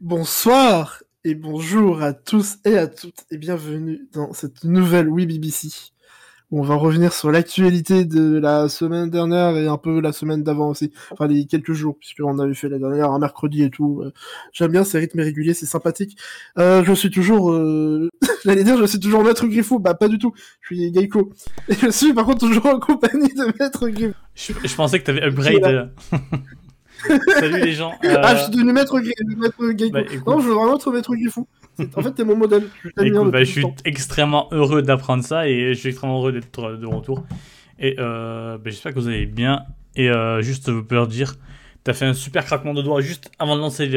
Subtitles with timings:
[0.00, 5.68] Bonsoir et bonjour à tous et à toutes et bienvenue dans cette nouvelle Oui BBC
[6.50, 10.42] où on va revenir sur l'actualité de la semaine dernière et un peu la semaine
[10.42, 14.02] d'avant aussi, enfin les quelques jours puisqu'on avait fait la dernière un mercredi et tout.
[14.02, 14.12] Euh,
[14.52, 16.16] J'aime bien ces rythmes réguliers, c'est sympathique.
[16.58, 18.08] Euh, je suis toujours, euh...
[18.44, 21.32] j'allais dire, je suis toujours Maître Griffo, bah pas du tout, je suis Geiko.
[21.68, 24.14] Et je suis par contre toujours en compagnie de Maître Griffo.
[24.34, 25.90] Je, je pensais que t'avais upgrade.
[27.38, 27.92] Salut les gens.
[28.04, 28.16] Euh...
[28.22, 28.98] Ah, je suis devenu Maître,
[29.36, 29.92] maître Geiko.
[29.92, 31.46] Bah, non, je veux vraiment être Maître Griffo.
[31.96, 32.64] En fait, t'es mon modèle.
[32.82, 36.76] Je, Écoute, bah, je suis extrêmement heureux d'apprendre ça et je suis extrêmement heureux d'être
[36.76, 37.24] de retour.
[37.78, 39.62] Et euh, bah, j'espère que vous allez bien.
[39.96, 41.34] Et euh, juste pouvez dire,
[41.82, 43.90] t'as fait un super craquement de doigts juste avant de lancer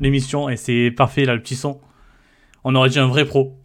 [0.00, 1.80] l'émission et c'est parfait là le petit son.
[2.64, 3.56] On aurait dit un vrai pro.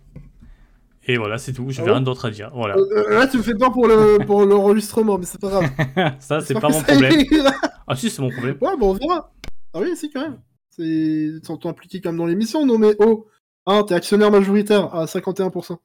[1.07, 1.67] Et voilà, c'est tout.
[1.69, 2.51] Je n'ai ah rien d'autre à dire.
[2.53, 2.75] Voilà.
[2.75, 5.69] Euh, là, tu me fais peur pour le pour l'enregistrement, mais c'est pas grave.
[6.19, 7.23] ça, c'est pas mon problème.
[7.89, 8.57] Ah si, c'est mon problème.
[8.61, 9.33] Ouais, bon, on verra.
[9.73, 10.39] Ah oui, si quand même.
[10.69, 13.27] C'est sont impliqués quand même dans l'émission, non mais oh.
[13.65, 15.77] Ah, t'es actionnaire majoritaire à 51%,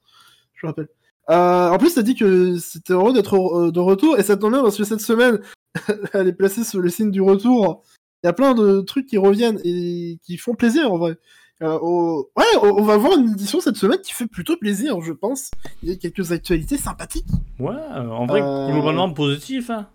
[0.55, 0.89] je rappelle.
[1.31, 4.53] Euh, en plus, t'as dit que c'était heureux d'être euh, de retour, et ça tombe
[4.53, 5.41] bien parce que cette semaine,
[6.13, 7.83] elle est placée sur le signe du retour.
[8.23, 11.19] Il y a plein de trucs qui reviennent et qui font plaisir en vrai.
[11.63, 11.79] Euh,
[12.37, 15.51] Ouais, on va voir une édition cette semaine qui fait plutôt plaisir, je pense.
[15.83, 17.29] Il y a quelques actualités sympathiques.
[17.59, 18.71] Ouais, en vrai, euh...
[18.71, 19.71] globalement positif.
[19.71, 19.89] Hein.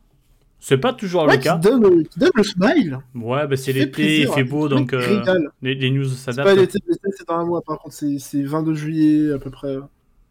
[0.60, 1.58] C'est pas toujours ouais, le cas.
[1.58, 3.00] Qui donne, qui donne le smile.
[3.16, 5.24] Ouais, bah c'est l'été, il fait beau, donc euh,
[5.62, 6.50] les, les, news s'adaptent.
[6.50, 6.80] C'est pas l'été,
[7.18, 9.78] c'est dans un mois, par contre, c'est 22 juillet à peu près.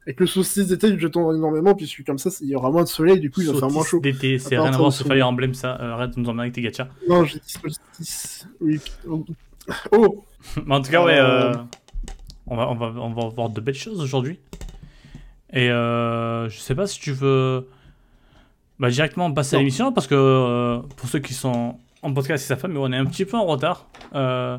[0.07, 2.89] Avec le solstice d'été, je tombe énormément, puisque comme ça, il y aura moins de
[2.89, 4.01] soleil, du coup, il va faire moins chaud.
[4.01, 5.79] d'été, c'est rien à voir, ce Fire Emblem, ça.
[5.81, 6.89] Euh, arrête de nous emmener avec tes gachas.
[7.09, 8.49] Non, j'ai dit solstice.
[8.61, 8.81] Oui.
[9.93, 10.25] Oh
[10.67, 11.53] Mais en tout cas, ouais, euh...
[12.47, 14.39] on, va, on, va, on va voir de belles choses aujourd'hui.
[15.53, 17.69] Et euh, je sais pas si tu veux
[18.79, 22.55] bah, directement passer à l'émission parce que euh, pour ceux qui sont en podcast, c'est
[22.55, 23.89] sa femme, mais on est un petit peu en retard.
[24.15, 24.57] Euh,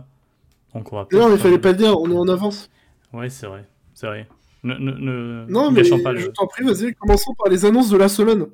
[0.73, 2.69] donc on va non, mais il fallait pas le dire, on est en avance.
[3.13, 4.27] Ouais, c'est vrai, c'est vrai.
[4.63, 7.97] Ne, ne, ne non, mais pas je t'en prie, vas-y, commençons par les annonces de
[7.97, 8.45] la semaine,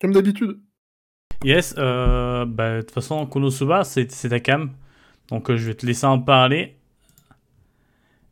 [0.00, 0.58] comme d'habitude.
[1.44, 4.70] Yes, euh, bah, de toute façon, Konosuba, c'est ta cam.
[5.28, 6.76] Donc je vais te laisser en parler.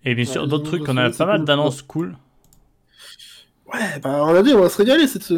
[0.04, 2.16] Et bien sûr, d'autres trucs, on a pas mal d'annonces cool.
[3.72, 5.30] Ouais, bah on a dit, on va se régaler cette,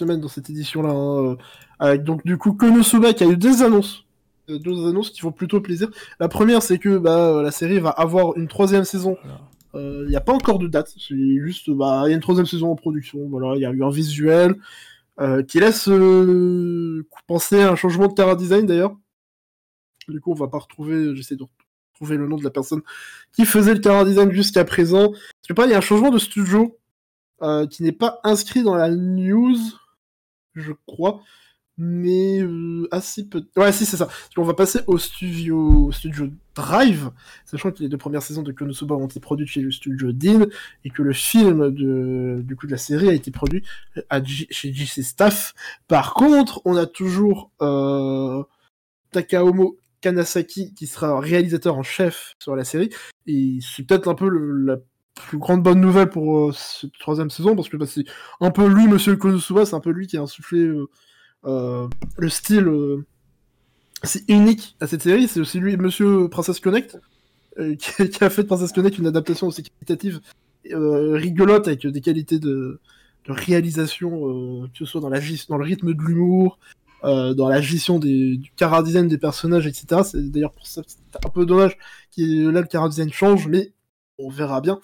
[0.00, 0.90] semaine dans cette édition-là.
[0.90, 1.36] Hein,
[1.78, 4.04] avec donc du coup Konosuba qui a eu des annonces.
[4.48, 5.88] Deux annonces qui font plutôt plaisir.
[6.18, 9.16] La première, c'est que bah, la série va avoir une troisième saison.
[9.74, 12.46] Il n'y a pas encore de date, c'est juste, bah, il y a une troisième
[12.46, 13.28] saison en production.
[13.28, 14.56] Voilà, il y a eu un visuel
[15.20, 18.96] euh, qui laisse euh, penser à un changement de terra design d'ailleurs.
[20.08, 21.44] Du coup, on va pas retrouver, j'essaie de
[21.92, 22.80] retrouver le nom de la personne
[23.32, 25.12] qui faisait le terra design jusqu'à présent.
[25.12, 26.78] Je sais pas, il y a un changement de studio
[27.42, 29.58] euh, qui n'est pas inscrit dans la news
[30.54, 31.22] je crois.
[31.82, 33.46] Mais euh, assez peu.
[33.56, 34.08] Ouais, si, c'est ça.
[34.36, 37.10] On va passer au studio, au studio Drive,
[37.46, 40.46] sachant que les deux premières saisons de Konosuba ont été produites chez le studio Dean
[40.84, 43.64] et que le film de, du coup, de la série a été produit
[44.10, 45.54] à chez JC Staff.
[45.88, 48.42] Par contre, on a toujours euh,
[49.12, 52.90] Takaomo Kanasaki qui sera réalisateur en chef sur la série.
[53.26, 54.76] Et c'est peut-être un peu le, la
[55.34, 58.04] grande bonne nouvelle pour euh, cette troisième saison parce que bah, c'est
[58.40, 60.88] un peu lui, Monsieur Konosuba, c'est un peu lui qui a insufflé euh,
[61.44, 61.88] euh,
[62.18, 62.68] le style
[64.02, 65.28] c'est unique à cette série.
[65.28, 66.98] C'est aussi lui, Monsieur Princess Connect,
[67.78, 70.20] qui, a fait de Princess Connect une adaptation aussi qualitative,
[70.64, 72.80] rigolote avec des qualités de,
[73.28, 76.58] réalisation, que ce soit dans le rythme de l'humour,
[77.02, 80.02] dans la gestion du cara design des personnages, etc.
[80.02, 81.76] C'est d'ailleurs pour ça c'est un peu dommage
[82.16, 83.72] que là le cara design change, mais
[84.20, 84.80] on verra bien.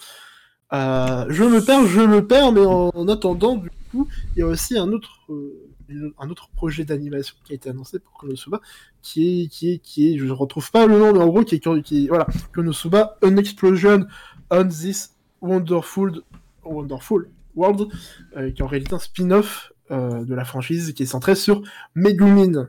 [0.73, 4.41] Euh, je me perds, je me perds, mais en, en, attendant, du coup, il y
[4.41, 8.61] a aussi un autre, euh, un autre projet d'animation qui a été annoncé pour Konosuba,
[9.01, 11.43] qui est, qui est, qui est, je ne retrouve pas le nom, mais en gros,
[11.43, 14.07] qui est, qui est voilà, Konosuba, An Explosion
[14.49, 16.21] on This Wonderful,
[16.63, 17.87] Wonderful World,
[18.35, 21.61] euh, qui est en réalité un spin-off de la franchise qui est centré sur
[21.95, 22.67] Megumin.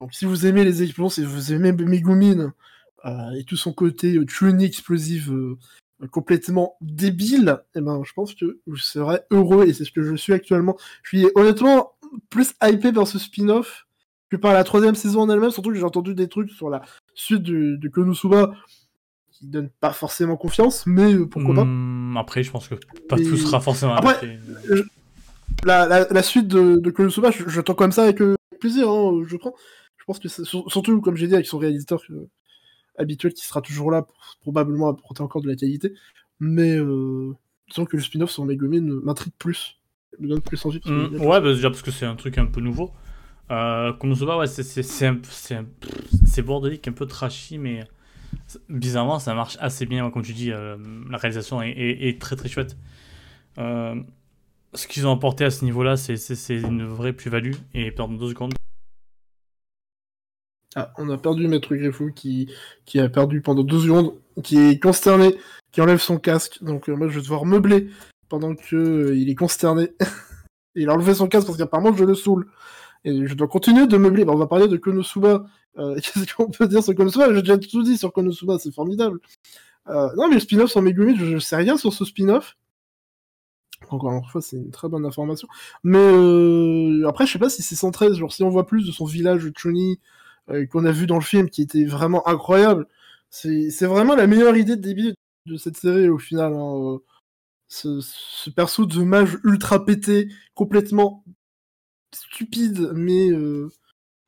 [0.00, 2.52] Donc, si vous aimez les explosions, si vous aimez Megumin,
[3.36, 5.58] et tout son côté euh, tuning explosive euh,
[6.10, 10.02] complètement débile, et eh ben je pense que je serais heureux et c'est ce que
[10.02, 10.76] je suis actuellement.
[11.02, 11.92] Je suis honnêtement
[12.30, 13.86] plus hypé par ce spin-off
[14.30, 16.82] que par la troisième saison en elle-même, surtout que j'ai entendu des trucs sur la
[17.14, 18.52] suite de, de Konosuba
[19.30, 21.64] qui donnent pas forcément confiance, mais pourquoi pas.
[21.64, 22.74] Mmh, après, je pense que
[23.08, 23.24] pas et...
[23.24, 24.38] tout sera forcément après.
[24.68, 24.82] Je...
[25.64, 28.20] La, la, la, suite de, de Konosuba, j'attends comme ça avec
[28.60, 29.54] plaisir, hein, je prends.
[29.96, 32.02] Je pense que surtout, comme j'ai dit, avec son réalisateur
[32.98, 35.92] habituel qui sera toujours là, pour, probablement apporter encore de la qualité.
[36.40, 37.32] Mais euh,
[37.68, 39.78] disons que le spin-off sur Megumin m'intrigue plus.
[40.20, 40.80] Me donne plus envie.
[40.84, 42.92] Mmh, ouais, bah, déjà parce que c'est un truc un peu nouveau.
[43.50, 47.84] Euh, Konosuba, ouais, c'est bordélique, un peu trashy, mais
[48.68, 50.10] bizarrement, ça marche assez bien.
[50.10, 50.76] Comme tu dis, euh,
[51.10, 52.76] la réalisation est, est- est très très chouette.
[53.58, 53.94] Euh,
[54.72, 56.16] ce qu'ils ont apporté à ce niveau-là, c'est-
[56.56, 57.54] une vraie plus-value.
[57.74, 58.54] Et pendant deux secondes,
[60.76, 62.48] Ah, on a perdu Maître Griffou qui,
[62.96, 65.36] a perdu pendant deux secondes, qui est consterné,
[65.70, 66.62] qui enlève son casque.
[66.62, 67.90] Donc euh, moi je vais devoir meubler
[68.28, 69.92] pendant que euh, il est consterné.
[70.74, 72.48] il a enlevé son casque parce qu'apparemment je le saoule.
[73.04, 74.24] Et je dois continuer de meubler.
[74.24, 75.44] Bah, on va parler de Konosuba.
[75.78, 77.32] Euh, Qu'est-ce qu'on peut dire sur Konosuba?
[77.32, 79.20] J'ai déjà tout dit sur Konosuba, c'est formidable.
[79.86, 82.56] Non mais le spin-off sur Megumi, je, je sais rien sur ce spin-off.
[83.90, 85.46] Encore une fois, c'est une très bonne information.
[85.82, 89.04] Mais après, je sais pas si c'est centré, genre si on voit plus de son
[89.04, 90.00] village Chuni
[90.70, 92.86] qu'on a vu dans le film, qui était vraiment incroyable.
[93.30, 95.14] C'est vraiment la meilleure idée de début
[95.46, 96.52] de cette série au final.
[96.54, 96.98] hein, euh.
[97.68, 101.24] Ce, ce perso de mage ultra pété, complètement
[102.14, 103.70] stupide, mais euh,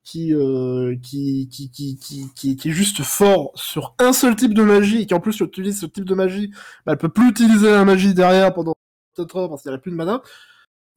[0.04, 4.62] qui, euh, qui, qui, qui, qui, qui, est juste fort sur un seul type de
[4.62, 6.50] magie, et qui en plus utilise ce type de magie,
[6.86, 8.74] bah, elle peut plus utiliser la magie derrière pendant
[9.16, 10.22] 4 heures parce qu'il n'y a plus de mana.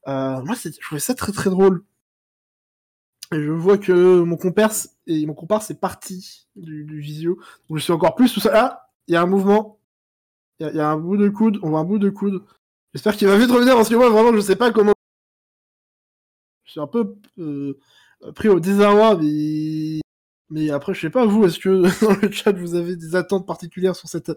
[0.08, 1.84] Euh, moi, je trouvais ça très très drôle.
[3.32, 4.72] Et je vois que mon compère
[5.06, 7.36] et mon compare c'est parti du, visio.
[7.70, 8.52] Donc je suis encore plus tout ça.
[8.54, 9.80] Ah, il y a un mouvement.
[10.60, 11.60] Il y, a- il y a un bout de coude.
[11.62, 12.44] On voit un bout de coude.
[12.94, 14.94] J'espère qu'il va vite revenir parce que moi vraiment je sais pas comment.
[16.64, 17.78] Je suis un peu euh,
[18.36, 20.02] pris au désarroi, mais
[20.50, 21.46] mais après je sais pas vous.
[21.46, 21.70] Est-ce que
[22.06, 24.32] dans le chat vous avez des attentes particulières sur cette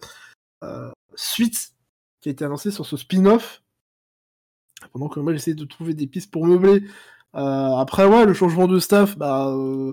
[0.62, 1.72] euh, suite
[2.20, 3.62] qui a été annoncée sur ce spin-off?
[4.92, 6.84] Pendant que moi j'essaie de trouver des pistes pour meubler.
[7.34, 9.48] Euh, après, ouais, le changement de staff, bah.
[9.48, 9.92] euh,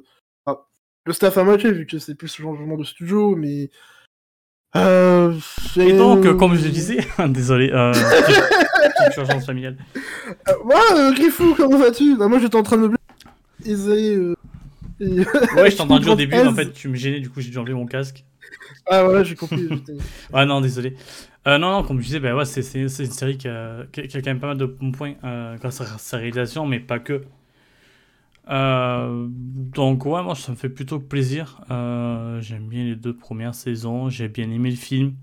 [1.05, 3.69] le staff à moitié, vu que c'est plus le changement de studio, mais.
[4.75, 5.33] Euh,
[5.77, 6.99] Et donc, euh, comme je disais,
[7.29, 9.77] désolé, euh, petite- urgence familiale.
[10.47, 12.15] Euh, ouais, euh, Griffou, comment vas-tu?
[12.17, 12.97] Bah, Moi j'étais en train de meubler.
[13.59, 14.15] Désolé.
[14.15, 14.35] Euh...
[14.99, 15.19] et-
[15.55, 17.57] Ouais, je t'ai entendu au début, en fait, tu me gênais, du coup, j'ai dû
[17.57, 18.23] enlever mon casque.
[18.85, 19.67] Ah, voilà, j'ai compris.
[19.69, 19.97] j'étais-
[20.33, 20.95] Ah non, désolé.
[21.47, 24.25] Euh, non, non, comme je disais, ouais, c'est une série qui a, qui a- quand
[24.27, 27.23] même pas mal de points euh, grâce à sa réalisation, mais pas que.
[28.49, 31.61] Euh, donc ouais, moi ça me fait plutôt plaisir.
[31.69, 35.13] J'aime bien les deux premières saisons, j'ai bien aimé le film.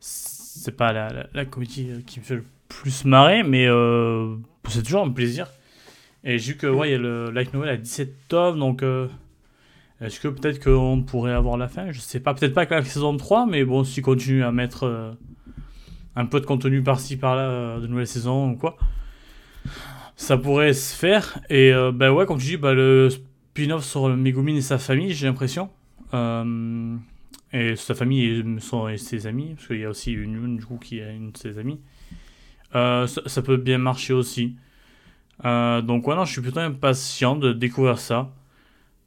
[0.00, 3.66] C'est pas la, la, comédie qui me fait le plus marrer, mais
[4.68, 5.48] c'est toujours un plaisir.
[6.24, 8.82] Et vu que ouais, y a le Light Novel à 17 tomes, donc
[10.04, 11.90] est-ce que peut-être qu'on pourrait avoir la fin?
[11.92, 14.84] Je sais pas, peut-être pas avec la saison 3, mais bon, s'ils continuent à mettre
[14.84, 15.12] euh,
[16.16, 18.76] un peu de contenu par-ci par-là euh, de nouvelles saisons ou quoi,
[20.16, 21.38] ça pourrait se faire.
[21.50, 25.12] Et euh, bah ouais, comme tu dis, bah, le spin-off sur Megumin et sa famille,
[25.12, 25.70] j'ai l'impression.
[27.52, 30.64] Et sa famille et, son- et ses amis, parce qu'il y a aussi une du
[30.64, 31.80] coup, qui est une de ses amies.
[32.72, 34.56] Ça, ça peut bien marcher aussi.
[35.44, 38.30] Donc ouais, non, je suis plutôt impatient de découvrir ça.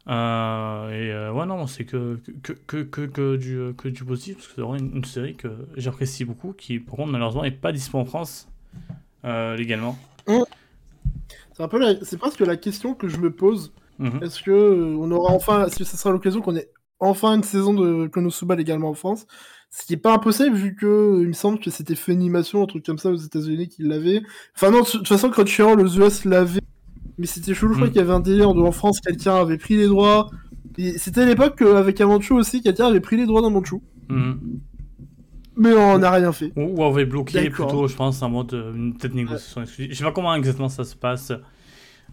[0.10, 4.36] Euh, et euh, ouais, non, c'est que, que, que, que, que du, que du positif,
[4.36, 7.52] parce que c'est vraiment une, une série que j'apprécie beaucoup, qui par contre malheureusement n'est
[7.52, 8.48] pas disponible en France
[9.26, 9.98] euh, légalement.
[11.54, 13.74] C'est un peu la- c'est presque la question que je me pose.
[14.00, 14.24] Mhm.
[14.24, 16.70] Est-ce que on aura enfin, est-ce que ce sera l'occasion qu'on ait
[17.00, 19.26] enfin une saison de Konosuba légalement en France?
[19.72, 22.86] Ce qui est pas impossible vu que il me semble que c'était Funimation, un truc
[22.86, 24.22] comme ça aux États-Unis qui l'avait.
[24.56, 26.62] Enfin non, de toute façon Crunchyroll aux US l'avait,
[27.18, 27.74] mais c'était chelou.
[27.74, 27.92] Je crois Mm.
[27.92, 30.30] qu'il y avait un délire de en France, quelqu'un avait pris les droits.
[30.98, 33.78] C'était à l'époque euh, avec Amanchu aussi, quelqu'un avait pris les droits d'un Manchu,
[34.10, 34.60] Mhm.
[35.56, 36.52] mais on n'a rien fait.
[36.56, 37.68] Ou, on va bloquer D'accord.
[37.68, 39.92] plutôt, je pense, en mode euh, une peut-être négociation exclusive.
[39.94, 41.32] Je sais pas comment exactement ça se passe.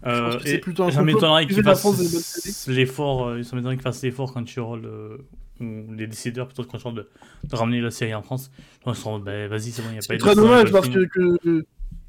[0.05, 4.03] Euh, que c'est plutôt un ça m'étonnerait qu'ils fassent l'effort, euh, ça m'étonnerait qu'ils fassent
[4.03, 5.25] l'effort quand tu le
[5.61, 7.07] ou les décideurs plutôt quand de,
[7.49, 8.51] de ramener la série en France.
[8.85, 11.05] Bah, vas-y, c'est bon, il n'y a pas C'est de très ça, dommage parce que,
[11.05, 11.65] que...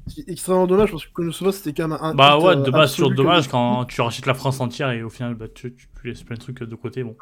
[0.07, 2.13] c'est extrêmement dommage parce que Konosuba c'était quand même un.
[2.15, 4.91] Bah ouais, euh, de base, c'est toujours absolu dommage quand tu rachètes la France entière
[4.91, 7.03] et au final, bah, tu, tu laisses plein de trucs de côté.
[7.03, 7.15] Bon.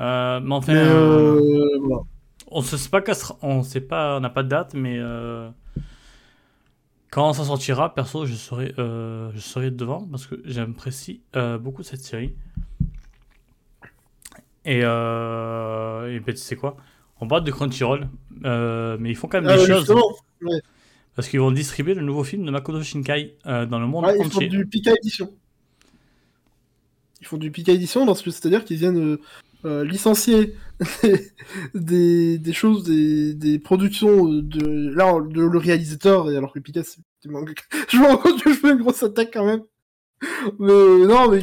[0.00, 2.02] Euh, mais enfin, euh, euh, voilà.
[2.50, 3.02] on sait pas,
[3.42, 5.50] on sait pas, on n'a pas de date, mais euh,
[7.10, 11.82] quand ça sortira, perso, je serai, euh, je serai devant parce que j'apprécie euh, beaucoup
[11.82, 12.34] cette série.
[14.64, 16.76] Et, euh, et ben, tu sais quoi?
[17.20, 18.08] On parle de Crunchyroll,
[18.44, 20.12] euh, mais ils font quand même Ah, des ouais, choses justement,
[21.18, 24.16] parce qu'ils vont distribuer le nouveau film de Makoto Shinkai euh, dans le monde ouais,
[24.16, 24.46] ils font entier.
[24.46, 25.34] du Pika Edition.
[27.20, 29.18] Ils font du Pika Edition c'est-à-dire qu'ils viennent
[29.64, 30.54] euh, licencier
[31.74, 36.84] des, des choses, des, des productions de là de le réalisateur et alors que Pika
[36.84, 37.00] c'est.
[37.24, 37.28] Je
[37.98, 39.62] me rends compte que je fais une grosse attaque quand même.
[40.60, 41.42] Mais non, mais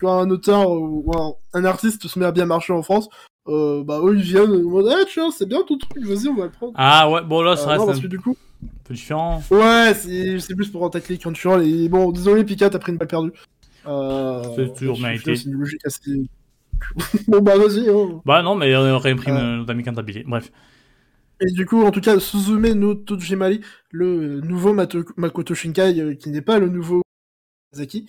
[0.00, 3.08] quand un auteur ou un, un artiste se met à bien marcher en France,
[3.48, 6.34] euh, bah eux ils viennent en mode ah tiens c'est bien ton truc, vas-y on
[6.34, 6.72] va le prendre.
[6.76, 8.36] Ah ouais, bon là, ça Euh, reste non, un parce que du coup,
[8.84, 9.42] peu différent.
[9.50, 11.64] Ouais, c'est c'est plus pour attaquer Crunchyroll.
[11.66, 13.32] Et bon, désolé, Pika, t'as pris une balle perdue.
[13.86, 15.36] Euh, C'est toujours mérité.
[15.36, 16.28] C'est une logique assez.
[17.28, 17.88] bon bah vas-y.
[17.88, 18.20] Hein.
[18.24, 19.56] Bah non, mais on réimprime euh...
[19.58, 20.24] notre ami Cantabile.
[20.26, 20.50] Bref.
[21.40, 23.60] Et du coup, en tout cas, Suzume no Tojimari,
[23.90, 27.02] le nouveau Makoto Shinkai, qui n'est pas le nouveau
[27.74, 28.06] Zaki,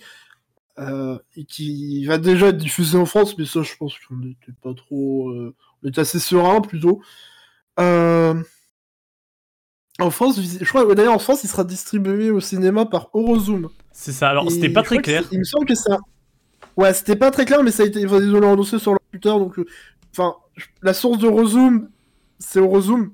[0.78, 4.52] euh, et qui va déjà être diffusé en France, mais ça, je pense qu'on n'était
[4.62, 5.30] pas trop...
[5.30, 7.00] Euh, on était assez serein, plutôt.
[7.80, 8.42] Euh...
[10.00, 13.68] En France, je crois d'ailleurs en France, il sera distribué au cinéma par Eurozoom.
[13.90, 14.28] C'est ça.
[14.28, 15.24] Alors, c'était pas très clair.
[15.32, 15.98] Il me semble que ça.
[16.76, 18.02] Ouais, c'était pas très clair, mais ça a été.
[18.02, 19.58] Ils l'ont annoncé sur leur Twitter, donc.
[20.12, 20.36] Enfin,
[20.82, 21.88] la source d'Eurozoom,
[22.38, 23.10] c'est Eurozoom.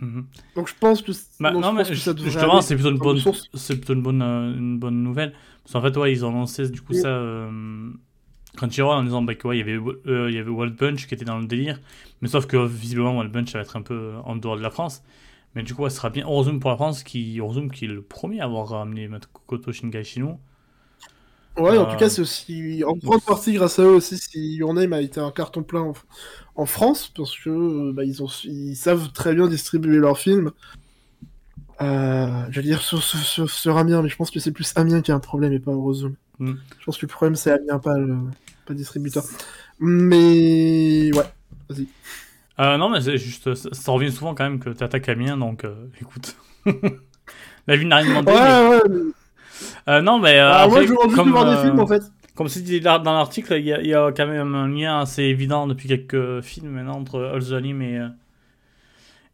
[0.00, 0.26] Mhm.
[0.54, 1.12] Donc je pense que.
[1.40, 3.20] Bah, non, mais justement, c'est plutôt une bonne.
[3.54, 5.32] C'est plutôt une bonne, euh, une bonne nouvelle.
[5.62, 7.08] Parce qu'en fait, ouais, ils ont annoncé du coup ça.
[7.08, 7.90] Euh,
[8.56, 11.38] Crunchyroll en disant bah, qu'il y avait il y avait Wild Bunch qui était dans
[11.38, 11.78] le délire,
[12.20, 14.70] mais sauf que visiblement Wild Bunch ça va être un peu en dehors de la
[14.70, 15.02] France.
[15.54, 17.40] Mais du coup, ça sera bien Orozum pour la France, qui,
[17.72, 20.38] qui est le premier à avoir ramené Makoto Shingai chez nous.
[21.58, 24.74] Ouais, en tout cas, c'est aussi en grande partie grâce à eux aussi si Your
[24.74, 25.92] Name a été un carton plein
[26.54, 30.52] en, France, parce que bah, ils, ont, ils savent très bien distribuer leurs films.
[31.80, 35.00] Euh, je vais dire sur, sur, sur, Amiens, mais je pense que c'est plus Amiens
[35.00, 36.14] qui a un problème et pas Orozum.
[36.40, 36.54] Hmm.
[36.80, 38.16] Je pense que le problème c'est Amiens, pas le,
[38.66, 39.24] pas distributeur.
[39.78, 41.24] Mais ouais,
[41.68, 41.86] vas-y.
[42.58, 45.64] Euh, non, mais c'est juste, ça, revient souvent quand même que tu attaques Amiens, donc
[45.64, 46.36] euh, écoute.
[47.68, 48.32] La vie n'a rien demandé.
[48.32, 49.12] Ouais, ouais.
[49.88, 50.38] Euh, non, mais.
[50.38, 52.02] Euh, ah, moi, je veux comme, voir des films en fait.
[52.34, 55.66] Comme c'est dit dans l'article, il y, y, a quand même un lien assez évident
[55.66, 58.08] depuis quelques films maintenant entre All the Anime et,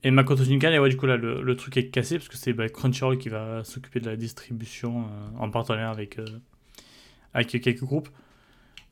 [0.04, 0.72] et Makoto Shinkai.
[0.72, 3.18] Et ouais, du coup, là, le, le truc est cassé parce que c'est bah, Crunchyroll
[3.18, 5.04] qui va s'occuper de la distribution
[5.38, 6.18] en partenariat avec,
[7.34, 8.08] avec quelques groupes.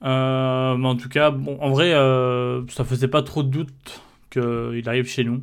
[0.02, 1.92] mais en tout cas, bon, en vrai,
[2.68, 5.42] ça faisait pas trop de doute qu'il arrive chez nous.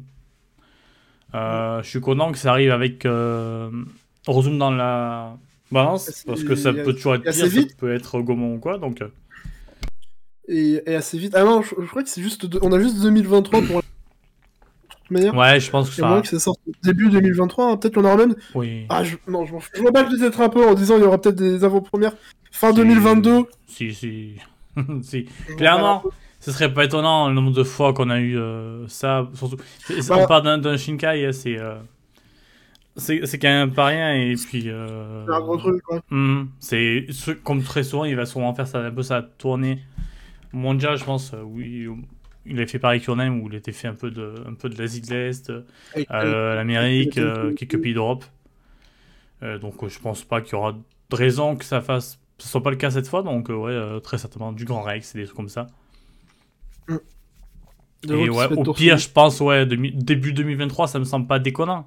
[1.36, 3.70] Euh, je suis content que ça arrive avec euh,
[4.28, 5.38] Rezoom dans la
[5.72, 7.46] balance, parce que ça peut toujours être pire, ça
[7.78, 9.02] peut être Gaumont ou quoi, donc...
[9.02, 9.08] Euh.
[10.48, 11.34] Et, assez vite.
[11.36, 12.48] Ah non, je, crois que c'est juste...
[12.62, 13.82] On a juste 2023 pour...
[15.12, 15.36] Manière.
[15.36, 16.22] Ouais, je pense que ça.
[16.22, 17.78] que ça sort début 2023, hein.
[17.78, 18.36] peut-être qu'on aura même.
[18.54, 18.86] Oui.
[18.90, 19.16] Ah, je...
[19.28, 22.14] non, je m'en peut-être un peu en disant il y aura peut-être des avant-premières
[22.52, 23.46] fin 2022.
[23.68, 24.36] Si, si.
[25.02, 25.26] si.
[25.58, 26.04] Clairement,
[26.40, 29.28] ce serait pas étonnant le nombre de fois qu'on a eu euh, ça.
[29.34, 29.58] Surtout,
[30.08, 31.76] bah, on parle d'un Shinkai, hein, c'est euh,
[33.00, 34.70] c'est quand même pas rien et puis.
[34.70, 36.02] Euh, c'est un gros truc, quoi.
[36.60, 37.08] C'est
[37.44, 39.80] comme très souvent, il va souvent faire ça, un peu sa tournée
[40.54, 41.34] mondiale, je pense.
[41.44, 41.88] oui,
[42.46, 44.78] il avait fait pareil Name où il était fait un peu de un peu de
[44.78, 45.52] l'Asie de l'Est,
[46.10, 47.20] l'Amérique,
[47.56, 48.26] quelques pays d'Europe.
[49.42, 52.72] donc je pense pas qu'il y aura de raison que ça fasse, ce soit pas
[52.72, 53.24] le cas cette fois.
[53.24, 55.68] Donc ouais, très certainement du Grand Rex, des trucs comme ça.
[58.08, 61.86] Et ouais, au pire, je pense, ouais, début 2023, ça me semble pas déconnant.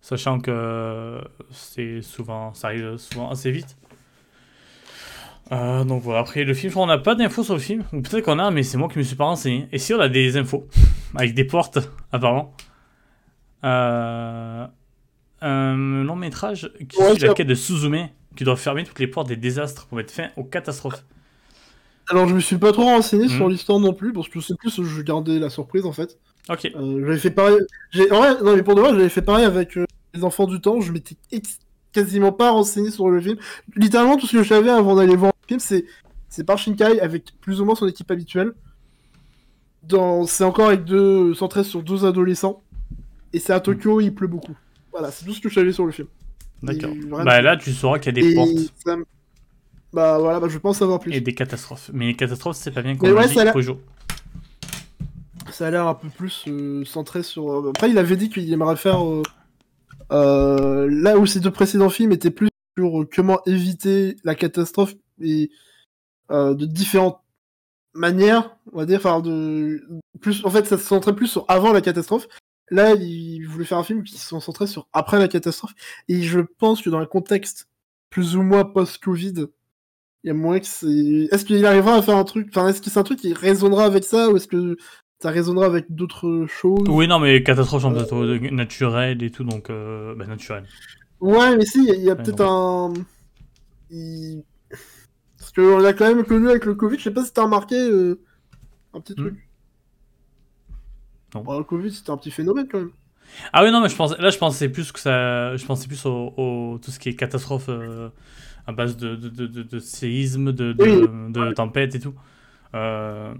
[0.00, 3.76] Sachant que c'est souvent, ça arrive souvent assez vite.
[5.50, 8.24] Euh, donc voilà, après le film, on n'a pas d'infos sur le film, ou peut-être
[8.24, 9.68] qu'on a, mais c'est moi qui me suis pas renseigné.
[9.72, 10.66] Et si on a des infos,
[11.16, 11.78] avec des portes,
[12.12, 12.54] apparemment.
[13.64, 14.66] Euh,
[15.40, 19.28] un long métrage qui suit la quête de Suzume, qui doit fermer toutes les portes
[19.28, 21.04] des désastres pour mettre fin aux catastrophes.
[22.10, 23.50] Alors je me suis pas trop renseigné sur hmm.
[23.50, 26.18] l'histoire non plus, parce que c'est plus je gardais la surprise en fait.
[26.48, 26.70] Ok.
[26.74, 27.58] Euh, j'avais fait pareil.
[28.10, 30.60] En vrai, non mais pour de vrai, j'avais fait pareil avec euh, les enfants du
[30.60, 30.80] temps.
[30.80, 31.16] Je m'étais
[31.92, 33.36] quasiment pas renseigné sur le film.
[33.76, 35.84] Littéralement tout ce que je savais avant d'aller voir le film, c'est
[36.28, 38.52] c'est par Shinkai avec plus ou moins son équipe habituelle.
[39.82, 40.26] Dans...
[40.26, 42.62] C'est encore avec deux centré sur deux adolescents.
[43.32, 44.56] Et c'est à Tokyo, il pleut beaucoup.
[44.92, 46.08] Voilà, c'est tout ce que je savais sur le film.
[46.62, 46.90] D'accord.
[47.24, 48.98] Bah là, tu sauras qu'il y a des portes.
[49.92, 51.14] Bah voilà, bah, je pense savoir plus.
[51.14, 51.90] Et des catastrophes.
[51.94, 53.52] Mais les catastrophes, c'est pas bien qu'on ouais, ça
[55.52, 57.50] Ça a l'air un peu plus euh, centré sur.
[57.50, 59.00] Euh, après, il avait dit qu'il aimerait faire.
[60.10, 65.50] Euh, là où ses deux précédents films étaient plus sur comment éviter la catastrophe et
[66.30, 67.20] de différentes
[67.94, 68.98] manières, on va dire.
[68.98, 69.86] Enfin, de.
[70.20, 70.44] Plus...
[70.44, 72.28] En fait, ça se centrait plus sur avant la catastrophe.
[72.70, 75.72] Là, il voulait faire un film qui se centrait sur après la catastrophe.
[76.08, 77.68] Et je pense que dans le contexte
[78.10, 79.46] plus ou moins post-Covid,
[80.24, 81.28] il y a moins que c'est.
[81.30, 82.48] Est-ce qu'il arrivera à faire un truc.
[82.50, 84.76] Enfin, est-ce que c'est un truc qui résonnera avec ça ou est-ce que
[85.20, 88.38] ça résonnera avec d'autres choses Oui, non, mais catastrophe euh...
[88.50, 89.70] naturelle et tout, donc.
[89.70, 90.14] Euh...
[90.14, 90.64] Bah, naturel.
[91.20, 92.92] Ouais, mais si, il y a, peut-être un.
[93.90, 94.44] Il...
[95.38, 97.76] Parce qu'on l'a quand même connu avec le Covid, je sais pas si t'as remarqué
[97.76, 98.20] euh,
[98.94, 99.34] un petit truc.
[101.34, 101.38] Hmm.
[101.38, 101.58] Non.
[101.58, 102.90] le Covid, c'était un petit phénomène quand même.
[103.52, 105.56] Ah oui, non, mais je pense, là, je pensais plus que ça.
[105.56, 107.68] Je pensais plus au, tout ce qui est catastrophe.
[107.68, 108.08] Euh,
[108.68, 112.12] à base de, de, de, de séismes, de, de, tempêtes et tout.
[112.74, 113.32] Euh,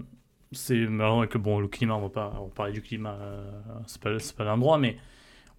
[0.51, 3.51] c'est marrant le, bon, le climat, on va pas on va parler du climat, euh,
[3.87, 4.97] c'est pas, pas l'endroit, mais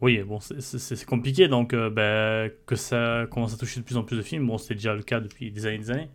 [0.00, 4.02] oui, bon, c'est compliqué, donc euh, ben, que ça commence à toucher de plus en
[4.04, 6.10] plus de films, bon, c'est déjà le cas depuis des années des années.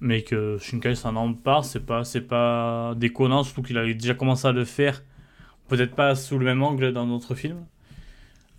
[0.00, 4.52] mais que Shinkai s'en empare, c'est pas, pas déconnant, surtout qu'il avait déjà commencé à
[4.52, 5.02] le faire,
[5.68, 7.66] peut-être pas sous le même angle dans d'autres films.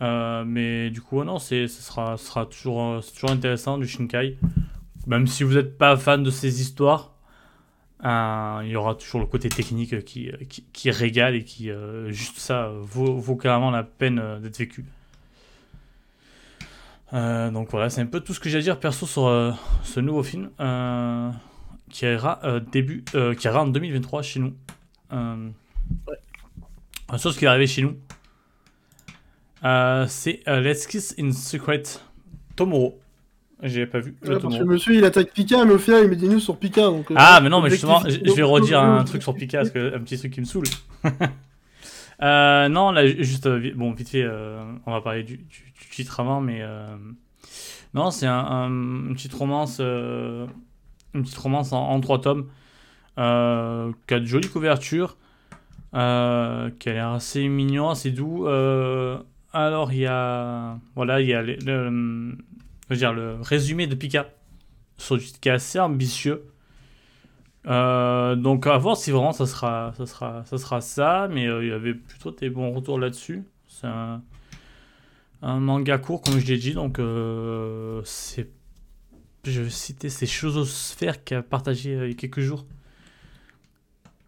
[0.02, 4.38] Euh, mais du coup, non, c'est, ce sera, sera toujours, euh, toujours intéressant du Shinkai.
[5.08, 7.17] Même si vous n'êtes pas fan de ces histoires,
[8.06, 11.72] euh, il y aura toujours le côté technique qui, qui, qui régale et qui,
[12.10, 14.86] juste ça, vaut, vaut, carrément la peine d'être vécu.
[17.12, 20.24] donc voilà, c'est un peu tout ce que j'ai à dire perso sur ce nouveau
[20.24, 20.50] film
[21.90, 22.40] qui ira
[22.72, 23.04] début,
[23.38, 24.54] qui en 2023 chez nous.
[25.12, 27.18] Ouais.
[27.18, 27.98] Chose qui est arrivée chez nous,
[29.64, 31.84] euh, c'est euh, Let's Kiss in Secret
[32.56, 33.00] Tomorrow.
[33.64, 34.14] J'ai pas vu.
[34.14, 36.84] parce que monsieur il attaque Pika, mais au final il met des news sur Pika.
[36.84, 39.70] Donc, euh, ah, mais non, mais justement, je vais redire un truc sur Pika, parce
[39.74, 40.66] que un petit truc qui me saoule.
[42.22, 44.28] non, là, juste, bon, vite fait,
[44.86, 46.62] on va parler du, du, titre avant, mais.
[47.96, 50.48] non, c'est un, une petite romance, une
[51.14, 52.48] petite romance en, trois tomes,
[53.16, 55.18] qui a de jolies couvertures,
[55.94, 58.48] qui a l'air assez mignon, assez doux.
[59.54, 62.38] Alors, il y a, voilà, il y a le,
[62.90, 64.30] je veux dire, le résumé de Pika,
[64.98, 66.46] qui est assez ambitieux.
[67.68, 71.66] Euh, donc, à voir si vraiment ça sera ça, sera, ça, sera ça mais euh,
[71.66, 73.44] il y avait plutôt des bons retours là-dessus.
[73.68, 74.22] C'est un,
[75.42, 78.50] manga court, comme je l'ai dit, donc euh, c'est.
[79.44, 82.66] Je vais citer, c'est Shoujo-Sphère qui a partagé il y a quelques jours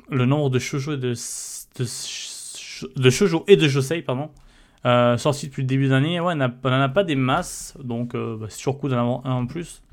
[0.09, 4.31] le nombre de shoujo et de, de, de shoujo et de josei, pardon,
[4.85, 6.37] euh, sorti depuis le début d'année, ouais, on
[6.69, 9.45] n'en a pas des masses, donc euh, bah, c'est toujours cool d'en avoir un en
[9.45, 9.83] plus.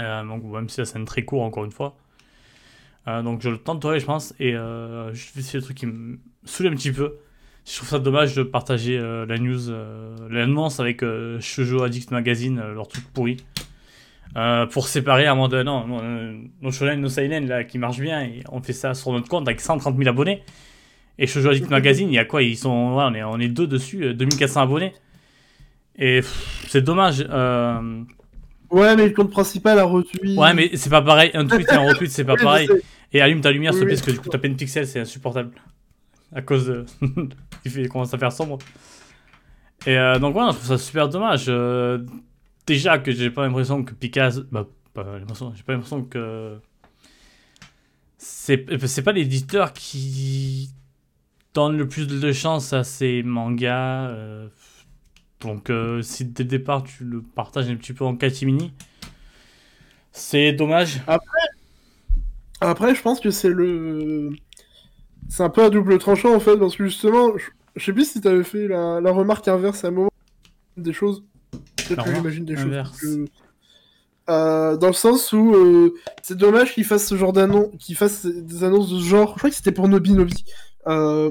[0.00, 1.96] Euh, donc même si c'est un très court encore une fois.
[3.06, 4.56] donc je le tenterai je pense et
[5.14, 7.16] c'est le truc qui me saoule un petit peu.
[7.64, 9.70] Je trouve ça dommage de partager la news,
[10.28, 11.04] l'annonce avec
[11.38, 13.36] Shoujo Addict Magazine, leur truc pourri.
[14.72, 15.86] pour séparer à un moment donné, non,
[16.60, 19.46] nos shonen, nos seinen là qui marchent bien et on fait ça sur notre compte
[19.46, 20.42] avec 130 000 abonnés.
[21.18, 23.66] Et Shoujo Addict Magazine, il y a quoi Ils sont, on est, on est deux
[23.66, 24.92] dessus, 2400 euh, abonnés.
[25.96, 26.20] Et
[26.68, 27.24] c'est dommage.
[27.28, 28.02] Euh...
[28.70, 30.36] Ouais, mais le compte principal a retweet.
[30.36, 31.30] Ouais, mais c'est pas pareil.
[31.34, 32.68] Un tweet et un retweet, c'est pas pareil.
[33.12, 35.00] Et allume ta lumière, s'il te plaît, parce que du coup, ta peine pixel, c'est
[35.00, 35.52] insupportable.
[36.34, 36.84] À cause de.
[37.64, 38.58] il fait, commence à faire sombre.
[39.86, 41.44] Et euh, donc, voilà, je trouve ça super dommage.
[41.46, 41.98] Euh,
[42.66, 44.42] déjà que j'ai pas l'impression que Picasso.
[44.50, 45.52] Bah, pas l'impression.
[45.54, 46.58] J'ai pas l'impression que.
[48.18, 50.70] C'est pas l'éditeur qui
[51.54, 54.08] donne le plus de chance à ces mangas.
[54.08, 54.48] Euh,
[55.40, 58.72] donc, euh, si dès le départ tu le partages un petit peu en catimini,
[60.12, 61.00] c'est dommage.
[61.06, 61.26] Après,
[62.60, 64.30] après, je pense que c'est le.
[65.28, 67.32] C'est un peu à double tranchant en fait, parce que justement,
[67.76, 70.10] je, sais plus si tu avais fait la, remarque inverse à un moment
[70.76, 71.24] des choses.
[71.76, 73.24] Peut-être que j'imagine des choses.
[74.30, 78.64] Euh, dans le sens où c'est dommage qu'ils fassent ce genre d'annonce, qu'ils fassent des
[78.64, 79.32] annonces de ce genre.
[79.32, 80.44] Je crois que c'était pour Nobi Nobi.
[80.86, 81.30] Euh,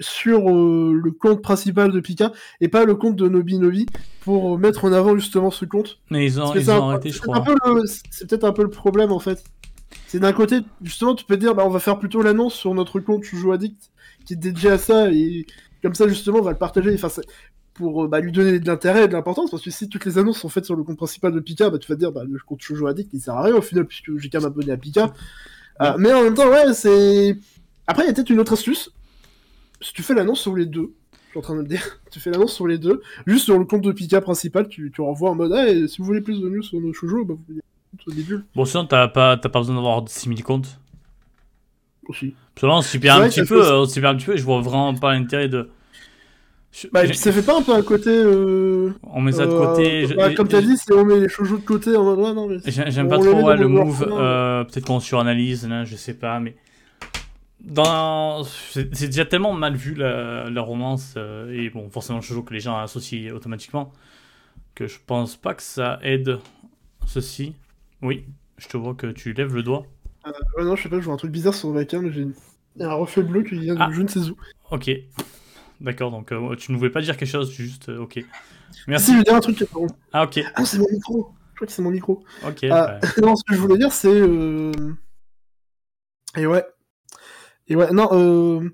[0.00, 3.86] sur euh, le compte principal de Pika et pas le compte de Nobi Nobi
[4.20, 5.98] pour mettre en avant justement ce compte.
[6.10, 7.44] Mais ils ont, arrêté, je crois.
[8.10, 9.44] C'est peut-être un peu le problème en fait.
[10.06, 13.00] C'est d'un côté, justement, tu peux dire, bah, on va faire plutôt l'annonce sur notre
[13.00, 13.90] compte Choujo Addict
[14.24, 15.46] qui est dédié à ça et
[15.82, 17.08] comme ça, justement, on va le partager enfin,
[17.74, 20.18] pour euh, bah, lui donner de l'intérêt et de l'importance parce que si toutes les
[20.18, 22.22] annonces sont faites sur le compte principal de Pika, bah, tu vas te dire, bah,
[22.28, 24.76] le compte Choujo Addict il sert à rien au final puisque j'ai qu'à m'abonner à
[24.76, 25.12] Pika.
[25.80, 27.36] Euh, mais en même temps, ouais, c'est.
[27.86, 28.90] Après, il y a peut-être une autre astuce
[29.84, 32.20] si tu fais l'annonce sur les deux, je suis en train de le dire, tu
[32.20, 35.30] fais l'annonce sur les deux, juste sur le compte de Pika principal, tu, tu renvoies
[35.30, 37.60] en mode ah, si vous voulez plus de news sur nos shoujo, bah vous pouvez
[38.54, 40.80] Bon, sinon, t'as pas, pas besoin d'avoir 6000 comptes.
[42.08, 42.34] Aussi.
[42.54, 44.36] Parce que là, on s'y perd un petit peu, on s'y perd un petit peu,
[44.36, 45.70] je vois vraiment pas l'intérêt de.
[46.92, 48.10] Bah, ça fait pas un peu un côté.
[48.10, 48.90] Euh...
[49.04, 50.10] On met ça de côté.
[50.10, 52.48] Euh, bah, comme t'as dit, c'est on met les shoujo de côté en ouais, non,
[52.48, 52.58] mais.
[52.66, 56.56] J'aime pas trop ouais, le move, euh, peut-être qu'on suranalyse, là, je sais pas, mais
[57.64, 62.42] dans c'est déjà tellement mal vu la, la romance euh, et bon forcément je joue
[62.42, 63.92] que les gens associent automatiquement
[64.74, 66.38] que je pense pas que ça aide
[67.06, 67.54] ceci.
[68.02, 68.26] Oui
[68.58, 69.86] je te vois que tu lèves le doigt.
[70.26, 72.26] Euh, non je sais pas je vois un truc bizarre sur ma cam j'ai
[72.80, 73.88] un reflet bleu qui vient de ah.
[73.90, 74.36] je ne sais où.
[74.70, 74.90] Ok.
[75.80, 78.22] D'accord donc euh, tu ne voulais pas dire quelque chose juste ok.
[78.88, 79.06] Merci.
[79.06, 79.64] Si je veux dire un truc
[80.12, 80.40] ah ok.
[80.54, 81.34] Ah c'est mon micro.
[81.52, 82.24] Je crois que c'est mon micro.
[82.46, 82.62] Ok
[83.22, 84.22] non ce que je voulais dire c'est
[86.36, 86.64] et ouais
[87.68, 88.68] et ouais, non, euh...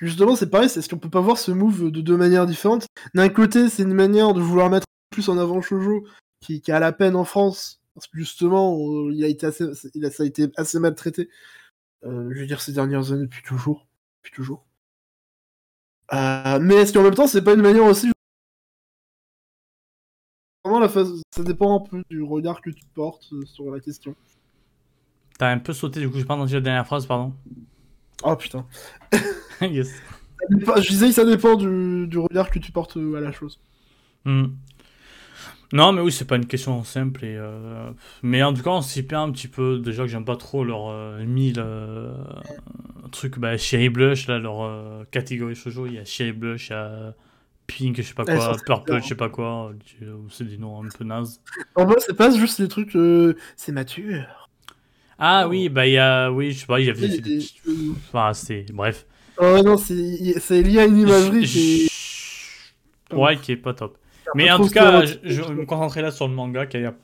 [0.00, 2.86] justement, c'est pareil, c'est ce qu'on peut pas voir ce move de deux manières différentes?
[3.14, 6.06] D'un côté, c'est une manière de vouloir mettre plus en avant Shoujo,
[6.40, 8.78] qui, a la peine en France, parce que justement,
[9.10, 9.64] il a été assez,
[9.94, 11.28] il a, ça a été assez maltraité,
[12.04, 13.86] euh, je veux dire, ces dernières années, depuis toujours.
[14.32, 14.66] Toujours.
[16.12, 18.10] Euh, mais est-ce qu'en même temps, c'est pas une manière aussi
[20.66, 21.22] vraiment la phase.
[21.34, 24.14] Ça dépend un peu du regard que tu portes euh, sur la question.
[25.38, 27.34] T'as un peu sauté, du coup, j'ai pas entendu la dernière phrase, pardon.
[28.22, 28.66] Oh putain.
[29.60, 29.90] yes.
[30.50, 33.60] Je disais que ça dépend du, du regard que tu portes à la chose.
[34.24, 34.46] Hmm.
[35.72, 37.24] Non, mais oui, c'est pas une question simple.
[37.24, 37.90] Et, euh,
[38.22, 39.78] Mais en tout cas, on s'y perd un petit peu.
[39.80, 42.12] Déjà que j'aime pas trop leur euh, 1000 euh,
[43.10, 43.38] trucs.
[43.38, 45.86] Bah, Cherry Blush, là, leur euh, catégorie shoujo.
[45.86, 47.14] Il y a Cherry Blush, il y a
[47.66, 49.00] Pink, je sais pas quoi, Purple, bien.
[49.00, 49.72] je sais pas quoi.
[50.30, 51.40] C'est des noms un peu nazes.
[51.74, 52.94] En vrai, c'est pas juste des trucs.
[52.94, 54.45] euh, C'est mature.
[55.18, 56.30] Ah oui, bah, il y a.
[56.30, 57.08] Oui, je sais pas, il y avait.
[57.18, 57.40] Des-
[58.08, 58.66] Enfin, c'est.
[58.72, 59.06] Bref.
[59.38, 59.94] Oh non, c'est
[60.62, 63.14] lié à une imagerie qui est.
[63.16, 63.98] Ouais, qui est pas top.
[64.34, 66.94] Mais en tout cas, je, je vais me concentrer là sur le manga qui l'air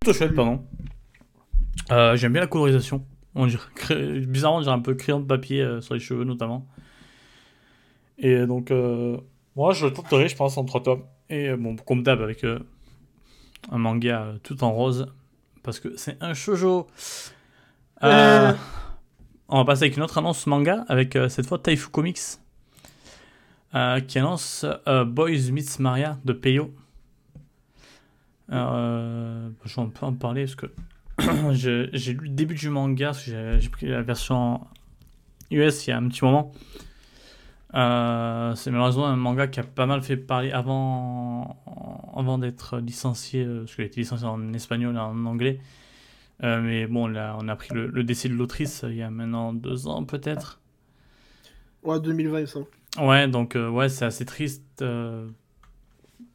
[0.00, 0.62] plutôt chouette, pardon.
[1.90, 3.04] Euh, J'aime bien la colorisation.
[3.34, 6.24] On dirait, cré- bizarrement, on dirait un peu crayon de papier euh, sur les cheveux
[6.24, 6.68] notamment.
[8.18, 9.16] Et donc, euh,
[9.56, 11.02] moi je le tenterai, je pense, en trois tomes.
[11.30, 15.06] Et bon, comme d'hab, avec un manga tout en rose.
[15.64, 16.86] Parce que c'est un shoujo.
[18.02, 18.58] Euh, Ouais.
[19.48, 22.18] On va passer avec une autre annonce manga, avec euh, cette fois Taifu Comics,
[23.74, 26.72] euh, qui annonce euh, Boys Meets Maria de Peyo.
[28.52, 30.66] Euh, je vais un peu en parler parce que
[31.52, 34.60] j'ai lu le début du manga, parce que j'ai j'ai pris la version
[35.50, 36.52] US il y a un petit moment.
[37.74, 41.60] Euh, c'est malheureusement un manga qui a pas mal fait parler avant,
[42.14, 45.58] avant d'être licencié, euh, parce qu'il a été licencié en espagnol et en anglais.
[46.42, 49.10] Euh, mais bon, là, on a pris le, le décès de l'autrice il y a
[49.10, 50.60] maintenant deux ans peut-être.
[51.82, 52.60] Ouais, 2020, ça.
[53.00, 54.62] Ouais, donc euh, ouais, c'est assez triste.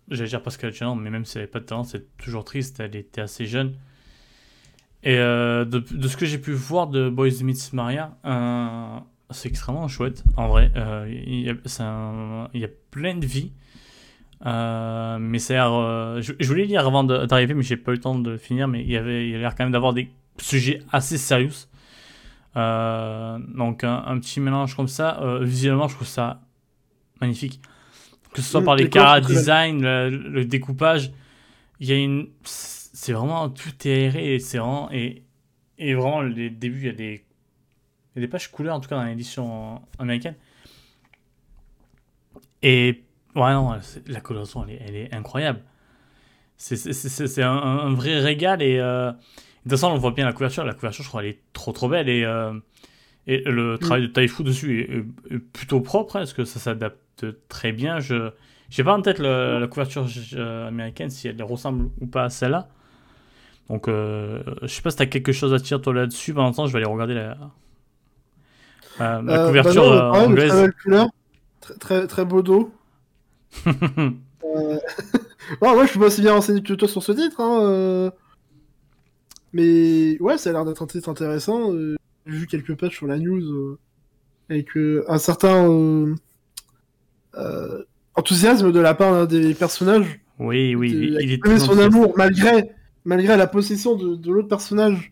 [0.09, 2.43] J'allais dire parce qu'elle talent, mais même si elle n'avait pas de talent, c'est toujours
[2.43, 2.79] triste.
[2.79, 3.75] Elle était assez jeune.
[5.03, 8.17] Et de, de ce que j'ai pu voir de Boys Meets Maria,
[9.31, 10.71] c'est extrêmement chouette, en vrai.
[10.75, 13.51] Euh, Il y, a- c'est un- il y a plein de vie.
[14.45, 17.91] Euh, mais ça a l'air, euh, je, je voulais lire avant d'arriver, mais j'ai pas
[17.91, 18.67] eu le temps de finir.
[18.67, 21.49] Mais il y avait, il y a l'air quand même d'avoir des sujets assez sérieux.
[22.55, 26.41] Euh, donc un, un petit mélange comme ça, visuellement, je trouve ça
[27.21, 27.61] magnifique.
[28.33, 31.11] Que ce soit par les cara design, le, le découpage,
[31.79, 35.23] il y a une, c'est vraiment tout est aéré et c'est vraiment et,
[35.79, 37.23] et vraiment les débuts, il y a des,
[38.15, 40.35] il y a des pages couleurs en tout cas dans l'édition américaine.
[42.61, 43.03] Et
[43.35, 43.75] ouais non,
[44.07, 45.61] la coloration elle est, elle est incroyable.
[46.57, 49.17] C'est un, un vrai régal et euh, de
[49.63, 50.65] toute façon on voit bien la couverture.
[50.65, 52.53] La couverture je crois elle est trop trop belle et euh,
[53.27, 54.97] et le travail de Taifu dessus est,
[55.31, 57.99] est- est plutôt propre hein, parce que ça s'adapte très bien.
[57.99, 58.31] Je
[58.69, 60.05] j'ai pas en tête le- la couverture
[60.67, 62.67] américaine si elle ressemble ou pas à celle-là.
[63.69, 66.33] Donc euh, je sais pas si t'as quelque chose à dire toi là-dessus.
[66.33, 67.37] Pendant ce temps je vais aller regarder la,
[68.99, 70.49] la, la Euh, couverture bah non, euh, anglaise.
[70.49, 71.07] Très belle couleur.
[71.61, 72.71] Très, très, très beau dos.
[74.55, 74.79] Euh,
[75.61, 77.39] bon, moi, je suis pas aussi bien renseigné que toi sur ce titre.
[77.39, 78.09] Hein, euh,
[79.53, 81.71] Mais ouais, ça a l'air d'être un titre intéressant.
[81.71, 83.77] euh, J'ai vu quelques pages sur la news euh,
[84.49, 86.15] avec euh, un certain euh,
[87.35, 87.83] euh,
[88.15, 90.19] enthousiasme de la part d'un des personnages.
[90.39, 92.71] oui oui il, de il est exprimer très son amour malgré,
[93.05, 95.11] malgré la possession de, de l'autre personnage.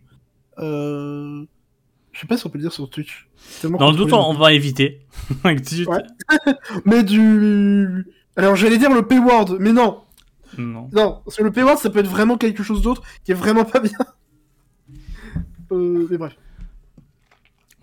[2.18, 2.20] Euh...
[2.20, 3.28] Je sais pas si on peut le dire sur Twitch.
[3.64, 5.02] Dans le doute, on va éviter.
[6.86, 8.06] Mais du.
[8.36, 10.02] Alors j'allais dire le Payword, mais non,
[10.60, 10.90] Non.
[10.94, 13.66] non, parce que le Payword ça peut être vraiment quelque chose d'autre qui est vraiment
[13.66, 13.92] pas bien.
[15.72, 16.34] Euh, mais bref.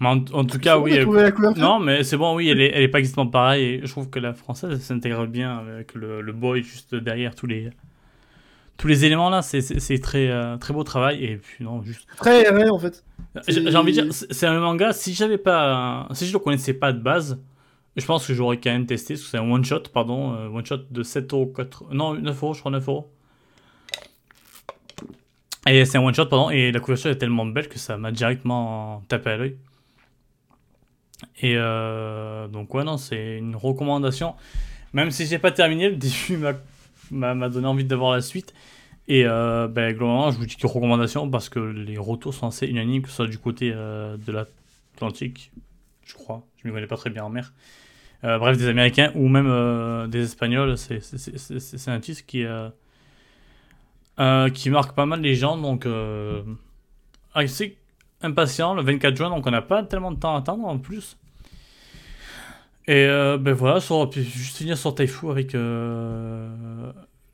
[0.01, 0.93] Mais en, en tout cas, oui.
[0.93, 3.81] elle- couverture Non, mais c'est bon, oui, elle est, elle est pas exactement pareille.
[3.85, 7.69] Je trouve que la française s'intègre bien avec le, le boy juste derrière tous les,
[8.79, 9.43] tous les éléments là.
[9.43, 11.23] C'est- très, euh, très beau travail.
[11.25, 12.07] Et puis, non, juste.
[12.17, 13.05] Très aéré en fait.
[13.49, 14.93] J'ai envie de dire, c'est un manga.
[14.93, 16.09] Si j'avais pas.
[16.13, 17.41] Si je le connaissais pas de base,
[17.97, 19.15] je pense que j'aurais quand même testé.
[19.15, 20.35] Parce que c'est un one shot, pardon.
[20.35, 21.47] euh, one shot de 7 euros.
[21.47, 21.93] 4...
[21.93, 23.11] Non, 9 euros, je crois, 9 euros.
[25.67, 26.51] Et c'est un one shot, pardon.
[26.51, 29.57] Et la couverture est tellement belle que ça m'a directement tapé à l'œil.
[31.41, 34.35] Et euh, donc, ouais, non, c'est une recommandation.
[34.93, 36.39] Même si j'ai pas terminé, le début
[37.11, 38.55] m'a donné envie d'avoir la suite.
[39.07, 42.67] Et euh, ben, globalement, je vous dis que recommandation parce que les retours sont assez
[42.67, 45.53] unanimes, que ce soit du côté euh, de l'Atlantique,
[46.05, 46.43] je crois.
[46.57, 47.53] Je m'y connais pas très bien en mer.
[48.25, 52.47] Euh, bref, des Américains ou même des Espagnols, c'est un titre qui,
[54.71, 55.59] marque pas mal les gens.
[55.59, 55.87] Donc,
[57.35, 57.77] assez
[58.23, 61.19] impatient, le 24 juin, donc on n'a pas tellement de temps à attendre en plus.
[62.87, 65.55] Et ben voilà, sur, juste finir sur Taifu avec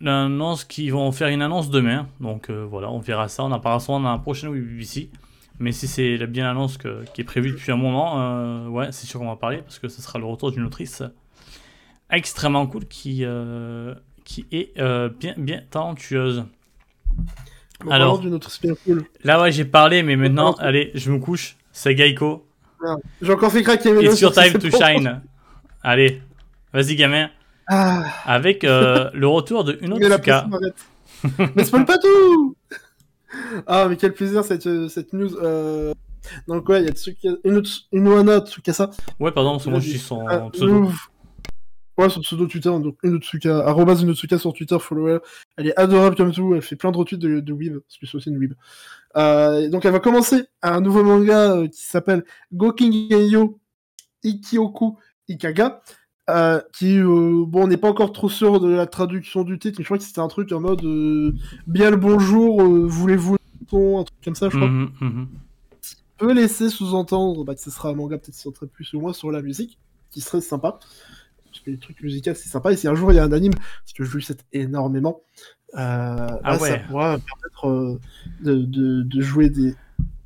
[0.01, 2.09] l'annonce qu'ils vont faire une annonce demain.
[2.21, 3.45] Donc euh, voilà, on verra ça.
[3.45, 5.11] On en parlera dans la prochaine BBC.
[5.59, 9.07] Mais si c'est la- bien l'annonce qui est prévue depuis un moment, euh, ouais, c'est
[9.07, 11.03] sûr qu'on va parler parce que ce sera le retour d'une autrice
[12.11, 14.73] extrêmement cool qui, euh, qui est
[15.21, 16.45] bien, bien talentueuse.
[17.85, 18.19] Bon, Alors.
[18.19, 19.05] d'une autre super cool.
[19.25, 21.57] Là, ouais, j'ai parlé, mais maintenant, allez, je me couche.
[21.73, 22.47] C'est Geico.
[23.23, 25.23] J'ai encore fait craquer mes It's your sur time to shine.
[25.83, 26.21] Allez,
[26.73, 27.31] vas-y, gamin.
[27.73, 30.19] Ah, Avec euh, le retour de mais Unotsuka.
[30.19, 31.53] pression m'arrête.
[31.57, 32.57] mais spoil pas tout
[33.67, 35.37] Ah, mais quel plaisir cette, euh, cette news.
[35.43, 35.95] Euh...
[36.49, 37.29] Donc, ouais, il y a Tsuka...
[37.45, 38.91] Inots- Inohana Tsukasa.
[39.21, 40.83] Ouais, pardon, parce que moi, je suis son Ah, pseudo.
[40.85, 41.11] ouf.
[41.99, 45.21] Ouais, son pseudo Twitter, donc Inotsuka, arrobas Inotsuka sur Twitter, follow elle.
[45.59, 48.07] Elle est adorable comme tout, elle fait plein de retweets de, de Weeb, parce que
[48.07, 48.55] c'est aussi une Weeb.
[49.17, 53.59] Euh, donc elle va commencer un nouveau manga euh, qui s'appelle Gokingenyo
[54.25, 54.97] Ikioku
[55.29, 55.83] Ikaga,
[56.37, 59.77] euh, qui, euh, bon, on n'est pas encore trop sûr de la traduction du titre,
[59.79, 61.35] mais je crois que c'était un truc en mode euh,
[61.66, 63.37] bien le bonjour, voulez-vous
[63.73, 65.29] un truc comme ça, je crois Mhm, mhm.
[66.19, 69.31] peut laisser sous-entendre bah, que ce sera un manga peut-être centré plus ou moins sur
[69.31, 69.79] la musique,
[70.11, 70.81] qui serait sympa.
[71.45, 72.73] Parce que les trucs musicaux, c'est sympa.
[72.73, 75.21] Et si un jour il y a un anime, parce que je lui souhaite énormément,
[75.75, 76.83] Ah bah, ça ouais.
[76.88, 77.99] pourra permettre
[78.43, 79.75] de, de, de jouer des.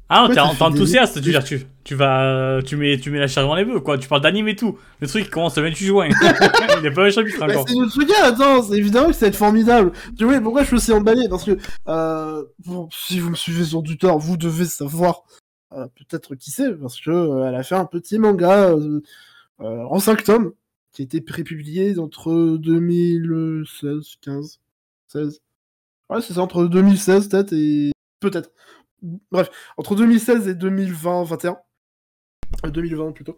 [0.08, 3.26] Ah non, t'es enthousiaste, tu veux dire, tu, tu vas, tu mets, tu mets la
[3.26, 3.96] charge dans les bœufs, quoi.
[3.96, 4.78] Tu parles d'anime et tout.
[5.00, 6.08] Le truc commence le 28 juin.
[6.08, 7.68] Il n'est pas un chapitre Bah, encore.
[7.68, 9.92] c'est Notsuka, attends, c'est évidemment que ça va être formidable.
[10.18, 11.28] Tu vois, pourquoi je suis aussi emballé?
[11.28, 11.56] Parce que
[11.88, 15.22] euh, bon, si vous me suivez sur Twitter, vous devez savoir
[15.72, 18.74] euh, peut-être qui c'est, parce que euh, elle a fait un petit manga
[19.58, 20.52] en 5 tomes
[20.92, 24.60] qui a été prépublié entre 2016, 15,
[25.08, 25.40] 16.
[26.10, 27.90] Ouais, c'est ça, entre 2016 peut-être et
[28.20, 28.50] peut-être.
[29.30, 31.58] Bref, entre 2016 et 2020, 21.
[32.64, 33.36] Euh, 2020 plutôt.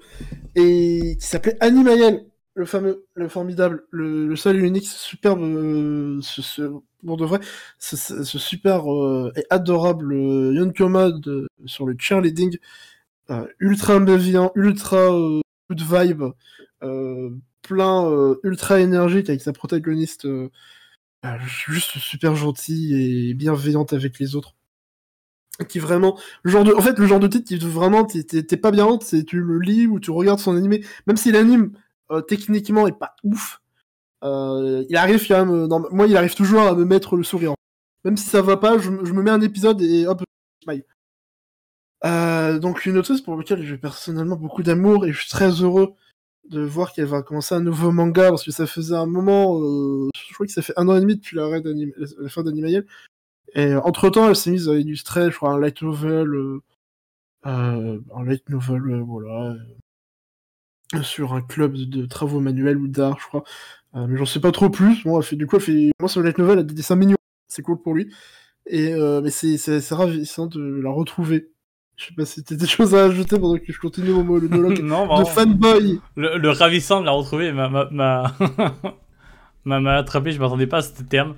[0.54, 5.42] Et qui s'appelait Animael le fameux, le formidable, le, le seul et unique, ce superbe,
[5.42, 6.62] euh, ce,
[7.18, 7.40] de vrai,
[7.78, 7.96] ce,
[8.38, 12.56] super euh, et adorable euh, Yonkoma de- sur le cheerleading,
[13.30, 16.24] euh, ultra bienveillant, ultra euh, good vibe,
[16.82, 17.30] euh,
[17.62, 20.50] plein, euh, ultra énergique avec sa protagoniste euh,
[21.26, 24.54] euh, juste super gentille et bienveillante avec les autres.
[25.68, 28.70] Qui vraiment, le genre de, en fait, le genre de titre qui vraiment, t'es- pas
[28.70, 31.72] bien, c'est tu le lis ou tu regardes son animé, même si l'anime
[32.10, 33.60] euh, techniquement est pas ouf,
[34.24, 37.54] euh, il arrive quand même, euh, moi il arrive toujours à me mettre le sourire.
[38.04, 40.22] Même si ça va pas, je, me mets un épisode et hop.
[42.04, 45.94] Euh, donc une autrice pour laquelle j'ai personnellement beaucoup d'amour et je suis très heureux
[46.50, 50.34] de voir qu'elle va commencer un nouveau manga parce que ça faisait un moment, je
[50.34, 52.86] crois que ça fait un an et demi depuis d'Anim- la fin d'Animael.
[53.54, 56.62] Et entre temps, elle s'est mise à illustrer, je crois, un light novel, euh,
[57.46, 59.56] euh, un light novel, euh, voilà,
[60.94, 63.44] euh, sur un club de, de travaux manuels ou d'art, je crois.
[63.94, 65.02] Euh, mais j'en sais pas trop plus.
[65.04, 66.74] Bon, elle fait, du coup, elle fait, moi, sur le light novel, elle a des
[66.74, 67.16] dessins mignons.
[67.48, 68.12] C'est cool pour lui.
[68.66, 71.50] Et, euh, mais c'est, c'est, c'est ravissant de la retrouver.
[71.96, 74.80] Je sais pas si t'as des choses à ajouter pendant que je continue mon monologue
[74.82, 75.24] non, de vraiment.
[75.24, 76.00] fanboy.
[76.16, 78.34] Le, le ravissant de la retrouver m'a m'a- m'a
[79.64, 81.34] m'a- m'a attrapé, je m'attendais pas à ce terme.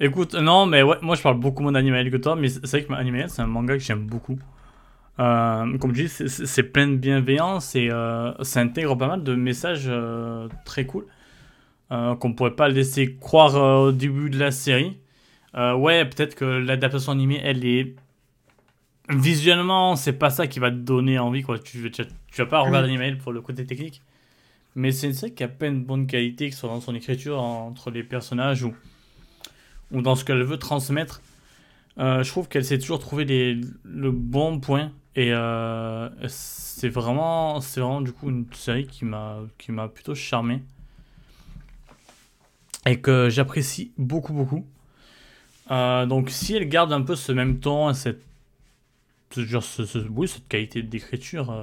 [0.00, 2.84] Écoute, non, mais ouais, moi je parle beaucoup moins d'Animael que toi, mais c'est vrai
[2.84, 4.38] que Animael c'est un manga que j'aime beaucoup.
[5.20, 9.34] Euh, comme je dis, c'est- plein de bienveillance et euh, ça intègre pas mal de
[9.36, 11.06] messages euh, très cool
[11.92, 14.98] euh, qu'on pourrait pas laisser croire au début de la série.
[15.54, 17.94] Ouais, peut-être que l'adaptation animée, elle est
[19.08, 21.58] visuellement, c'est pas ça qui va te donner envie quoi.
[21.58, 24.02] Tu, tu, tu vas pas regarder Animael pour le côté technique.
[24.74, 26.94] Mais c'est une série qui a plein de bonnes qualités, que ce soit dans son
[26.94, 28.74] écriture, entre les personnages ou,
[29.94, 31.22] ou dans ce qu'elle veut transmettre.
[31.98, 34.92] Euh, je trouve qu'elle sait toujours trouver les, le bon point.
[35.16, 40.62] Et euh, c'est vraiment, vraiment du coup une série qui m'a, qui m'a plutôt charmé.
[42.86, 44.66] Et que j'apprécie beaucoup, beaucoup.
[45.70, 48.22] Euh, donc si elle garde un peu ce même ton, et cette,
[49.36, 51.54] genre, ce- oui, cette qualité d'écriture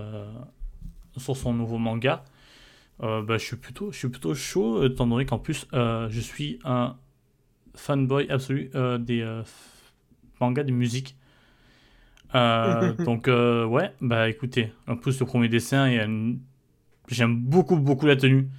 [1.18, 2.24] sur son nouveau manga,
[3.00, 6.96] bah, je, suis plutôt, je suis plutôt chaud, étant donné qu'en plus, je suis un
[7.76, 9.44] fanboy absolu euh, des euh,
[10.40, 11.16] mangas de musique.
[12.36, 16.40] Euh, donc, ouais, bah écoutez, en plus, le premier dessin, une-
[17.10, 18.50] j'aime beaucoup, beaucoup la tenue.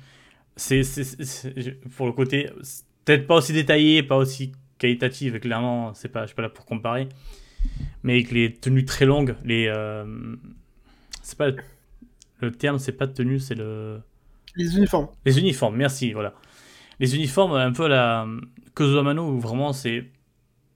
[0.56, 0.82] C'est,
[1.96, 2.50] pour le côté,
[3.04, 6.66] peut-être pas aussi détaillé, pas aussi qualitative, clairement, c'est pas, je suis pas là pour
[6.66, 7.08] comparer.
[8.02, 9.72] Mais avec les tenues très longues, les.
[11.22, 11.50] c'est pas.
[12.40, 14.00] Le terme, c'est pas tenue, c'est le.
[14.56, 15.08] Les uniformes.
[15.24, 16.34] Les uniformes, merci, voilà.
[17.02, 18.26] Les uniformes, un peu la
[18.74, 20.06] Kozomano, où vraiment c'est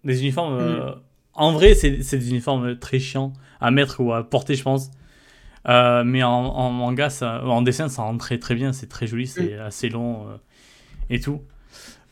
[0.05, 0.59] des uniformes.
[0.59, 0.93] euh,
[1.33, 4.91] en vrai, c'est c'est des uniformes très chiants à mettre ou à porter, je pense.
[5.69, 9.07] Euh, mais en, en manga, ça, en dessin, ça rend très très bien, c'est très
[9.07, 10.37] joli, c'est assez long euh,
[11.11, 11.41] et tout.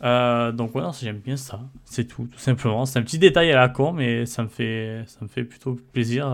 [0.00, 2.87] Donc voilà, j'aime bien ça, c'est tout, tout simplement.
[2.87, 5.77] C'est un petit détail à la con, mais ça me fait, ça me fait plutôt
[5.92, 6.27] plaisir.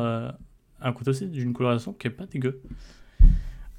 [0.83, 2.61] À côté aussi d'une coloration qui est pas dégueu.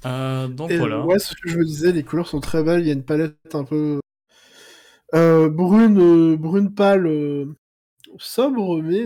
[0.04, 1.04] Euh, donc Et, voilà.
[1.06, 3.04] Ouais, ce que je me disais, les couleurs sont très belles, il y a une
[3.04, 4.00] palette un peu
[5.14, 7.08] euh, brune, euh, brune pâle,
[8.18, 9.04] sobre, mais,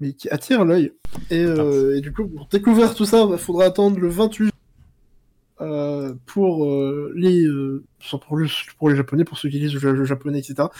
[0.00, 0.92] mais qui attire l'œil.
[1.30, 4.52] Et, et du coup, pour découvrir tout ça, il faudra attendre le 28
[5.60, 7.84] euh, pour euh, les euh,
[8.26, 10.70] pour, le- pour les japonais, pour ceux qui lisent le, le japonais, etc.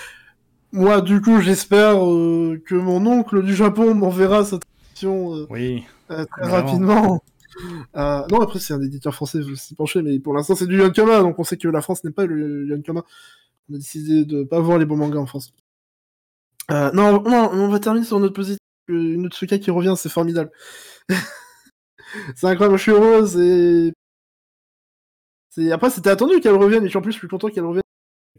[0.72, 4.62] Moi, du coup, j'espère que mon oncle du Japon m'enverra cette
[5.50, 5.85] Oui.
[6.11, 7.22] euh, très rapidement.
[7.97, 10.79] Euh, non, après, c'est un éditeur français, je suis penché, mais pour l'instant, c'est du
[10.79, 13.05] Yonkama, donc on sait que la France n'est pas le Yonkama.
[13.71, 15.53] On a décidé de pas voir les bons mangas en France.
[16.71, 18.59] Euh, non, on va terminer sur notre positif.
[18.88, 20.51] Une Utsuka qui revient, c'est formidable.
[22.35, 23.93] c'est incroyable, je suis heureux, c'est...
[25.51, 25.73] c'est...
[25.73, 27.83] Après, c'était attendu qu'elle revienne, et je suis en plus, suis content qu'elle revienne.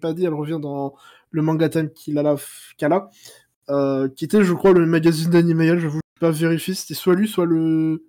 [0.01, 0.95] Pas dit, elle revient dans
[1.31, 2.35] le manga time qu'il a là,
[2.77, 3.09] qu'elle a,
[3.69, 7.27] euh, qui était, je crois, le magazine d'Animail, je vous pas vérifier, c'était soit lui,
[7.27, 8.05] soit le...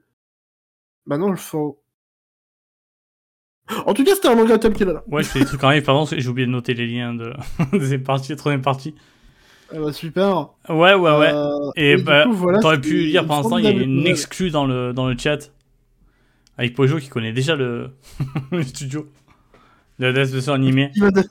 [1.07, 1.81] Bah non, le faux.
[3.87, 5.03] En tout cas, c'était un manga time qu'il a là.
[5.09, 7.33] Ouais, je fais des trucs en live, pardon, j'ai oublié de noter les liens de
[7.79, 8.95] des parties, la troisième partie.
[9.73, 10.51] Ah bah, super.
[10.69, 11.33] Ouais, ouais, ouais.
[11.33, 13.71] Euh, Et, du bah, coup, voilà, t'aurais c'est pu lire ce temps, il y a
[13.71, 15.51] une exclue dans le, dans le chat.
[16.59, 17.91] Avec Pojo qui connaît déjà le,
[18.53, 19.09] le studio.
[19.99, 21.25] De va de-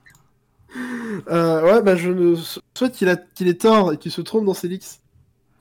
[1.29, 2.35] Euh, ouais, bah je ne
[2.75, 3.15] souhaite qu'il a...
[3.15, 4.99] qu'il ait tort et qu'il se trompe dans ses leaks.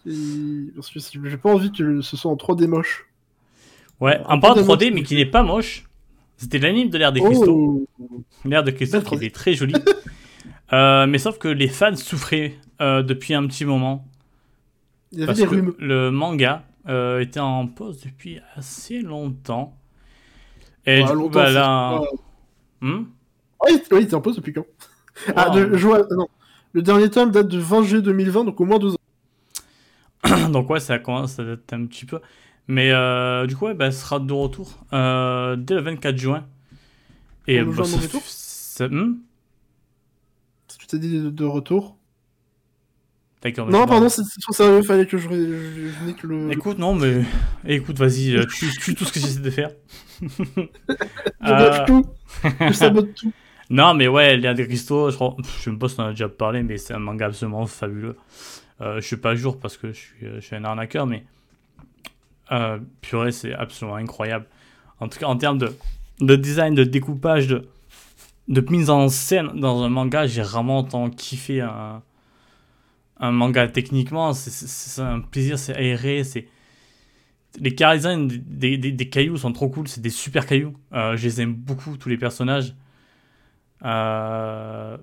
[0.06, 3.06] Et- Parce que j'ai pas envie que ce soit en 3D moche.
[4.02, 5.84] Ouais, Un parlant de peu 3D, de- mais qui n'est pas moche.
[6.36, 7.86] C'était l'anime de l'ère des cristaux.
[8.00, 9.74] Oh L'air de Christophe qui était très joli.
[10.72, 14.06] Euh, mais sauf que les fans souffraient euh, depuis un petit moment.
[15.12, 15.74] Il y avait Parce des que rhumes.
[15.78, 19.76] le manga euh, était en pause depuis assez longtemps.
[20.86, 22.00] Et Ouais, du coup, bah là.
[22.80, 23.02] Hmm?
[23.68, 24.64] Il- ouais, il était en pause depuis quand?
[25.36, 25.66] Ah, Ouais.
[25.66, 26.26] de, je vois- non.
[26.72, 28.98] Le dernier tome date de 20 juillet 2020, donc au moins deux ans.
[30.50, 32.18] Donc ouais, ça commence à dater un petit peu.
[32.68, 36.46] Mais euh, du coup, ouais, bah, elle sera de retour euh, dès le 24 juin.
[37.48, 39.18] Et le bah, de ça- retour ça- hmm?
[40.78, 41.96] Tu t'es dit de, de retour?
[43.42, 43.68] D'accord.
[43.68, 46.52] Non, pardon, c'est trop sérieux, fallait que je, je, que le.
[46.52, 47.22] Écoute, non, mais
[47.66, 49.70] écoute, vas-y, euh, tue, tue tout ce que j'essaie de faire.
[51.42, 52.04] Je tout.
[52.60, 53.32] Je sabote tout.
[53.70, 56.06] Non, mais ouais, Léa des Cristaux, je crois, je sais même pas si on en
[56.06, 58.16] a déjà parlé, mais c'est un manga absolument fabuleux.
[58.80, 61.24] Euh, je suis pas à jour parce que je suis, je suis un arnaqueur, mais
[62.50, 64.46] euh, purée, c'est absolument incroyable.
[65.00, 65.76] En tout cas, en termes de,
[66.20, 71.60] de design, de découpage, de, mise en scène dans un manga, j'ai vraiment tant kiffé
[71.60, 72.02] un,
[73.20, 74.32] manga techniquement.
[74.32, 76.48] C'est- un plaisir, c'est aéré, c'est.
[77.60, 80.74] Les design des, cailloux sont trop cool, c'est des super cailloux.
[80.94, 82.74] Euh, je les aime beaucoup, tous les personnages.
[83.84, 84.96] Euh,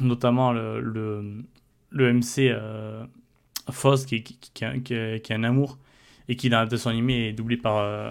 [0.00, 0.80] notamment le,
[1.90, 3.04] le, MC euh,
[3.70, 5.78] Foz qui, a un amour
[6.28, 8.10] et qui dans l'adaptation animée est doublé par euh,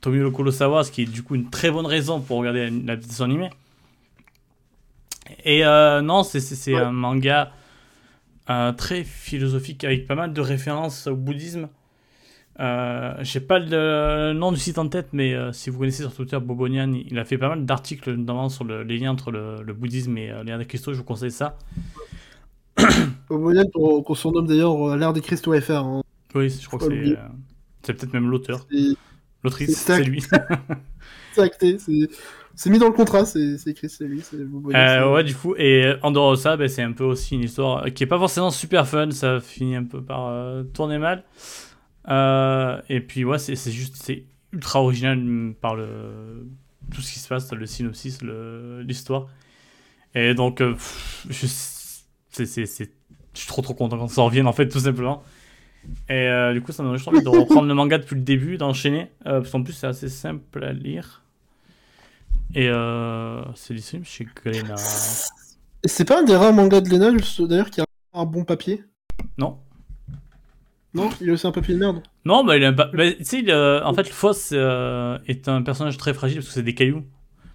[0.00, 3.50] Tomio Kurosawa, ce qui est du coup une très bonne raison pour regarder l'adaptation animée.
[5.44, 6.80] Et euh, non, c'est Ouais.
[6.80, 7.52] un manga
[8.50, 11.68] euh, très philosophique avec pas mal de références au bouddhisme.
[12.60, 16.14] Euh, J'ai pas le nom du site en tête, mais euh, si vous connaissez sur
[16.14, 19.62] Twitter Bobonian, il a fait pas mal d'articles, notamment sur le- les liens entre le,
[19.62, 20.92] le bouddhisme et les liens des cristaux.
[20.92, 21.56] Je vous conseille ça.
[23.28, 25.72] Obonian, qu'on qu'on surnomme d'ailleurs l'ère des cristaux FR.
[25.84, 26.02] hein.
[26.34, 27.16] Oui, je crois que c'est euh,
[27.82, 28.66] c'est peut-être même l'auteur.
[29.44, 30.22] L'autrice, c'est lui.
[31.32, 31.78] c'est acté,
[32.58, 34.20] c'est mis dans le contrat, c'est écrit, c'est lui,
[34.74, 37.84] Euh, ouais, du coup, et en dehors de ça, c'est un peu aussi une histoire
[37.94, 39.12] qui est pas forcément super fun.
[39.12, 41.22] Ça finit un peu par euh, tourner mal.
[42.08, 46.48] Euh, et puis, ouais, c'est juste, c'est ultra original mm, par le
[46.92, 49.28] tout ce qui se passe, le synopsis, l'histoire.
[50.16, 52.88] Et donc, pff, je suis
[53.46, 55.22] trop trop content quand ça revienne, en fait, tout simplement.
[56.08, 58.56] Et euh, du coup, ça m'a juste envie de reprendre le manga depuis le début,
[58.58, 59.10] d'enchaîner.
[59.26, 61.22] Euh, parce qu'en plus, c'est assez simple à lire.
[62.54, 64.74] Et euh, c'est disponible chez Glénat.
[65.84, 68.44] Et c'est pas un des rares mangas de Lena, juste d'ailleurs, qui a un bon
[68.44, 68.84] papier?
[69.36, 69.58] Non
[70.94, 72.02] Non Il a aussi un papier de merde.
[72.24, 72.90] Non, bah, il a pas.
[72.92, 76.48] bah, tu sais, il, euh, en fait, le Foss est un personnage très fragile parce
[76.48, 77.04] que c'est des cailloux.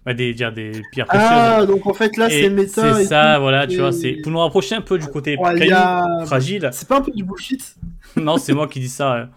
[0.05, 1.29] Bah, des, dire, des pierres précieuses.
[1.31, 2.93] Ah, donc en fait là, c'est méta.
[2.95, 3.41] C'est ça, tout.
[3.41, 3.93] voilà, tu vois.
[3.93, 6.69] C'est pour nous rapprocher un peu du côté Ouais, il y caillou, a- fragile.
[6.73, 7.75] C'est pas un peu du bullshit?
[8.21, 9.29] non, c'est moi qui dis ça.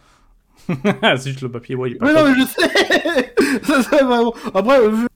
[0.69, 4.05] c'est juste le papier, ouais, il est pas Mais non, mais je sais Ça serait
[4.05, 4.35] vraiment.
[4.55, 5.07] Après, euh, vu.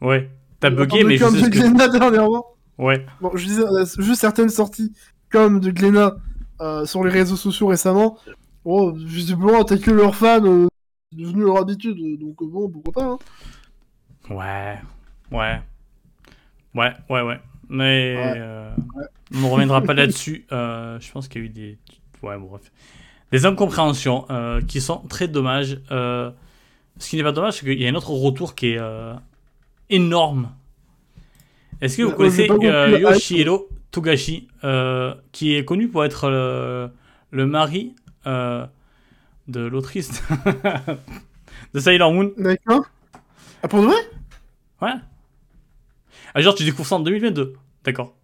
[0.00, 0.30] Ouais,
[0.60, 1.98] t'as bugué, mais je comme sais de ce que.
[1.98, 2.46] Dernièrement.
[2.78, 4.92] Ouais, Bon, je disais, euh, juste certaines sorties
[5.30, 6.16] comme de Glénat
[6.62, 8.16] euh, sur les réseaux sociaux récemment.
[8.64, 10.66] Bon, visiblement, t'as que leurs fans, euh,
[11.12, 13.04] c'est devenu leur habitude, donc bon, pourquoi pas.
[13.10, 13.18] Hein.
[14.30, 14.78] ouais,
[15.38, 15.60] ouais.
[16.74, 17.40] Ouais, ouais, ouais.
[17.68, 18.32] Mais Ouais.
[18.36, 18.74] euh,
[19.34, 20.46] on ne reviendra pas là-dessus.
[20.50, 21.78] Je pense qu'il y a eu des.
[22.22, 22.70] Ouais, bon, bref.
[23.32, 25.78] Des incompréhensions euh, qui sont très dommages.
[25.90, 26.30] Euh,
[26.98, 29.14] ce qui n'est pas dommage, c'est qu'il y a un autre retour qui est euh,
[29.88, 30.50] énorme.
[31.80, 32.46] Est-ce que vous connaissez.
[32.46, 34.48] Yoshihiro Togashi,
[35.32, 36.90] qui est connu pour être le,
[37.30, 37.94] le mari
[38.26, 40.22] de l'autrice
[41.74, 42.84] de Sailor Moon D'accord.
[43.62, 43.96] Ah, pour de vrai?
[44.82, 44.94] Ouais.
[46.34, 47.54] Ah, genre, tu découvres ça en 2022.
[47.84, 48.14] D'accord.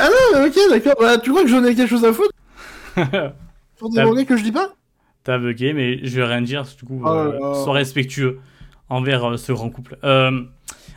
[0.00, 0.94] Ah non, ok, d'accord.
[1.00, 2.32] Bah, tu crois que j'en ai quelque chose à foutre
[3.78, 4.70] pour des mangas que je dis pas
[5.22, 8.40] T'as bugué, mais je vais rien dire, du coup, Oh euh, sois respectueux
[8.88, 9.98] envers euh, ce grand couple.
[10.02, 10.42] Euh,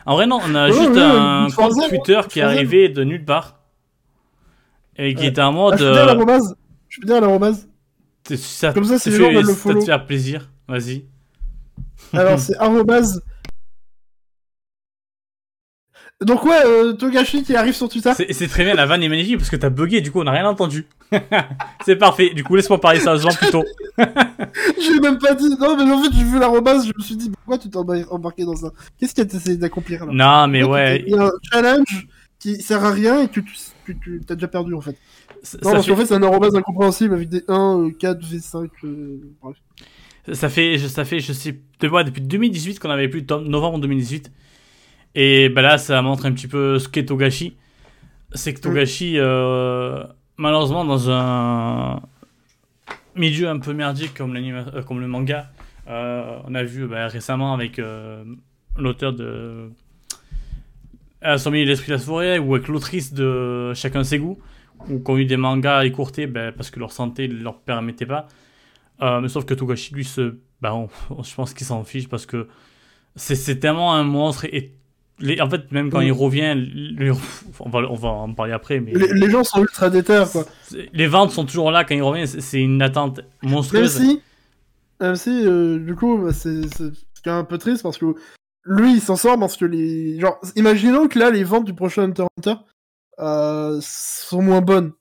[0.06, 3.04] en vrai, non, on a Ouais, juste un compte Twitter une qui est arrivé de
[3.04, 3.60] nulle part.
[4.96, 5.28] Et qui Ouais.
[5.28, 5.78] était en Ah, mode.
[5.78, 6.54] je peux dire euh, l'arrobase
[6.88, 7.68] Je l'arrobase
[8.22, 9.80] t'es- ça Comme ça, les gens veulent le ça te follow.
[9.82, 10.48] faire plaisir.
[10.68, 11.04] Vas-y.
[12.12, 13.22] Alors, c'est arrobase.
[16.20, 18.12] Donc, ouais, euh, Togashi qui arrive sur Twitter.
[18.16, 20.24] C'est c'est très bien, la vanne est magnifique parce que t'as bugué, du coup, on
[20.24, 20.86] n'a rien entendu.
[21.84, 22.30] c'est parfait.
[22.34, 23.64] Du coup, laisse-moi parler sérieusement plutôt.
[23.98, 25.48] J'ai même pas dit.
[25.58, 28.06] Non, mais en fait, j'ai vu l'arrobase, je me suis dit, pourquoi tu t'es embar-
[28.10, 28.70] embarqué dans ça?
[28.98, 30.12] Qu'est-ce que tu essayé d'accomplir là?
[30.12, 31.02] Non, mais ouais.
[31.06, 32.06] Il y a un challenge
[32.38, 33.52] qui sert à rien et que tu,
[33.84, 34.96] que tu as déjà perdu en fait.
[35.42, 37.90] ça- Non, ça parce fait- qu'en fait, c'est un arrobase incompréhensible avec des 1, euh,
[37.98, 38.68] 4, V5.
[38.84, 39.56] euh, bref.
[40.32, 43.78] Ça fait, je- ça fait, je sais, de depuis 2018 qu'on avait plus de novembre
[43.80, 44.30] 2018.
[45.14, 47.56] Et ben là, ça montre un petit peu ce qu'est Togashi.
[48.32, 50.02] C'est que Togashi, euh,
[50.36, 52.00] malheureusement, dans un
[53.14, 55.50] milieu un peu merdique comme, euh, comme le manga,
[55.88, 57.80] euh, on a vu bah, récemment avec
[58.76, 59.70] l'auteur de
[61.22, 64.38] milieu l'esprit de la forêt ou avec l'autrice de Chacun ses goûts,
[64.90, 68.06] ou qui ont eu des mangas écourtés ben, parce que leur santé ne leur permettait
[68.06, 68.26] pas.
[69.00, 70.34] Mais sauf que Togashi, lui, se...
[70.60, 70.88] bah, on-
[71.22, 72.48] je pense qu'il s'en fiche parce que
[73.14, 74.44] c'est c'est tellement un monstre.
[74.46, 74.72] Et
[75.20, 76.04] les- en fait, même quand Mm.
[76.06, 77.10] il revient, les-
[77.60, 80.44] on, va, on va en parler après, mais Les, les gens sont ultra déter quoi.
[80.92, 82.26] les ventes sont toujours là quand il revient.
[82.26, 83.96] c'est- une attente Même monstrueuse.
[83.98, 84.20] si,
[85.00, 86.60] même si euh, du coup, bah, c'est
[87.24, 88.14] quand même un peu triste parce que
[88.66, 90.18] lui il s'en sort parce que les.
[90.20, 92.54] Genre, imaginons que là, les ventes du prochain Hunter Hunter
[93.20, 94.92] euh, sont moins bonnes.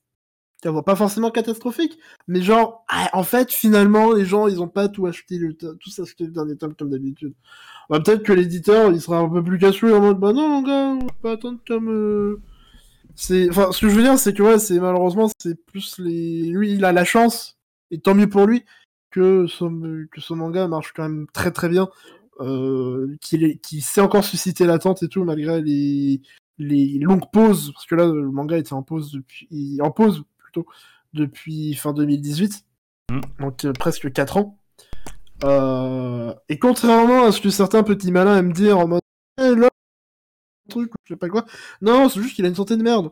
[0.65, 1.97] Bon, pas forcément catastrophiques,
[2.29, 5.75] mais genre, ah, en fait, finalement, les gens ils ont pas tout acheté, le to-
[5.75, 7.33] tous acheté le dernier tome comme d'habitude.
[7.89, 10.61] Bah, peut-être que l'éditeur il sera un peu plus cassé en mode bah non, mon
[10.61, 12.41] gars, on va pas attendre comme.
[13.15, 16.49] C'est, enfin, ce que je veux dire, c'est que ouais, c'est malheureusement, c'est plus les,
[16.49, 17.59] lui, il a la chance,
[17.91, 18.65] et tant mieux pour lui,
[19.11, 21.89] que son, que son manga marche quand même très très bien,
[22.39, 26.21] euh, qu'il sait encore susciter l'attente et tout, malgré les,
[26.57, 30.65] les longues pauses, parce que là, le manga était en pause depuis, en pause plutôt,
[31.13, 32.65] depuis fin 2018,
[33.11, 33.21] Mm.
[33.39, 34.59] donc euh, presque 4 ans.
[35.43, 39.01] Euh, et contrairement à ce que certains petits malins aiment dire en mode,
[39.41, 39.69] eh, là,
[40.69, 41.45] truc, ou je sais pas quoi,
[41.81, 43.11] non, c'est juste qu'il a une santé de merde.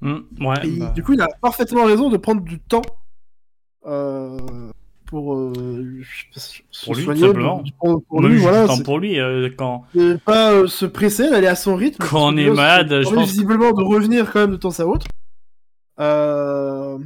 [0.00, 2.82] Mm, ouais, Et bah, du coup, il a parfaitement raison de prendre du temps
[3.86, 4.38] euh,
[5.06, 5.52] pour, euh,
[6.84, 7.32] Pour lui, soigner,
[8.08, 9.84] pour, lui, voilà, temps pour lui, euh, quand,
[10.24, 12.04] pas se presser, d'aller à son rythme.
[12.08, 15.06] Quand on est malade, je pense visiblement de revenir quand même de temps à autre.
[16.00, 16.98] Euh,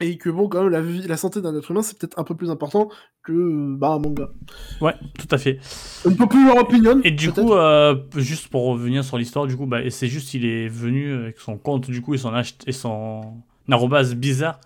[0.00, 2.24] Et que bon, quand même, la, vie, la santé d'un être humain, c'est peut-être un
[2.24, 2.88] peu plus important
[3.24, 4.28] que bah, un manga.
[4.80, 5.58] ouais, tout à fait.
[6.04, 7.00] Une peu plus leur opinion.
[7.02, 10.44] Et du coup, euh, juste pour revenir sur l'histoire, du coup, bah, c'est juste il
[10.44, 12.32] est venu avec son compte, du coup, et son,
[12.66, 14.60] et son arrobase bizarre,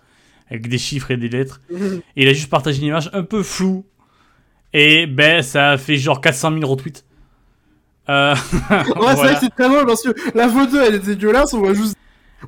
[0.49, 1.61] avec des chiffres et des lettres.
[1.71, 3.85] Et il a juste partagé une image un peu floue.
[4.71, 7.05] Et ben, ça a fait genre 400 000 retweets.
[8.07, 8.35] Euh,
[8.69, 11.59] Ouais, c'est vrai que c'est très drôle parce que la photo elle est dégueulasse, on
[11.59, 11.95] voit juste,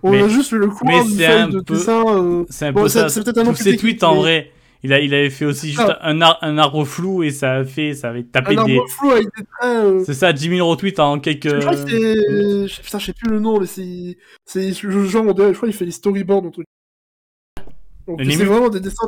[0.03, 2.03] on Mais- voit juste le mais d'une c'est feuille de peu- dessin.
[2.07, 3.09] euh, C'est un peu ça.
[3.09, 4.51] c'est peut-être un Tous ses tweets, en mais- vrai,
[4.83, 5.99] il, a, il avait fait aussi juste Ah.
[6.09, 8.77] un, ar- un arbre flou et ça a fait, ça avait tapé un des.
[8.77, 9.63] arbre flou avec des traits.
[9.85, 11.49] euh, C'est ça, 10 000 retweets en quelques.
[11.49, 12.81] Je crois que c'est.
[12.83, 14.17] Putain, je sais plus le nom, mais c'est.
[14.45, 16.67] C'est ce genre, je crois qu'il fait les storyboards, un truc.
[18.07, 19.07] Donc, Le c'est vraiment des dessins.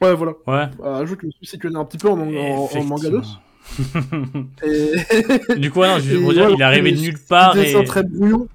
[0.00, 0.32] Ouais, voilà.
[0.46, 0.68] Ouais.
[0.82, 3.38] Euh, ajoute que me suis connais un petit peu en, en, en manga d'os.
[3.78, 4.46] Effectivement.
[4.62, 5.56] Et.
[5.58, 7.80] du coup, non, je veux dire, ouais, il est arrivé de nulle part Des dessins
[7.82, 7.84] et.
[7.84, 8.46] très brouillons.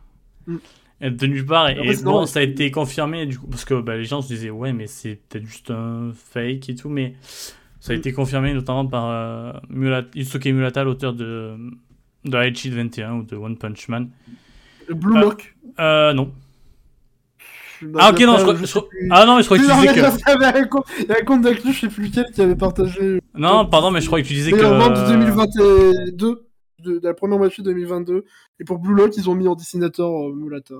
[0.48, 0.60] de
[1.10, 3.96] nulle part et, Après, et bon ça a été confirmé du coup parce que bah,
[3.98, 7.16] les gens se disaient ouais mais c'est peut-être juste un fake et tout mais
[7.80, 8.00] ça a Mm.
[8.00, 11.56] été confirmé notamment par euh, Murata- Yusuke Murata l'auteur de
[12.26, 14.10] de Aichi 21 ou de One Punch Man
[14.90, 15.22] Blue Ah.
[15.22, 15.56] Lock.
[15.80, 16.32] euh non
[17.82, 19.08] Bah, ah ok non je, crois- je je plus.
[19.12, 20.02] ah non mais je crois que tu non, disais que Il
[21.10, 23.20] y a un compte d'actu, je sais plus lequel, qui avait partagé.
[23.36, 26.46] non pardon mais je crois que tu disais que de 2022,
[26.84, 28.26] de, de la première moitié 2022.
[28.60, 30.76] Et pour Blue Lock, ils ont mis en dessinateur Mulata.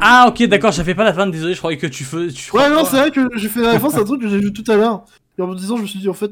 [0.00, 2.68] ah ok d'accord j'avais pas la fin désolé je croyais que tu fais tu Ouais,
[2.68, 4.68] non, c'est vrai que j'ai fait la référence à un truc que j'ai vu tout
[4.70, 5.04] à l'heure.
[5.38, 6.30] Et en me disant, je me suis dit, en fait,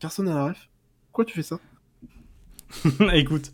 [0.00, 0.68] personne n'a la ref.
[1.06, 1.58] Pourquoi tu fais ça?
[3.14, 3.52] Écoute,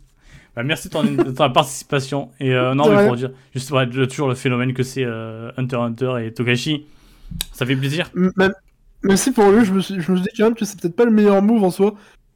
[0.55, 2.31] bah, merci de ton, de ta participation.
[2.39, 5.51] Et euh, non, mais pour dire, juste ouais, le- toujours le phénomène que c'est euh,
[5.57, 6.85] Hunter Hunter et Togashi,
[7.51, 8.09] ça fait plaisir.
[8.15, 8.53] Même,
[9.03, 10.95] même si pour lui, je me, suis, je me dis quand même que c'est peut-être
[10.95, 11.93] pas le meilleur move en soi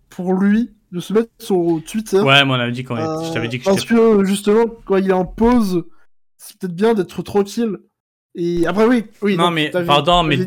[0.09, 2.19] pour lui de se mettre sur Twitter.
[2.19, 5.09] Ouais, moi on avait dit quand je t'avais dit que Parce que justement, quand il
[5.09, 5.85] est en pause,
[6.37, 7.77] c'est peut-être bien d'être tranquille.
[8.33, 9.03] Et après, oui.
[9.21, 10.45] oui non, mais pardon, mais,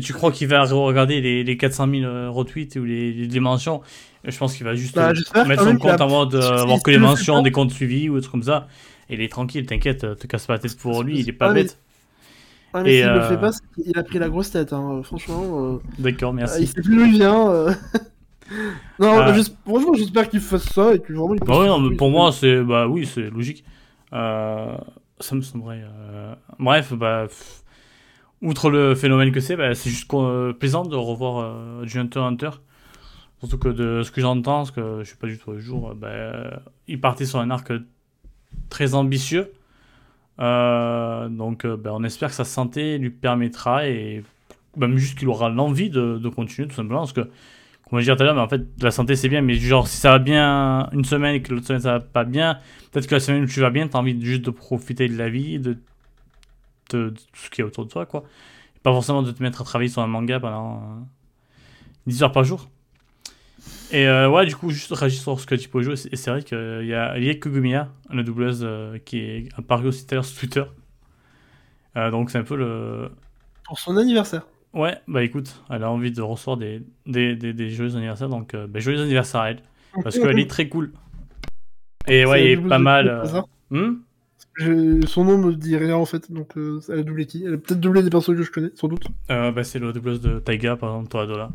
[0.00, 3.82] tu crois qu'il va regarder les, les 400 000 retweets ou les, les dimensions?
[4.24, 5.12] Je pense qu'il va juste bah,
[5.46, 8.32] mettre son compte en mode avoir que les mentions des comptes suivis ou des trucs
[8.32, 8.68] comme ça.
[9.08, 11.52] Et il est tranquille, t'inquiète, te casse pas la tête pour lui, il est pas
[11.52, 11.78] bête.
[12.72, 15.00] Ah, mais s'il le fait pas, il a pris la grosse tête, hein.
[15.02, 15.74] franchement.
[15.74, 16.62] Euh, D'accord, merci.
[16.62, 17.66] il sait plus d'où il vient.
[18.52, 18.70] Euh.
[18.98, 19.34] non, ah.
[19.64, 21.34] franchement, j'espère qu'il fasse ça et que vraiment.
[21.34, 23.64] Il bah ouais, non, mais pour moi, c'est bah oui, c'est logique.
[24.12, 24.76] Euh,
[25.20, 25.84] ça me semblerait.
[26.58, 27.26] Bref, bah.
[28.42, 30.12] Outre le phénomène que c'est, bah, c'est juste
[30.58, 32.50] plaisant de revoir du Hunter Hunter.
[33.40, 35.94] Surtout que de ce que j'entends, parce que je suis pas du tout au jour,
[35.94, 37.72] bah, il partait sur un arc
[38.68, 39.52] très ambitieux.
[40.38, 44.22] Euh, donc euh, on espère que sa santé lui permettra et
[44.76, 47.30] même juste qu'il aura l'envie de, de, continuer tout simplement parce que
[47.88, 49.86] comme je disais tout à l'heure mais en fait la santé c'est bien mais genre
[49.88, 52.58] si ça va bien une semaine et que l'autre semaine ça va pas bien
[52.92, 55.28] peut-être que la semaine où tu vas bien t'as envie juste de profiter de la
[55.28, 55.78] vie de,
[56.88, 58.24] tout ce qui est autour de toi quoi
[58.82, 61.06] pas forcément de te mettre à travailler sur un manga pendant
[62.06, 62.68] 10 heures par jour
[63.92, 66.30] et euh, ouais, du coup, juste réagir sur ce que tu peux jouer, et c'est
[66.30, 70.16] vrai qu'il y a Liek Kugumiya, la doubleuse euh, qui est apparue aussi tout à
[70.16, 70.64] l'heure sur Twitter.
[71.96, 73.10] Euh, donc c'est un peu le.
[73.64, 74.46] Pour son anniversaire.
[74.76, 78.78] Ouais, bah écoute, elle a envie de recevoir des, des, des, joyeux anniversaires, donc bah,
[78.78, 79.62] joyeux anniversaire à elle.
[80.02, 80.92] Parce qu'elle est très cool.
[82.06, 83.24] Et ouais, il est pas mal.
[83.70, 83.94] Hmm?
[85.06, 87.44] Son nom me dit rien en fait, donc elle a doublé qui?
[87.44, 89.06] Elle a peut-être doublé des personnes que je connais, sans doute.
[89.28, 91.50] bah, c'est le doubleuse de Taiga, par exemple, Toradora.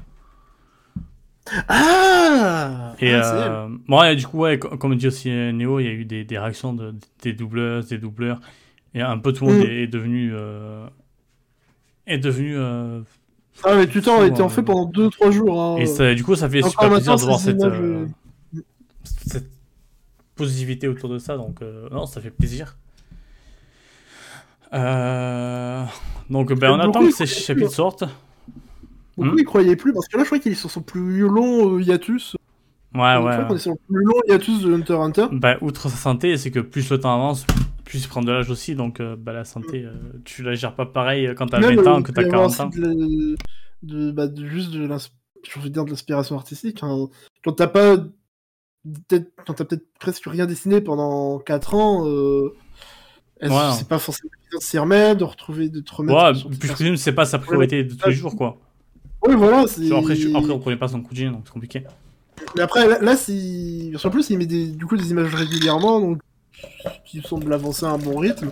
[1.67, 5.91] Ah Et ah, euh, du coup, ouais, comme dit aussi euh, Néo, il y a
[5.91, 6.93] eu des, des réactions de,
[7.23, 8.39] des doubleuses, des doubleurs.
[8.93, 9.69] Et un peu tout le monde mm.
[9.69, 10.33] est, devenu.
[12.07, 12.57] Euh, est devenu.
[12.57, 13.01] Euh,
[13.63, 15.61] ah, mais putain, on a été en fait pendant 2-3 jours.
[15.61, 15.77] Hein.
[15.77, 17.61] Et ça, du coup, ça fait super plaisir de voir cette,
[19.27, 19.49] cette
[20.35, 21.37] positivité autour de ça.
[21.37, 22.77] Donc, non, ça fait plaisir.
[24.71, 28.05] donc, ben, on attend que ces chapitres sortent.
[29.17, 29.43] Beaucoup hmm.
[29.43, 32.35] croyaient plus, parce que là, je crois qu'ils sont sur plus long euh, hiatus.
[32.95, 33.07] Ouais, ouais.
[33.17, 35.25] Je crois qu'on est sur le plus long hiatus de Hunter Hunter.
[35.31, 37.45] Bah, outre sa santé, c'est que plus le temps avance,
[37.91, 39.91] plus il prend de l'âge aussi, donc euh, bah, la santé, euh,
[40.23, 42.69] tu la gères pas pareil quand t'as 20 ans que t'as 40 ans.
[42.69, 43.35] De,
[43.83, 46.79] de, bah, de, juste de l'inspiration artistique.
[46.83, 47.09] Hein.
[47.43, 47.97] Quand t'as pas.
[49.45, 52.07] Quand t'as peut-être presque rien dessiné pendant 4 ans.
[52.07, 52.55] Euh...
[53.41, 56.47] C'est pas forcément de s'y remettre, de retrouver, de te remettre.
[56.47, 58.57] Ouais, plus c'est pas sa priorité de tous les jours, quoi.
[59.27, 59.63] Oui, voilà.
[59.63, 61.83] après, après, on connaît pas son de donc c'est compliqué.
[62.55, 63.91] Mais après, là, là c'est.
[64.01, 66.21] En plus, il met des, du coup des images régulièrement, donc
[67.05, 68.51] qui semble avancer à un bon rythme.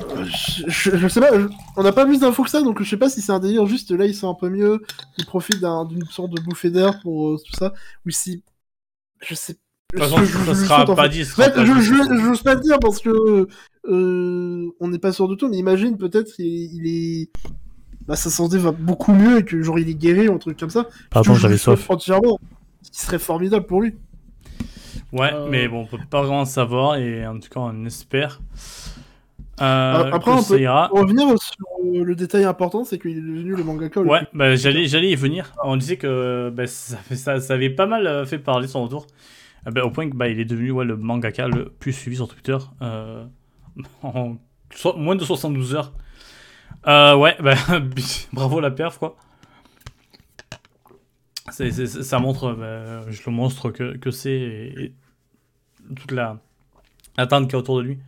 [0.00, 0.24] Euh,
[0.68, 1.30] je, sais pas,
[1.76, 3.66] on n'a pas plus d'infos que ça, donc je sais pas si c'est un délire
[3.66, 4.82] juste là, ils sont un peu mieux,
[5.16, 7.72] ils profitent d'une sorte de bouffée d'air pour euh, tout ça,
[8.06, 8.42] ou si.
[9.20, 9.56] Je sais
[9.94, 11.22] de toute façon, ça sera pas dit.
[11.22, 13.48] En fait, je n'ose pas le dire parce que
[13.86, 17.30] euh, on n'est pas sûr de tout, mais imagine peut-être il, est
[18.06, 20.58] bah, sa santé va beaucoup mieux et que genre il est guéri ou un truc
[20.58, 20.88] comme ça.
[21.10, 21.88] Pardon, j'avais soif.
[21.88, 22.38] Entièrement,
[22.82, 23.94] ce qui serait formidable pour lui.
[25.12, 25.48] Ouais, euh.
[25.48, 28.40] mais bon, on peut pas vraiment savoir et en tout cas on espère.
[29.60, 34.00] Euh, Après, on peut revenir sur le détail important, c'est qu'il est devenu le mangaka.
[34.00, 35.52] Ouais, bah, j'allais, j'allais y venir.
[35.64, 39.06] On disait que bah, ça, ça, ça, avait pas mal euh, fait parler son retour,
[39.64, 42.28] bah, au point que bah, il est devenu ouais, le mangaka le plus suivi sur
[42.28, 42.56] Twitter
[44.02, 44.36] en
[44.96, 45.92] moins de 72 heures.
[46.86, 47.54] Euh, ouais, bah,
[48.32, 49.16] bravo la perf, quoi.
[51.50, 54.92] Ça montre bah, le monstre que, que c'est et,
[55.94, 56.38] toute la
[57.16, 57.98] attente qu'il y a autour de lui.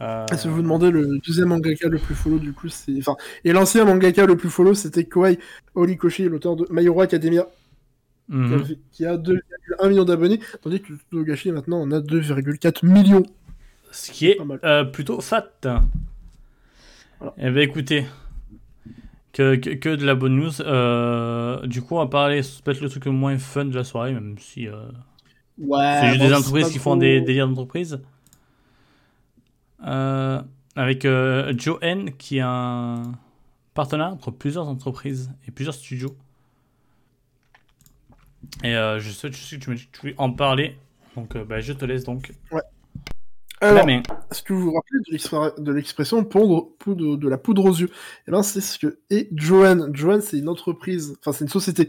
[0.00, 0.24] Euh...
[0.36, 2.96] Si vous demandez le deuxième mangaka le plus follow, du coup, c'est.
[2.98, 5.38] Enfin, et l'ancien mangaka le plus follow, c'était Koei
[5.74, 7.46] Horikoshi, l'auteur de My Academia,
[8.28, 8.64] mhm.
[8.92, 13.24] qui a 2,1 millions d'abonnés, tandis que Togashi, maintenant, on a 2,4 millions.
[13.92, 15.50] Ce qui est euh, plutôt fat.
[17.36, 18.06] Eh ben écoutez,
[19.32, 20.60] que, que, de la bonne news.
[20.60, 24.12] Euh, du coup, on va parler peut-être le truc le moins fun de la soirée,
[24.12, 24.88] même si euh,
[25.58, 28.00] ouais, c'est juste des entreprises qui font des délires d'entreprise.
[29.86, 30.42] Euh,
[30.76, 33.12] avec Joe N qui est un
[33.74, 36.14] partenaire entre plusieurs entreprises et plusieurs studios.
[38.64, 40.76] Et je sais, je sais que tu, tu voulais en parler,
[41.16, 42.32] donc bah, je te laisse donc.
[42.50, 42.62] Ouais.
[43.60, 45.00] Alors, est-ce que vous vous rappelez
[45.58, 47.90] de l'expression poudre, poudre, de la poudre aux yeux?
[48.26, 49.94] Eh ben, c'est ce que est Joanne.
[49.94, 51.88] Joanne, c'est une entreprise, enfin, c'est une société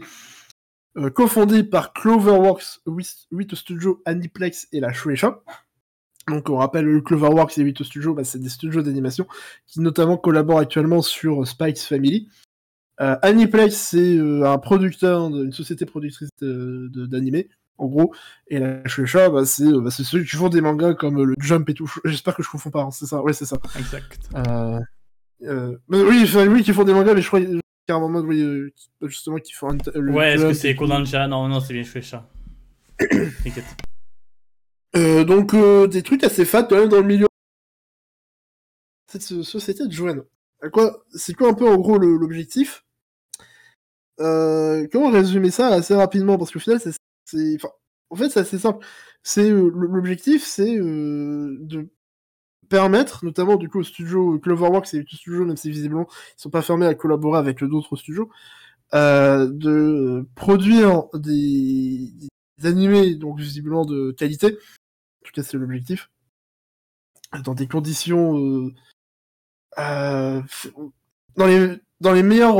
[0.98, 5.42] euh, cofondée par Cloverworks, 8 Studios, Aniplex et la Shueisha.
[6.28, 9.26] Donc, on rappelle, le Cloverworks et 8 Studios, bah, c'est des studios d'animation
[9.66, 12.28] qui notamment collaborent actuellement sur Spikes Family.
[13.00, 17.48] Euh, Aniplex, c'est euh, un producteur, une société productrice d'animé.
[17.78, 18.14] En gros.
[18.48, 21.74] Et la Shueisha, bah, c'est bah, ceux qui font des mangas comme le Jump et
[21.74, 21.92] tout.
[22.04, 23.22] J'espère que je confonds pas, hein, c'est ça.
[23.22, 23.58] Ouais, c'est ça.
[23.78, 24.18] Exact.
[24.34, 24.80] Euh...
[25.42, 25.76] Euh...
[25.88, 28.00] Mais oui, enfin, oui, qui font des mangas, mais je crois qu'il y a un
[28.00, 30.74] moment, oui, euh, justement, qui font un, le Ouais, est-ce que c'est.
[30.76, 31.26] Kodansha?
[31.26, 32.28] Non, non, c'est bien Shueisha.
[32.98, 33.64] T'inquiète.
[34.94, 37.26] Euh, donc, euh, des trucs assez fat quand même dans le milieu.
[39.10, 40.22] Cette so- société de Joanne.
[40.62, 42.84] À quoi C'est quoi un peu en gros l'objectif?
[44.20, 46.38] Euh, Comment résumer ça assez rapidement?
[46.38, 46.92] Parce qu'au final, c'est,
[47.32, 47.58] c'est,
[48.10, 48.84] en fait, c'est assez simple.
[49.22, 51.88] C'est euh, l'objectif, c'est euh, de
[52.68, 56.06] permettre, notamment du coup au studio Cloverworks et Uto Studio, même si visiblement
[56.38, 58.30] ils sont pas fermés à collaborer avec d'autres studios,
[58.94, 62.10] euh, de produire des,
[62.64, 64.46] animés donc visiblement de qualité.
[64.46, 66.10] En tout cas, c'est l'objectif.
[67.44, 68.70] Dans des conditions
[69.76, 72.56] dans les dans les meilleurs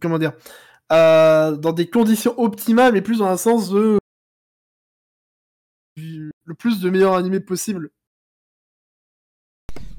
[0.00, 0.32] comment dire
[0.92, 3.98] euh, dans des conditions optimales mais plus dans un sens de
[5.96, 7.90] du- le plus de meilleurs animés possible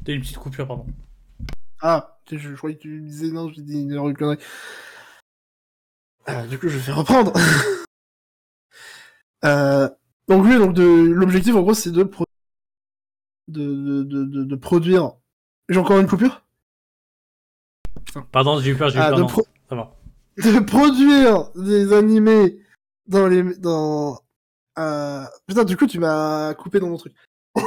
[0.03, 0.85] T'as une petite coupure, pardon.
[1.81, 4.37] ah je, je croyais que tu me disais non j'ai dit une connerie
[6.29, 7.33] Euh, du coup je vais reprendre
[9.43, 9.89] Euh,
[10.27, 12.25] donc oui donc l'objectif en gros c'est de, pro-
[13.47, 15.13] de, de, de, produire
[15.67, 16.45] j'ai encore une coupure?
[18.31, 19.17] Pardon, j'ai eu peur, j'ai eu Ah, peur.
[19.17, 19.95] de non, pro- Ça va.
[20.53, 22.59] de produire des animés
[23.07, 24.19] dans les dans
[24.79, 25.23] euh...
[25.47, 27.13] putain du coup tu m'as coupé dans mon truc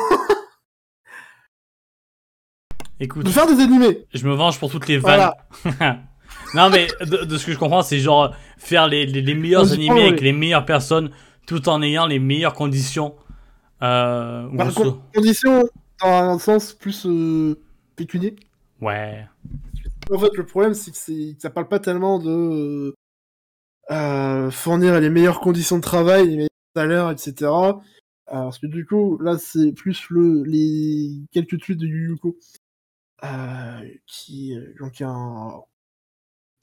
[3.01, 5.31] Écoute, de faire des animés je me venge pour toutes les vannes.
[5.65, 6.03] voilà
[6.55, 9.73] non, mais de, de ce que je comprends, c'est genre faire les, les, les meilleurs
[9.73, 10.25] animés prend, avec oui.
[10.25, 11.11] les meilleures personnes
[11.47, 13.15] tout en ayant les meilleures conditions.
[13.83, 15.69] Euh, Par grosso- contre, condition
[16.01, 17.57] dans un sens plus euh,
[17.97, 18.37] pécunier
[18.81, 19.27] Ouais.
[20.11, 22.95] En fait le problème c'est que que ça parle pas tellement de euh,
[23.91, 27.51] euh, fournir les meilleures conditions de travail les meilleurs salaires etc
[28.29, 32.39] Euh, parce que du coup là c'est plus le les quelques tweets de Yu Yuko
[33.23, 35.61] euh, qui euh, donc un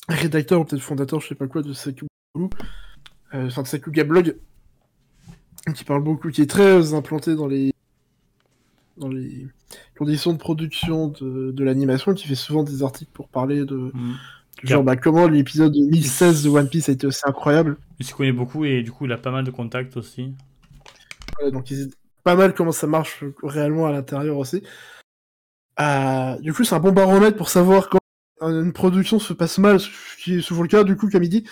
[0.10, 4.38] rédacteur ou peut-être fondateur je sais pas quoi de Sakuga euh, enfin de Sakuga Blog
[5.76, 7.72] qui parle beaucoup qui est très implanté dans les
[8.98, 9.48] dans les
[10.02, 13.92] conditions de production de, de l'animation qui fait souvent des articles pour parler de
[14.64, 14.68] Mm.
[14.68, 18.32] genre bah, comment l'épisode 1016 de One Piece a été aussi incroyable Il s'y connaît
[18.32, 20.34] beaucoup et du coup, il a pas mal de contacts aussi.
[21.42, 21.92] Ouais, donc ils
[22.24, 24.64] pas mal comment ça marche réellement à l'intérieur aussi.
[25.80, 28.00] Euh, du coup, c'est un bon baromètre pour savoir quand
[28.42, 29.90] une production se passe mal, ce
[30.24, 31.46] qui est souvent le cas du coup, comme il dit.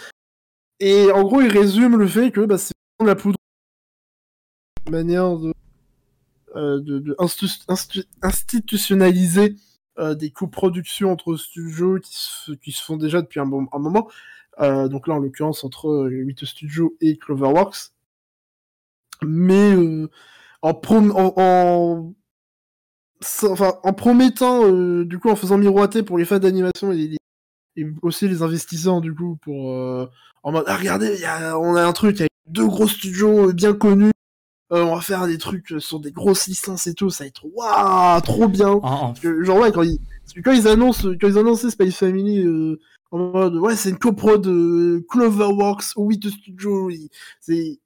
[0.79, 2.73] Et en gros, il résume le fait que bah, c'est
[3.03, 3.37] la poudre,
[4.89, 5.53] manière de,
[6.55, 9.55] de, de instu- institutionnaliser
[9.99, 14.09] euh, des coproductions entre studios qui se, font déjà depuis un, bon, moment.
[14.59, 17.91] Euh, donc là, en l'occurrence, entre euh, 8 Studios et Cloverworks
[19.21, 20.09] mais euh,
[20.61, 22.13] en, en,
[23.43, 27.17] enfin, en promettant, euh, du coup, en faisant miroiter pour les fans d'animation et,
[28.01, 30.09] aussi les investisseurs, du coup, pour euh,
[30.43, 33.53] en mode, ah, regardez, y a, on a un truc avec deux gros studios euh,
[33.53, 34.11] bien connus,
[34.71, 37.27] euh, on va faire des trucs euh, sur des grosses licences et tout, ça va
[37.27, 38.79] être waouh, trop bien.
[39.09, 41.95] Parce que, genre, ouais, quand ils, parce que quand ils annoncent, quand ils annonçaient Space
[41.95, 42.79] Family, euh,
[43.11, 47.09] en mode, ouais, c'est une coprod de Cloverworks, ou 8 Studios, ils-
[47.39, 47.79] c'est,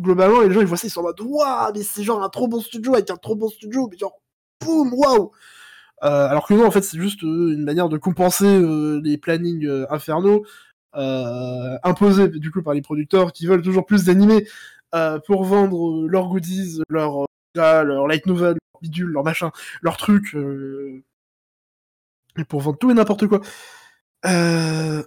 [0.00, 2.28] globalement, les gens, ils voient ça, ils sont en mode, waouh, mais c'est genre un
[2.30, 4.18] trop bon studio avec un trop bon studio, mais genre,
[4.64, 5.30] boum, waouh!
[6.02, 10.44] Alors que non, en fait, c'est juste une manière de compenser euh, les plannings infernaux
[10.96, 14.46] euh, imposés du coup par les producteurs qui veulent toujours plus d'animés
[15.26, 19.50] pour vendre euh, leurs goodies, leurs euh, leur light novel, leur bidule, leur machin,
[19.82, 21.02] leurs trucs, euh,
[22.38, 23.40] et pour vendre tout et n'importe quoi.
[24.26, 25.02] Euh,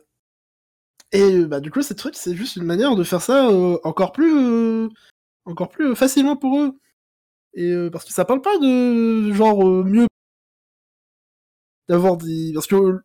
[1.11, 3.77] et euh, bah du coup, ces trucs, c'est juste une manière de faire ça euh,
[3.83, 4.89] encore plus, euh,
[5.45, 6.79] encore plus euh, facilement pour eux.
[7.55, 10.07] Et euh, parce que ça parle pas de genre euh, mieux
[11.87, 13.03] d'avoir des parce que euh,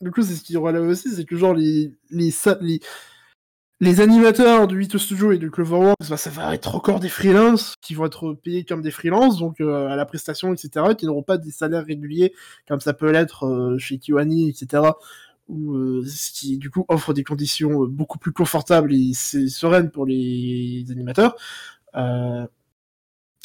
[0.00, 2.30] du coup c'est ce qui relève aussi c'est que genre les les,
[3.80, 7.74] les animateurs du 8 Studio et du Cloverworks bah, ça va être encore des freelances
[7.80, 11.22] qui vont être payés comme des freelances donc euh, à la prestation etc qui n'auront
[11.22, 12.34] pas des salaires réguliers
[12.66, 14.82] comme ça peut l'être euh, chez Kiwani etc
[15.48, 19.90] ou euh, ce qui du coup offre des conditions euh, beaucoup plus confortables et sereines
[19.90, 21.36] pour les animateurs
[21.96, 22.46] euh,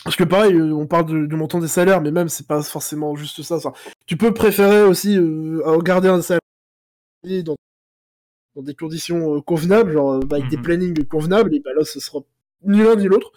[0.04, 3.16] parce que pareil, euh, on parle du montant des salaires, mais même c'est pas forcément
[3.16, 3.56] juste ça.
[3.56, 3.72] Enfin,
[4.06, 5.18] tu peux préférer aussi
[5.82, 6.42] garder un salaire
[8.56, 10.64] dans des conditions euh, convenables, genre euh, bah, avec des Mhm.
[10.64, 12.20] plannings convenables, et bah là ce sera
[12.64, 13.32] ni l'un ni l'autre.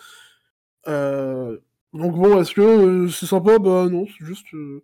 [0.89, 1.59] Euh,
[1.93, 3.59] donc bon, est-ce que euh, c'est sympa?
[3.59, 4.83] Bah non, c'est juste euh,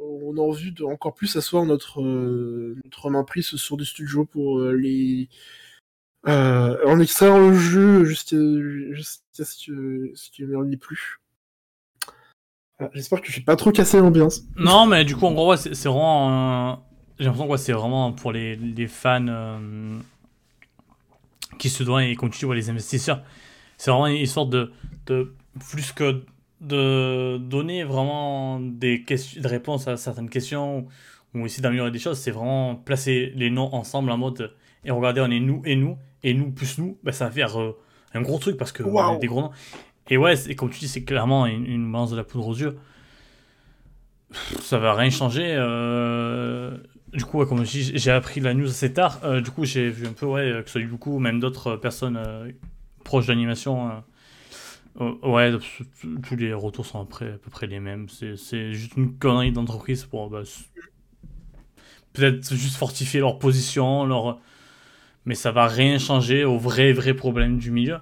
[0.00, 4.60] on a envie de encore plus asseoir notre notre main prise sur des studios pour
[4.60, 5.28] les
[6.26, 8.36] en extraire le jeu jusqu'à
[9.44, 11.20] ce qu'il n'en ait plus.
[12.78, 14.42] Ah, J'espère que je suis pas trop cassé l'ambiance.
[14.56, 16.82] Non, mais du coup, en gros, c'est vraiment.
[17.20, 19.98] J'ai l'impression que ouais, c'est vraiment pour les, les fans euh,
[21.58, 23.22] qui se doivent, et comme tu dis, ouais, les investisseurs.
[23.76, 24.72] C'est vraiment une sorte de,
[25.06, 25.32] de.
[25.70, 26.22] Plus que
[26.60, 30.86] de donner vraiment des, questions, des réponses à certaines questions
[31.34, 34.54] ou essayer d'améliorer des choses, c'est vraiment placer les noms ensemble en mode.
[34.84, 37.60] Et regardez, on est nous et nous, et nous plus nous, bah, ça va faire
[37.60, 37.76] euh,
[38.14, 39.16] un gros truc parce que on Waouh.
[39.16, 39.50] est des gros noms.
[40.08, 42.56] Et ouais, c'est- comme tu dis, c'est clairement une, une balance de la poudre aux
[42.56, 42.78] yeux
[44.62, 45.54] ça va rien changer.
[45.58, 46.76] euh,
[47.12, 49.18] Du coup, ouais, comme j'ai appris la news assez tard.
[49.24, 52.16] Euh, du coup, j'ai vu un peu, ouais, que ce du coup, même d'autres personnes
[52.16, 52.50] euh,
[53.04, 53.90] proches d'animation.
[53.90, 53.94] euh,
[55.00, 55.52] euh, ouais,
[56.22, 58.08] tous- les retours sont à peu près les mêmes.
[58.08, 60.42] C'est juste une connerie d'entreprise pour bah,
[62.12, 64.38] peut-être juste fortifier leur position, leur...
[65.26, 67.98] mais ça va rien changer au vrai, vrai problème du milieu.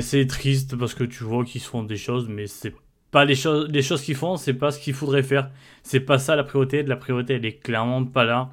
[0.00, 2.74] C'est triste parce que tu vois qu'ils font des choses, mais c'est
[3.14, 5.50] pas les choses, les choses qu'ils font, c'est pas ce qu'il faudrait faire.
[5.84, 6.82] C'est pas ça la priorité.
[6.82, 8.50] La priorité, elle est clairement pas là.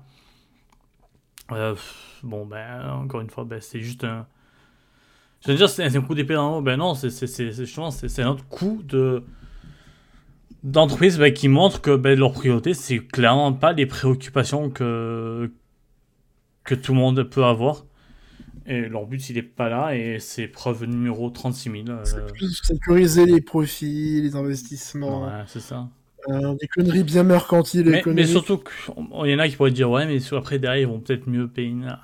[1.51, 1.75] Euh,
[2.23, 4.27] bon, ben, encore une fois, ben, c'est juste un.
[5.45, 6.61] Je dire, c'est un coup d'épée dans l'eau.
[6.61, 9.23] Ben non, c'est c'est- un autre coup de
[10.63, 15.51] d'entreprise ben, qui montre que ben, leur priorité, c'est clairement pas les préoccupations que
[16.63, 17.85] que tout le monde peut avoir.
[18.73, 19.95] Et leur but, il est pas là.
[19.95, 21.83] Et c'est preuve numéro 36 000.
[21.89, 25.89] euh, C'est plus sécuriser les profits, les investissements, ouais, c'est ça.
[26.29, 29.89] euh, des conneries bien mercantiles, Mais, mais surtout, qu'il y en a qui pourraient dire
[29.89, 31.67] ouais, mais après derrière ils vont peut-être mieux payer.
[31.69, 31.97] une-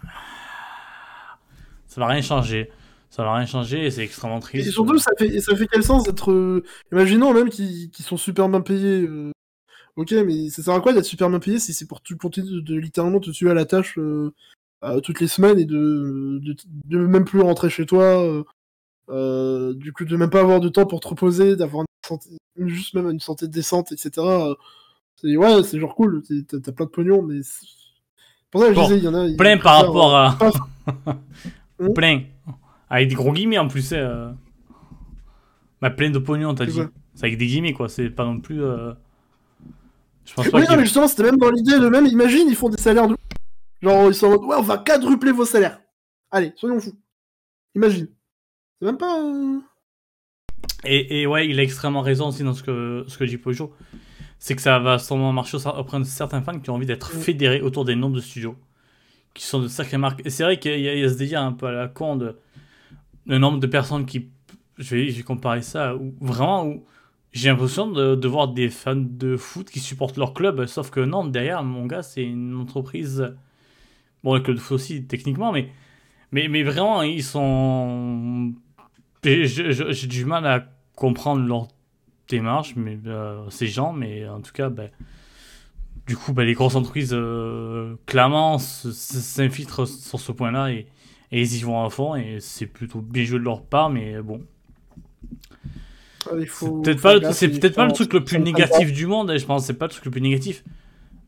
[1.88, 2.70] Ça va rien changer.
[3.10, 4.72] Ça va rien changer et c'est extrêmement Et triste.
[4.72, 6.32] surtout, ça fait, ça fait quel sens d'être.
[6.32, 9.04] euh, Imaginons même qu'ils sont super bien payés.
[9.04, 9.32] euh,
[9.96, 12.50] Ok, mais ça sert à quoi d'être super bien payé si c'est pour tu continuer
[12.52, 14.32] de, de littéralement te tuer à la tâche euh,
[15.04, 16.56] toutes les semaines et de, de,
[16.86, 18.44] de même plus rentrer chez toi, euh,
[19.10, 22.30] euh, du coup de même pas avoir de temps pour te reposer, d'avoir une santé,
[22.58, 24.12] juste même une santé décente, etc.
[24.18, 24.56] euh,
[25.16, 27.40] C'est ouais, c'est genre cool, t'as plein de pognon, mais
[28.52, 29.28] pour ça que je Bon, disais, il y en a.
[29.38, 30.38] Plein par rapport à.
[31.80, 32.22] Hein plein.
[32.90, 34.00] Avec des gros guillemets en plus, c'est.
[34.00, 34.32] euh,
[35.82, 36.80] Bah, plein de pognon, t'as dit.
[37.14, 38.64] C'est avec des guillemets quoi, c'est pas non plus.
[38.64, 38.94] euh,
[40.26, 42.56] Je pense pas Oui, non, mais justement, c'était même dans l'idée de même, imagine, ils
[42.56, 43.16] font des salaires de.
[43.82, 45.80] Genre, ils sont en mode, ouais, on va quadrupler vos salaires.
[46.32, 46.98] Allez, soyons fous.
[47.76, 48.08] Imagine.
[48.80, 49.24] C'est même pas.
[49.24, 49.60] euh,
[50.84, 53.74] Et, et ouais, il a extrêmement raison aussi dans ce que, ce que dit Pojo.
[54.40, 57.20] C'est que ça va sûrement marcher auprès de certains fans qui ont envie d'être Mm.
[57.20, 58.56] fédérés autour des noms de studios.
[59.34, 60.22] Qui sont de sacrées marques.
[60.26, 61.88] Et c'est vrai qu'il y, a- il y a ce délire un peu à la
[61.88, 62.38] con de.
[63.26, 64.30] Le nombre de personnes qui.
[64.78, 65.96] Je vais, je vais comparer ça.
[65.96, 66.86] Où, vraiment, où
[67.32, 70.66] j'ai l'impression de, de voir des fans de foot qui supportent leur club.
[70.66, 73.36] Sauf que non, derrière, mon gars, c'est une entreprise.
[74.24, 75.70] Bon, le club de foot aussi, techniquement, mais.
[76.32, 78.54] Mais, mais vraiment, ils sont.
[79.24, 80.66] J'ai du mal à
[80.96, 81.68] comprendre leur
[82.30, 84.90] démarche, mais euh, ces gens, mais en tout cas, ben,
[86.08, 90.88] du coup, ben, les grosses entreprises, euh, clairement, s'infiltrent sur ce point-là et,
[91.32, 94.22] et ils y vont à fond, et c'est plutôt bien joué de leur part, mais
[94.22, 94.42] bon.
[96.40, 97.22] il C'est peut-être pas, le-
[97.60, 99.92] peut-être pas le truc le plus négatif du monde, et je pense c'est pas le
[99.92, 100.64] truc le plus négatif.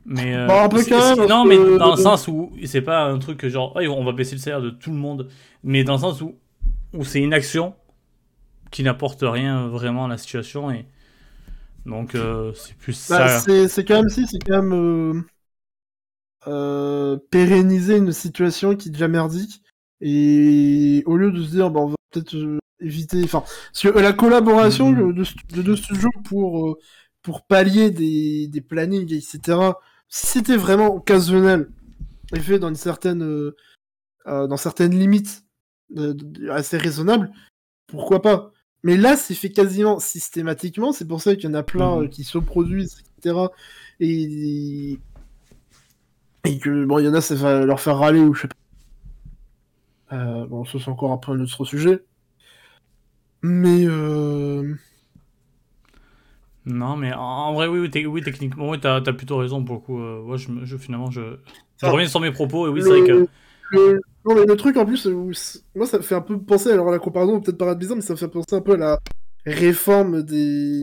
[0.06, 3.74] Mais euh, même, non, mais dans le sens où c'est pas un truc que genre,
[3.76, 5.28] on va baisser le salaire de tout le monde,
[5.64, 6.36] mais dans le sens où,
[6.94, 7.76] où c'est une action
[8.72, 10.86] qui n'apporte rien vraiment à la situation, et
[11.86, 13.40] donc euh, c'est plus Bah, ça.
[13.40, 15.26] c'est c'est quand même si, c'est quand même
[16.48, 19.62] euh, pérenniser une situation qui est déjà merdique
[20.02, 22.36] et au lieu de se dire bah, on va peut-être
[22.80, 23.44] éviter enfin
[23.84, 25.14] la collaboration Mhm.
[25.14, 25.24] de,
[25.56, 26.78] de deux studios pour
[27.22, 29.60] pour pallier des, des plannings etc
[30.08, 31.70] si c'était vraiment occasionnel
[32.36, 33.56] et fait dans une certaine euh,
[34.28, 35.44] euh, dans certaines limites
[35.98, 36.14] euh,
[36.50, 37.32] assez raisonnables
[37.90, 38.52] pourquoi pas?
[38.84, 40.94] Mais là, c'est fait quasiment systématiquement.
[40.94, 42.10] C'est pour ça qu'il y en a plein Mhm.
[42.10, 43.36] qui se produisent, etc.
[44.00, 44.98] Et,
[46.46, 48.48] et que, bon, il y en a, ça va leur faire râler ou je sais
[48.48, 50.16] pas.
[50.16, 52.04] Euh, bon, ça, c'est encore un peu un autre sujet.
[53.42, 54.76] Mais, euh...
[56.66, 60.00] Non, mais en, vrai, oui, oui, techniquement, oui, t'as as plutôt raison pour le coup.
[60.00, 61.22] euh, ouais, je, me- je- finalement, je,
[61.82, 63.28] je reviens sur mes propos, et oui, c'est vrai que.
[63.72, 65.08] le- Non, mais le truc en plus,
[65.76, 68.14] moi ça me fait un peu penser, alors la comparaison peut-être paraître bizarre, mais ça
[68.14, 69.00] me fait penser un peu à la
[69.46, 70.82] réforme des.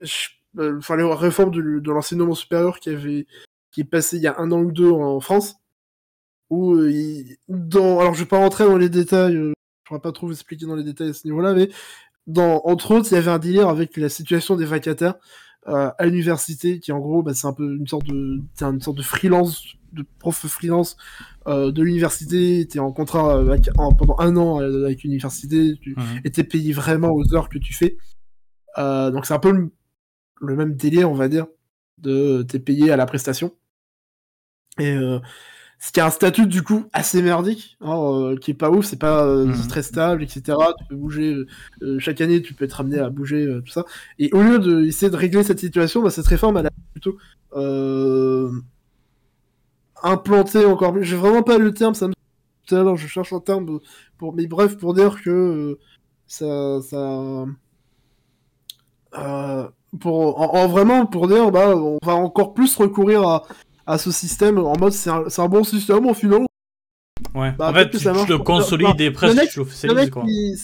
[0.00, 0.28] Je-
[0.58, 3.26] euh, Enfin, la réforme du- de l'enseignement supérieur qui avait
[3.72, 5.56] qui est passée il y a un an ou deux en France.
[6.50, 7.98] Où, euh, il- dans...
[8.00, 9.52] Alors je vais pas rentrer dans les détails, je
[9.84, 11.70] pourrais pas trop vous expliquer dans les détails à ce niveau-là, mais
[12.26, 15.14] dans, entre autres, il y avait un délire avec la situation des vacataires
[15.68, 18.96] euh, à l'université, qui en gros, bah, c'est un peu une sorte de, une sorte
[18.96, 20.96] de freelance, de prof freelance
[21.46, 22.66] euh, de l'université.
[22.66, 25.94] T'es en contrat avec, en- pendant un an euh, avec l'université, tu,
[26.24, 27.96] et t'es payé vraiment aux heures que tu fais.
[28.78, 29.70] Euh, donc c'est un peu le,
[30.40, 31.46] le même délire, on va dire,
[31.98, 33.52] de t'es payé à la prestation.
[34.78, 35.20] Et euh,
[35.84, 38.86] ce qui a un statut du coup assez merdique, hein, euh, qui est pas ouf,
[38.86, 39.68] c'est pas euh, Mhm.
[39.68, 40.56] très stable, etc.
[40.78, 41.36] Tu peux bouger
[41.82, 43.84] euh, chaque année, tu peux être amené à bouger tout ça.
[44.18, 47.18] Et au lieu d'essayer de régler cette situation, bah, cette réforme, elle a plutôt
[50.02, 51.04] implanté encore plus.
[51.04, 52.14] J'ai vraiment pas le terme, ça me
[52.66, 53.78] tout à l'heure, je cherche un terme
[54.16, 55.78] pour, mais bref, pour dire que
[56.26, 57.44] ça, ça,
[60.00, 63.42] pour, en, en vraiment pour dire, bah, on va encore plus recourir à,
[63.86, 66.40] à ce système en mode c'est un, un bon système au final.
[67.34, 67.52] Ouais.
[67.52, 70.10] Bah, en fait, tu, tu le consolides et presque mec- tu le Le officialises, mec
[70.10, 70.24] quoi.
[70.24, 70.54] qui,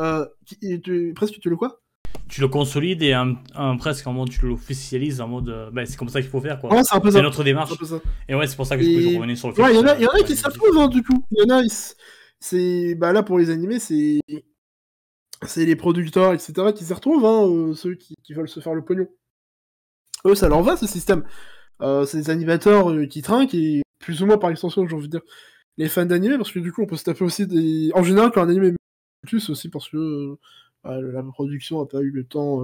[0.00, 1.80] euh, qui- tu- presque tu le quoi?
[2.28, 5.48] Tu le consolides et un, un- presque en mode tu l'officialises en mode.
[5.48, 6.70] euh, bah, c'est comme ça qu'il faut faire, quoi.
[6.74, 7.72] Ouais, c'est notre démarche.
[8.28, 9.78] Et ouais, c'est pour ça que Et- je revenais sur le fait Ouais, il y
[9.78, 11.24] en a, y en a qui s'approuvent, hein, du coup.
[11.32, 11.62] Il y en a,
[12.40, 14.20] c'est, bah là, pour les animés, c'est,
[15.46, 18.74] c'est les producteurs, etc., qui s'y retrouvent, hein, euh, ceux qui, qui veulent se faire
[18.74, 19.06] le pognon.
[20.26, 21.24] Eux, ça leur va, ce système.
[21.82, 25.06] Euh, c'est des animateurs euh, qui trinquent, et plus ou moins, par extension, j'ai envie
[25.08, 25.22] de dire,
[25.76, 27.90] les fans d'animé, parce que du coup, on peut se taper aussi des...
[27.94, 28.72] En général, quand un animé
[29.26, 30.36] plus aussi, parce que euh,
[30.84, 32.62] bah, la production n'a pas eu le temps,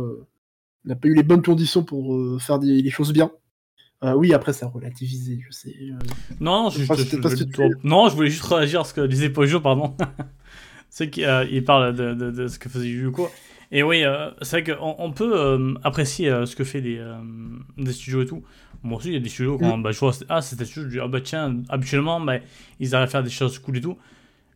[0.84, 3.30] n'a pas eu les bonnes conditions pour faire des, les choses bien.
[4.02, 5.74] Oui, après, c'est relativité, je sais.
[6.38, 8.84] Non, je, je- c'était je- parce je- que tu- non, je voulais juste réagir à
[8.84, 9.96] ce que disait Pojo, pardon.
[10.90, 13.30] c'est qu'il il parle de, de, de ce que faisait Yuko.
[13.72, 17.02] Et oui, euh, c'est vrai qu'on on peut euh, apprécier euh, ce que fait des,
[17.76, 18.42] des studios et tout.
[18.82, 20.94] Moi aussi, il y a des studios quand bah, je vois, ah, c'était studio, je
[20.94, 22.38] dis, ah bah tiens, habituellement, bah,
[22.80, 23.98] ils arrivent à faire des choses cool et tout.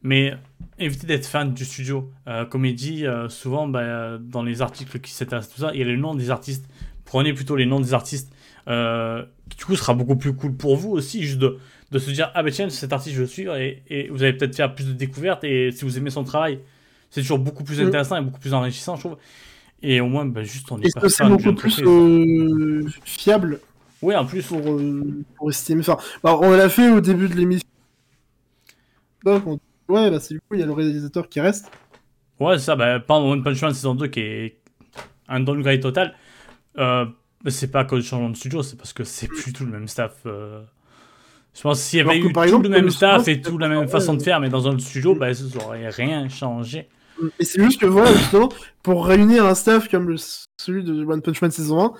[0.03, 0.35] Mais
[0.79, 2.13] évitez d'être fan du studio.
[2.51, 5.87] Comme il dit, souvent, bah, dans les articles qui s'intéressent tout ça, il y a
[5.87, 6.69] les noms des artistes.
[7.05, 8.33] Prenez plutôt les noms des artistes.
[8.67, 11.59] Du coup, ce sera beaucoup plus cool pour vous aussi, juste de,
[11.91, 14.23] de se dire, ah bah tiens, cet artiste, je veux le suivre, et, et vous
[14.23, 16.61] allez peut-être faire plus de découvertes, et si vous aimez son travail,
[17.11, 17.87] c'est toujours beaucoup plus Mm.
[17.89, 19.17] intéressant et beaucoup plus enrichissant, je trouve.
[19.83, 23.61] Et au moins, bah, juste, on c'est pas d'une beaucoup plus euh, fiable
[24.03, 25.81] Oui, en plus, pour, euh, pour estimer.
[25.81, 27.67] Enfin, bah, on l'a fait au début de l'émission.
[29.25, 31.71] Donc, on- Ouais, bah c'est du coup, il y a le réalisateur qui reste.
[32.39, 34.59] Ouais, c'est ça, bah, exemple, One Punch Man saison 2 qui est
[35.29, 36.15] un downgrade total,
[36.79, 37.07] euh,
[37.47, 40.13] c'est pas cause changement de studio, c'est parce que c'est plus tout le même staff.
[40.27, 40.63] euh.
[41.55, 43.57] Je pense que s'il y avait Alors eu tout exemple, le même staff et tout
[43.57, 46.87] la même façon de faire, mais dans un autre studio, bah, ça aurait rien changé.
[47.39, 48.49] Et c'est juste que voilà, justement,
[48.83, 50.17] pour réunir un staff comme le,
[50.61, 51.95] celui de One Punch Man saison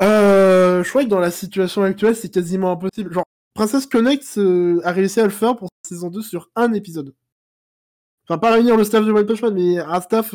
[0.00, 3.12] 1, euh, je crois que dans la situation actuelle, c'est quasiment impossible.
[3.12, 7.14] Genre, Princess Connect euh, a réussi à le faire pour saison 2 sur un épisode.
[8.24, 10.34] Enfin, pas réunir le staff de One Punch Man, mais un staff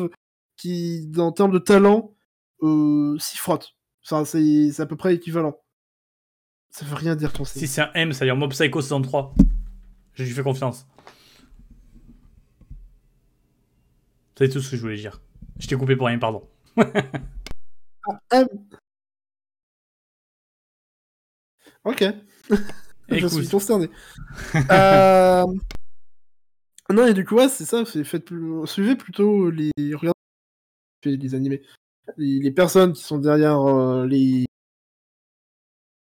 [0.56, 2.14] qui, en termes de talent,
[2.62, 3.74] euh, s'y frotte.
[4.04, 5.58] Enfin, c'est à peu près équivalent.
[6.70, 9.34] Ça veut rien dire ton Si c'est un M, c'est-à-dire Mob Psycho saison 3,
[10.14, 10.86] je lui fais confiance.
[14.38, 15.20] C'est tout ce que je voulais dire.
[15.58, 16.48] Je t'ai coupé pour rien, pardon.
[21.84, 22.04] Ok.
[23.08, 23.90] Je suis consterné.
[24.70, 25.44] euh...
[26.90, 28.66] Non, et du coup, ouais, c'est ça, c'est faites plus...
[28.66, 30.12] suivez plutôt les regardez
[31.04, 31.62] les animés.
[32.16, 34.46] Les, les personnes qui sont derrière euh, les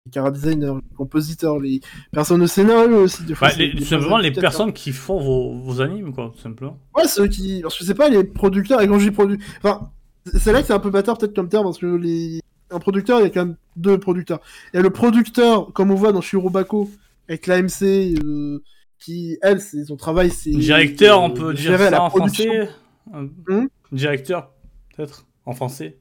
[0.09, 1.81] les cara designers, les compositeurs, les
[2.13, 3.23] personnes au scénario aussi.
[3.25, 4.41] Des fois, Bah, les- des simplement les producteurs.
[4.51, 6.79] personnes qui font vos, vos animes, quoi, tout simplement.
[6.97, 7.61] Ouais, ceux qui.
[7.63, 9.39] Parce que c'est pas les producteurs, et quand je dis produit.
[9.59, 9.91] Enfin,
[10.35, 12.41] c'est là que c'est un peu bâtard peut-être comme terme, parce que les.
[12.71, 14.41] Un producteur, il y a quand même deux producteurs.
[14.73, 16.91] Il y a le producteur, comme on voit dans Shirobako,
[17.29, 18.63] avec l'AMC, euh,
[18.99, 20.51] qui, elle, son travail, c'est.
[20.51, 22.69] Directeur, on euh, peut dire ça en français
[23.13, 24.51] Un- Hum Directeur,
[24.97, 25.97] peut-être, en français.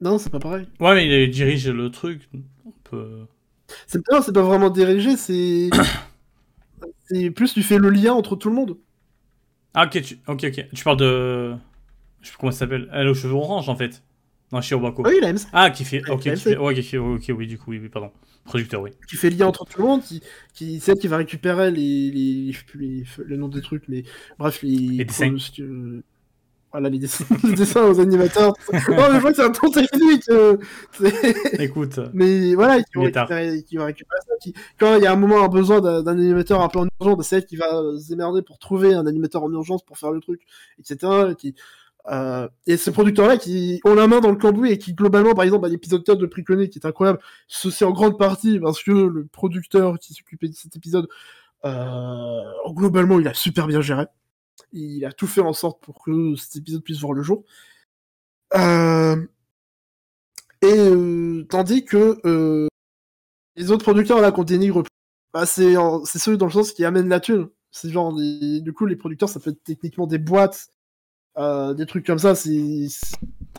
[0.00, 0.66] Non, c'est pas pareil.
[0.80, 2.28] Ouais, mais il dirige le truc.
[2.64, 3.26] On peut...
[3.86, 5.70] C'est non, c'est pas vraiment dirigé, c'est.
[7.06, 8.76] c'est plus tu fais le lien entre tout le monde.
[9.74, 10.18] Ah, ok, tu...
[10.26, 10.66] ok, ok.
[10.74, 11.54] Tu parles de.
[12.20, 12.88] Je sais plus comment ça s'appelle.
[12.92, 14.02] Elle aux cheveux orange, en fait.
[14.52, 15.04] Non, Shirobako.
[15.06, 15.40] Ah oui, l'AMC.
[15.52, 16.02] Ah, qui fait.
[16.10, 16.56] Ok, qui fait...
[16.56, 16.98] ouais, qui fait.
[16.98, 18.10] Ok, oui, du coup, oui, oui, pardon.
[18.44, 18.90] Producteur, oui.
[19.08, 20.22] qui fait lien entre tout le monde, qui,
[20.54, 23.60] qui c'est elle qui va récupérer les, les, je sais plus les, le nom des
[23.60, 24.02] trucs, mais
[24.38, 25.36] bref les, Les dessins.
[26.72, 28.52] Voilà les dessins, les dessins aux animateurs.
[28.72, 30.56] non mais que c'est un ton technique, euh,
[31.58, 31.98] Écoute.
[32.12, 33.28] mais voilà qui Il va est tard.
[33.28, 34.34] récupérer, qui va récupérer ça.
[34.40, 37.26] Qui, quand il y a un moment un besoin d'un animateur un peu en urgence,
[37.26, 40.12] c'est elle qui va euh, se démerder pour trouver un animateur en urgence pour faire
[40.12, 40.42] le truc,
[40.78, 41.34] etc.
[41.36, 41.54] Qui,
[42.10, 45.44] euh, et ces producteurs-là qui ont la main dans le cambouis et qui globalement, par
[45.44, 47.18] exemple, à l'épisode 4 de Priconé qui est incroyable,
[47.48, 51.08] ceci en grande partie parce que le producteur qui s'occupait de cet épisode,
[51.66, 52.40] euh,
[52.70, 54.06] globalement, il a super bien géré.
[54.72, 57.44] Il a tout fait en sorte pour que cet épisode puisse voir le jour.
[58.56, 59.16] Euh,
[60.62, 62.68] Et euh, tandis que euh,
[63.56, 64.82] les autres producteurs là qu'on dénigre,
[65.32, 65.74] bah, c'est
[66.18, 67.48] ceux dans le sens qui amènent la thune.
[67.70, 70.68] C'est genre des- du coup les producteurs ça peut être techniquement des boîtes,
[71.38, 72.34] euh, des trucs comme ça.
[72.34, 72.86] C'est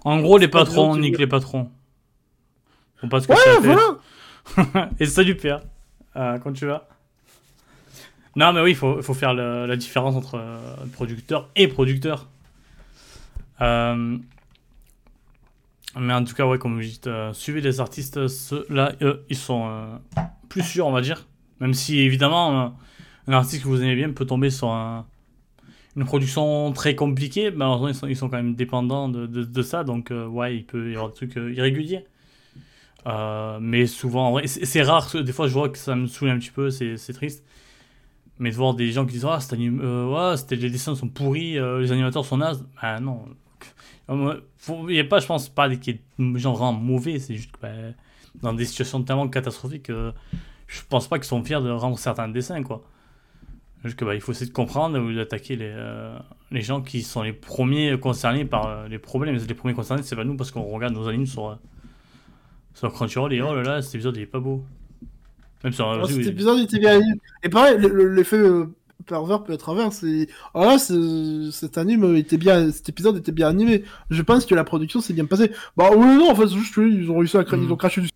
[0.03, 1.71] En gros, les patrons, tu nique les patrons.
[2.97, 4.91] Faut pas se ouais voilà.
[4.99, 5.63] Et salut Pierre,
[6.13, 6.87] quand tu vas.
[8.35, 10.57] Non mais oui, il faut, faire la différence entre euh,
[10.93, 12.29] producteur et producteur.
[13.61, 14.17] Euh,
[15.99, 19.35] mais en tout cas, ouais, comme vous dites, euh, suivez les artistes, ceux-là, eux, ils
[19.35, 19.95] sont euh,
[20.47, 21.27] plus sûrs, on va dire.
[21.59, 22.73] Même si, évidemment,
[23.27, 25.05] un artiste que vous aimez bien peut tomber sur un-
[25.97, 29.83] une production très compliquée, malheureusement, ils sont, ils sont quand même dépendants de, de- ça,
[29.83, 32.05] donc ouais, il peut y avoir des trucs irréguliers.
[33.59, 36.69] Mais souvent, c'est rare, des fois je vois que ça me saoule un petit peu,
[36.71, 37.43] c'est triste.
[38.41, 41.79] Mais de voir des gens qui disent Ah, anim- euh, les dessins sont pourris, euh,
[41.79, 42.65] les animateurs sont nazes.
[42.81, 43.25] Ah non.
[44.09, 45.79] Il n'y a pas, je pense, pas des
[46.35, 47.69] gens vraiment mauvais, c'est juste bah,
[48.41, 50.11] dans des situations tellement catastrophiques, euh,
[50.65, 52.81] je pense pas qu'ils sont fiers de rendre certains dessins, quoi.
[53.83, 56.17] Juste que bah, il faut essayer de comprendre ou d'attaquer les, euh,
[56.49, 59.35] les gens qui sont les premiers concernés par euh, les problèmes.
[59.35, 61.55] Les premiers concernés, c'est pas nous parce qu'on regarde nos animes sur, euh,
[62.73, 64.65] sur Crunchyroll et oh là là, cet épisode il est pas beau.
[65.63, 66.27] Même sur Oh, cet oui.
[66.27, 66.99] épisode il était bien.
[67.43, 68.65] Et pareil, le- le- l'effet euh,
[69.05, 69.97] pervers peut être inverse.
[69.97, 73.83] C'est ah là, c'est- cet anime était bien, cet épisode était bien animé.
[74.09, 75.51] Je pense que la production s'est bien passée.
[75.77, 77.63] Bah oui, non, en fait, juste qu'ils ont réussi à Mm.
[77.63, 78.09] ils ont craché du.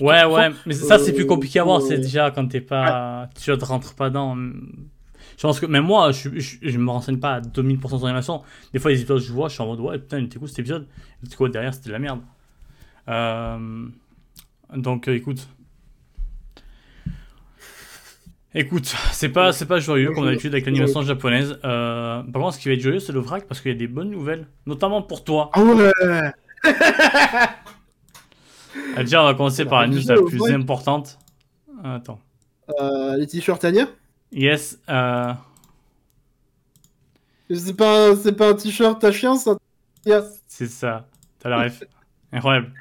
[0.00, 3.28] Ouais, ouais, mais ça c'est plus Euh, compliqué à voir, c'est déjà quand t'es pas.
[3.40, 4.36] Tu te rentres pas dans.
[4.36, 8.42] Je pense que même moi, je, je, je me renseigne pas à 2000% sur l'animation.
[8.72, 10.48] Des fois, les épisodes je vois, je suis en mode ouais, putain, il était cool
[10.48, 10.86] cet épisode.
[11.24, 12.20] Et coup, derrière, c'était de la merde.
[13.08, 13.86] Euh,
[14.76, 15.48] Donc, euh, écoute.
[18.54, 21.58] Écoute, c'est pas, c'est pas joyeux comme d'habitude avec l'animation japonaise.
[21.64, 23.78] Euh, par contre, ce qui va être joyeux, c'est le vrac parce qu'il y a
[23.78, 25.50] des bonnes nouvelles, notamment pour toi.
[25.52, 25.92] Ah ouais.
[26.02, 26.30] Euh,
[28.96, 31.18] Déjà, on va commencer par la news la plus importante.
[31.84, 32.20] Attends.
[32.80, 33.86] Euh, les t-shirts Anya.
[34.32, 34.78] Yes.
[34.88, 35.32] Euh...
[37.54, 39.56] C'est pas, c'est pas un t-shirt à chien, ça.
[40.46, 41.06] C'est ça.
[41.38, 41.84] T'as la ref.
[42.32, 42.72] Incroyable.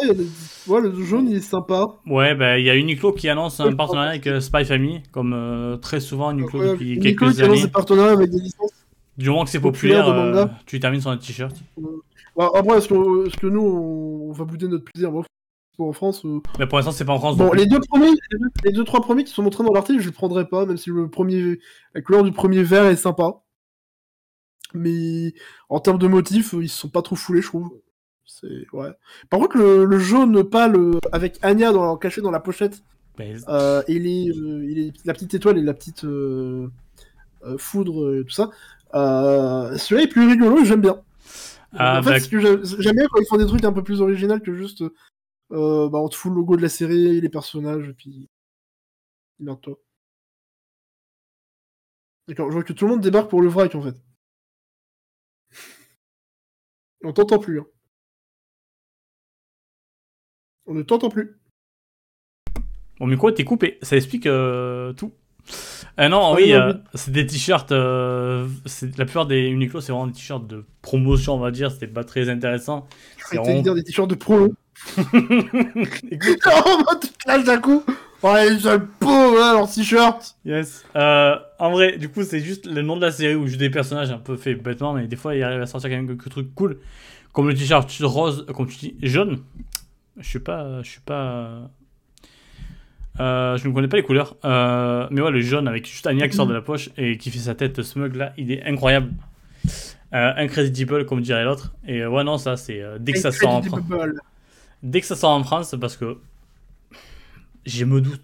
[0.00, 0.26] Ouais, le,
[0.66, 1.86] ouais, le jaune il est sympa.
[2.06, 5.32] Ouais, bah, il y a Uniqlo qui annonce un partenariat avec euh, Spy Family, comme
[5.32, 7.66] euh, très souvent Uniqlo Ouais, depuis quelques qui annonce années.
[7.66, 8.72] des partenariats avec des licences.
[9.16, 11.54] Du moment que c'est populaire, euh, tu termines sur un t-shirt.
[12.36, 15.12] Bah, après, est-ce que, nous, on, va bouder notre plaisir?
[15.78, 16.24] En France.
[16.24, 17.36] euh, Mais pour l'instant, c'est pas en France.
[17.36, 19.72] Bon, donc- les deux premiers, les deux, les deux, trois premiers qui sont montrés dans
[19.72, 21.58] l'article, je les prendrai pas, même si le premier,
[21.94, 23.42] la couleur du premier vert est sympa.
[24.72, 25.34] Mais
[25.68, 27.70] en termes de motifs, ils se sont pas trop foulés, je trouve.
[28.26, 28.90] C'est ouais.
[29.30, 32.82] Par contre, le, le jaune pâle euh, avec Anya dans, caché dans la pochette
[33.18, 36.68] Mais- euh, et les, euh, et les- la petite étoile et la petite euh,
[37.58, 38.50] foudre et tout ça.
[38.92, 41.02] Celui-là est plus rigolo et j'aime bien.
[41.78, 44.54] En fait, bah- j'aime bien quand ils font des trucs un peu plus originaux que
[44.54, 44.82] juste
[45.50, 48.28] bah, on te fout le logo de la série, les personnages, et puis.
[49.40, 49.76] Merde-toi.
[52.28, 53.96] D'accord, je vois que tout le monde débarque pour le vrac en fait.
[57.04, 57.60] On t'entend plus.
[57.60, 57.66] Hein.
[60.66, 61.36] On ne t'entend plus.
[63.00, 65.12] Mon micro était coupé, ça explique euh, tout.
[66.00, 66.80] Euh, non, Ah oui, oui, euh, oui.
[66.94, 67.70] c'est des t-shirts.
[67.72, 68.48] euh,
[68.96, 71.70] la plupart des Uniqlo, c'est vraiment des t-shirts de promotion, on va dire.
[71.70, 72.86] C'était pas très intéressant.
[73.28, 74.54] C'est vraiment- dire des t-shirts de pro.
[76.10, 77.82] Écoute, oh, tu te lâches d'un coup.
[78.22, 80.36] Ouais, ils sont pauvres, hein, leurs t-shirts.
[80.46, 80.84] yes.
[80.96, 83.58] Euh, en vrai, du coup, c'est juste le nom de la série où je joue
[83.58, 86.08] des personnages un peu fait bêtement, mais des fois, il arrive à sortir quand même
[86.08, 86.78] quelques trucs cool.
[87.34, 89.40] Comme le t-shirt rose, comme tu dis, jaune.
[90.18, 90.82] Je suis pas.
[90.82, 91.70] Je suis pas.
[93.20, 94.36] Euh, je ne connais pas les couleurs.
[94.44, 97.30] Euh, mais ouais, le jaune avec juste Anya qui sort de la poche et qui
[97.30, 99.12] fait sa tête smug là, il est incroyable.
[100.12, 101.74] Euh, incredible, comme dirait l'autre.
[101.86, 103.82] Et euh, ouais, non, ça, c'est dès que ça sort en France.
[104.82, 106.18] Dès que ça sort en France, parce que
[107.64, 108.20] je me doute,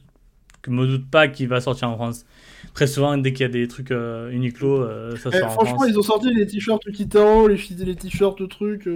[0.63, 2.27] que me doute pas qu'il va sortir en France.
[2.75, 4.87] Très souvent, dès qu'il y a des trucs Uniqlo,
[5.17, 5.87] ça Eh, sort en franchement, France.
[5.89, 8.89] ils ont sorti les t-shirts Kitao, les, les t-shirts trucs,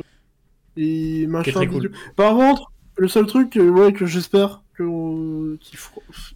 [0.77, 1.67] et machin.
[1.67, 1.91] cool.
[2.17, 5.79] Par contre, le seul truc ouais, que j'espère que, qu'ils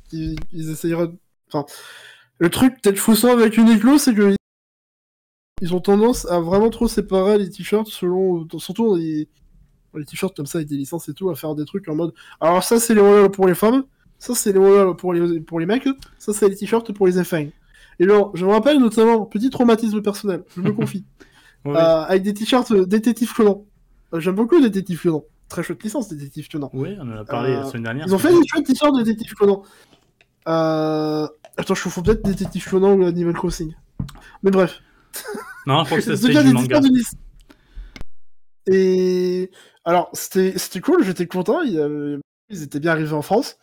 [0.08, 1.10] qu'ils ils essayeraient.
[1.52, 1.66] Enfin,
[2.38, 4.34] le truc peut-être faussant avec Uniqlo, c'est que
[5.60, 9.28] ils ont tendance à vraiment trop séparer les t-shirts selon, surtout les,
[9.94, 12.14] les t-shirts comme ça avec des licences et tout, à faire des trucs en mode.
[12.40, 13.84] Alors ça, c'est les modèles pour les femmes.
[14.20, 15.88] Ça, c'est les modèles pour les, pour les mecs.
[16.18, 17.46] Ça, c'est les t-shirts pour les enfants.
[18.00, 21.04] Et genre, je me rappelle notamment, petit traumatisme personnel, je me confie,
[21.64, 23.66] Ouais, euh, avec des t-shirts euh, Détective Conan.
[24.14, 25.24] Euh, J'aime beaucoup Détective Conan.
[25.48, 26.70] Très chouette licence, Détective Conan.
[26.74, 28.06] ouais, on en a parlé Euh, la semaine dernière.
[28.06, 29.62] Ils ont fait des chouettes t-shirts de Détective Conan.
[30.48, 31.26] Euh...
[31.56, 33.74] Attends, je confonds peut-être Détective Conan ou Animal Crossing.
[34.42, 34.80] Mais bref.
[35.66, 36.80] Non, je crois que cas, du manga.
[38.70, 39.50] Et
[39.84, 41.62] alors, c'était cool, j'étais content.
[41.62, 42.20] Ils
[42.62, 43.58] étaient bien arrivés en France.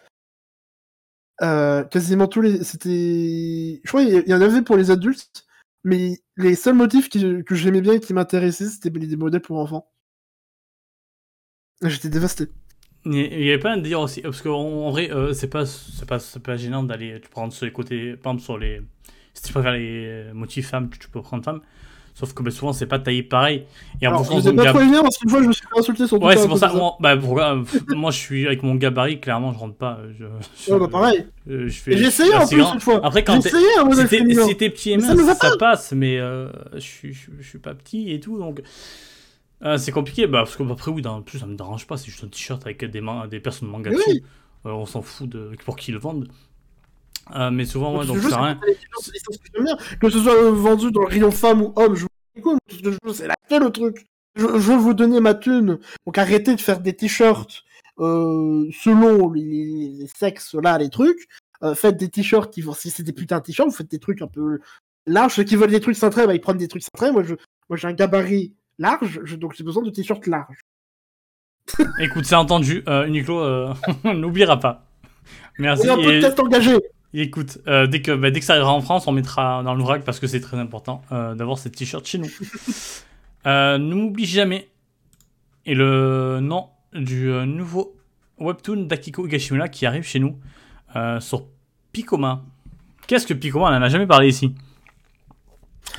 [1.42, 2.64] Euh, quasiment tous les.
[2.64, 3.82] C'était.
[3.84, 5.46] Je crois qu'il y en avait pour les adultes,
[5.84, 9.60] mais les seuls motifs qui- que j'aimais bien et qui m'intéressaient, c'était des modèles pour
[9.60, 9.92] enfants.
[11.82, 12.46] J'étais dévasté.
[13.06, 15.48] Il y il y avait pas un délire aussi, parce qu'en en vrai, euh, c'est
[15.50, 15.66] pas,
[16.08, 18.82] pas, pas gênant d'aller prendre sur les côtés, par exemple sur les.
[19.34, 21.62] Si tu préfères les motifs femmes, tu peux prendre femme.
[22.16, 23.66] Sauf que ben, souvent, c'est pas taillé pareil.
[24.02, 25.78] Et en Alors, je sais pas trop gab- parce qu'une fois, je me suis fait
[25.80, 26.70] insulter sur Ouais, c'est pour ça.
[26.70, 26.74] ça.
[26.76, 30.00] Moi, bah, pourquoi- pff, moi, je suis avec mon gabarit, clairement, je rentre pas.
[30.18, 30.24] Je,
[30.66, 31.28] je- Ouais, bah pareil.
[31.50, 32.74] euh, je fais, j'ai essayé en plus grand.
[32.74, 33.02] une fois.
[33.06, 35.92] Après, quand essayé un si modèle t'es si t'es petit et ça mince, ça, passe,
[35.92, 38.62] mais euh, je, suis, je suis pas petit et tout, donc
[39.64, 40.28] euh, c'est compliqué.
[40.28, 41.98] Bah, parce que après, oui, dans, en plus, ça me dérange pas.
[41.98, 44.10] C'est juste un t-shirt avec des, man- des personnes manga Mais dessus.
[44.12, 44.24] oui.
[44.66, 46.28] Euh, on s'en fout de pour qui ils le vendent.
[47.36, 48.60] Euh, mais souvent, ouais, donc ça rien.
[50.00, 52.58] que ce soit euh, vendu dans le rayon femme ou homme, je vous
[53.14, 54.06] c'est laquelle le truc.
[54.36, 55.80] Je, je veux vous donner ma thune.
[56.06, 57.64] Donc arrêtez de faire des t-shirts
[57.98, 61.28] selon les, sexes, là, les trucs.
[61.74, 64.22] Faites des t-shirts qui vont, si c'est des putains de t-shirts, vous faites des trucs
[64.22, 64.60] un peu
[65.08, 65.34] larges.
[65.36, 67.12] Ceux qui veulent des trucs cintrés, bah, ils prennent des trucs cintrés.
[67.12, 67.34] Moi, je,
[67.70, 70.60] moi, j'ai un gabarit large, je- donc j'ai besoin de t-shirts larges.
[72.00, 72.84] Écoute, c'est entendu.
[72.88, 73.74] Euh, Uniqlo euh,
[74.04, 74.86] n'oubliera pas.
[75.58, 75.90] Merci.
[75.90, 76.78] On est un podcast engagé.
[77.14, 80.04] écoute, euh, dès, que, bah, dès que ça arrivera en France, on mettra dans l'ourac
[80.04, 82.30] parce que c'est très important euh, d'avoir ces t-shirts chez nous.
[83.48, 84.68] Euh, N'oublie jamais.
[85.68, 87.96] Et le nom du nouveau
[88.40, 90.40] webtoon d'Akiko Higashimura qui arrive chez nous
[91.20, 91.46] sur
[91.92, 92.44] Picoma.
[93.06, 94.56] Qu'est-ce que Picoma On en a jamais parlé ici?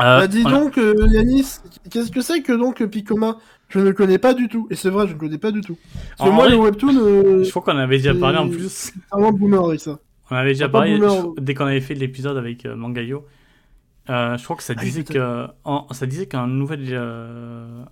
[0.01, 1.59] Euh, Bah, dis on donc, euh, Yanis,
[1.91, 3.39] qu'est-ce que c'est que donc Picoma?
[3.69, 4.69] Je ne connais pas du tout.
[4.71, 5.77] Et c'est vrai, je ne connais pas du tout.
[6.17, 8.51] Parce que moi, vrai, le webtoon, euh, Je crois qu'on avait déjà parlé en euh,
[8.51, 8.71] plus.
[8.71, 9.99] c'est vraiment boomer avec ça.
[10.31, 11.33] On avait déjà Ah, parlé boomer.
[11.37, 13.25] je- dès qu'on avait fait l'épisode avec euh, Mangayo.
[14.11, 15.19] Euh, je crois que ça Ah, disait peut-être.
[15.19, 17.83] que en- ça disait qu'un nouvel euh,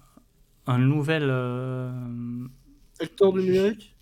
[0.66, 1.90] un nouvel euh,
[3.00, 3.96] Acteur du numérique?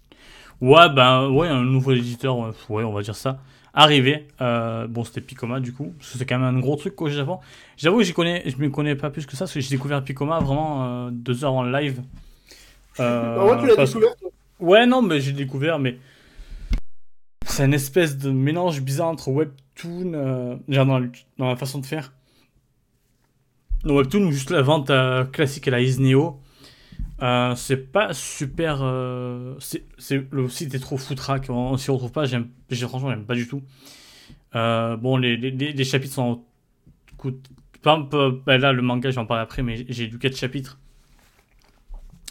[0.60, 3.40] Ouais ben ouais un nouveau éditeur ouais, on va dire ça
[3.74, 7.00] arrivé euh, bon c'était Picoma du coup parce que c'est quand même un gros truc
[7.00, 7.38] au Japon
[7.78, 10.04] j'avoue que j'y connais je me connais pas plus que ça parce que j'ai découvert
[10.04, 12.02] Picoma vraiment euh, deux heures en live
[13.00, 14.30] Euh, Bah, ouais, tu l'as parce- découvert, toi.
[14.60, 15.96] Ouais, non, mais j'ai découvert, mais
[17.46, 21.00] c'est une espèce de mélange bizarre entre Webtoon, euh, genre dans,
[21.48, 22.12] la façon de faire.
[23.84, 24.92] Dans Webtoon, juste la vente
[25.32, 26.38] classique à la Isneo,
[27.22, 28.80] euh, c'est pas super.
[28.82, 29.84] euh, c'est,
[30.30, 33.34] le site est trop foutraque, on, on s'y retrouve pas, j'aime, j'ai- franchement, j'aime pas
[33.36, 33.62] du tout.
[34.56, 36.42] Euh, bon, les, les, les- chapitres sont.
[37.16, 37.48] coûtent-
[37.82, 40.18] Par exemple, euh, bah là, le manga, je vais en parler après, mais j'ai lu
[40.18, 40.78] 4 chapitres.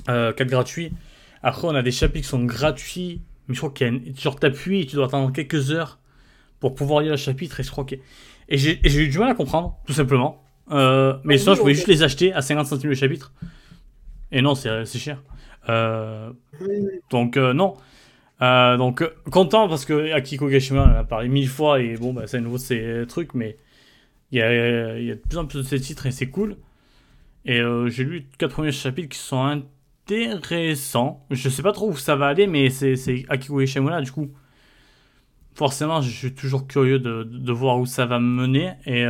[0.09, 0.91] Euh, 4 gratuits.
[1.43, 4.15] Après, on a des chapitres qui sont gratuits, mais je crois qu'il y a une...
[4.17, 5.99] genre t'appuies et tu dois attendre quelques heures
[6.59, 7.59] pour pouvoir lire le chapitre.
[7.59, 7.95] Et je crois que
[8.49, 10.43] et j'ai eu du mal à comprendre, tout simplement.
[10.69, 13.31] Mais Ah sinon, oui, je pouvais juste les acheter à 50 centimes le chapitre.
[14.31, 15.21] Et non, c'est cher.
[15.69, 16.31] Euh,
[17.09, 17.75] donc euh, non.
[18.41, 22.23] Euh, donc content parce que Akiko Gashima en a parlé mille fois et bon bah
[22.25, 23.57] c'est nouveau ces trucs mais
[24.31, 26.57] il y a, y a de plus en plus de ces titres et c'est cool.
[27.45, 31.25] Et j'ai lu quatre premiers chapitres qui sont intéressants.
[31.31, 32.95] Je sais pas trop où ça va aller mais c'est
[33.29, 34.31] Akiko Gashima du coup.
[35.53, 39.05] Forcément, je suis toujours curieux de, de voir où ça va me mener et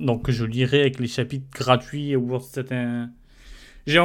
[0.00, 3.10] donc je lirai avec les chapitres gratuits ou un
[3.86, 3.98] j'ai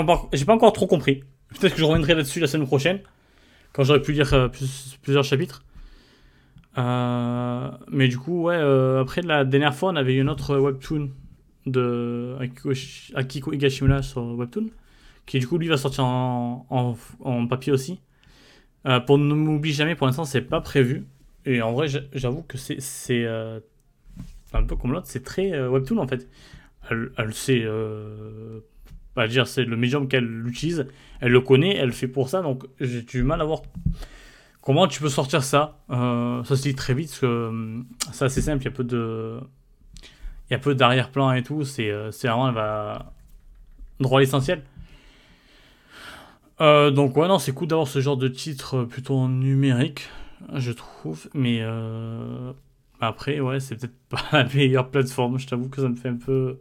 [0.45, 1.23] pas encore trop compris.
[1.49, 2.99] Peut-être que je reviendrai là-dessus la semaine prochaine,
[3.73, 5.63] quand j'aurai pu lire euh, plus- plusieurs chapitres.
[6.77, 10.57] Euh, mais du coup, ouais, euh, après la dernière fois, on avait eu une autre
[10.57, 11.09] webtoon
[11.65, 12.35] de
[13.15, 14.67] Akiko, Higashimura sur webtoon,
[15.25, 16.95] qui du coup lui va sortir en,
[17.49, 17.99] papier aussi.
[19.05, 21.05] Pour ne m'oublie jamais, pour l'instant, c'est pas prévu.
[21.45, 26.07] Et en vrai, j'a- j'avoue que c'est un peu comme l'autre, c'est très webtoon en
[26.07, 26.27] fait.
[26.89, 27.65] Elle, elle sait
[29.25, 30.85] dire, c'est le médium qu'elle utilise,
[31.21, 33.63] elle le connaît, elle le fait pour ça, donc j'ai du mal à voir
[34.61, 35.79] comment tu peux sortir ça.
[35.89, 38.71] Euh, ça se dit très vite, parce que hum, c'est assez simple, il y a
[38.71, 39.39] peu de.
[40.49, 42.99] Il y a peu d'arrière-plan et tout, c'est euh, vraiment, elle
[43.99, 44.61] droit à l'essentiel.
[46.59, 50.09] Euh, donc ouais, non, c'est cool d'avoir ce genre de titre euh, plutôt numérique,
[50.55, 52.51] je trouve, mais euh,
[52.99, 56.15] après, ouais, c'est peut-être pas la meilleure plateforme, je t'avoue que ça me fait un
[56.15, 56.57] peu...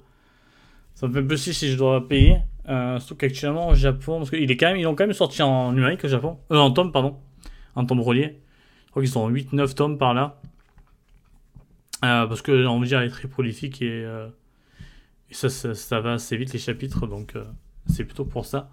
[0.97, 2.39] Ça me fait chier si je dois payer.
[2.69, 5.71] Euh, surtout qu'actuellement au Japon, parce qu'ils quand même, ils ont quand même sorti en
[5.73, 6.39] numérique au Japon.
[6.51, 7.17] Euh, en tome, pardon.
[7.77, 8.41] En tome relié.
[8.87, 10.41] Je crois qu'ils sont 8-9 tomes par là.
[12.05, 14.27] Euh, parce que, on va dire, elle est très prolifique et, euh,
[15.31, 17.45] et ça, ça, ça va assez vite les chapitres, donc euh,
[17.87, 18.71] c'est plutôt pour ça.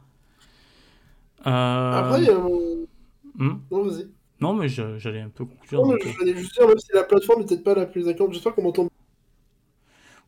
[1.43, 2.87] Après, il y a mon-
[3.35, 4.07] hmm Non, vas-y.
[4.39, 5.81] Non, mais j'allais un peu conclure.
[5.81, 7.85] Non, mais donc, je voulais juste dire, même si la plateforme n'est peut-être pas la
[7.85, 8.89] plus accueillante, j'espère qu'on m'entend.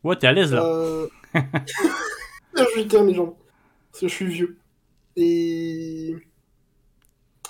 [0.06, 0.62] Ouais, t'es à l'aise là.
[0.64, 1.08] Euh...
[1.34, 3.34] je vais mes jambes.
[3.90, 4.56] Parce que je suis vieux.
[5.16, 6.14] Et.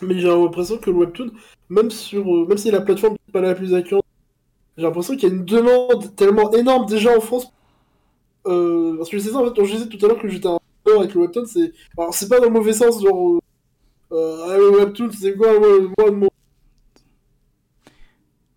[0.01, 1.33] Mais j'ai l'impression que le webtoon,
[1.69, 4.05] même sur, euh, même si la plateforme n'est pas la plus accueillante,
[4.77, 7.53] j'ai l'impression qu'il y a une demande tellement énorme déjà en France.
[8.47, 10.49] Euh, parce que c'est ça en fait, quand je disais tout à l'heure que j'étais
[10.49, 13.39] un peu avec le webtoon, c'est, alors c'est pas dans le mauvais sens, genre,
[14.13, 15.69] euh, ah, le webtoon, c'est quoi, moi,
[15.99, 16.29] moi, mon...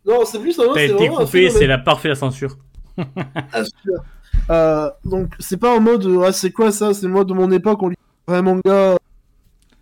[0.06, 0.64] Non, c'est plus ça.
[0.74, 2.58] T'as été coupé, c'est la parfaite censure.
[4.50, 7.84] Euh, donc c'est pas en mode, ah c'est quoi ça, c'est moi de mon époque,
[7.84, 7.98] on lit
[8.28, 8.98] un manga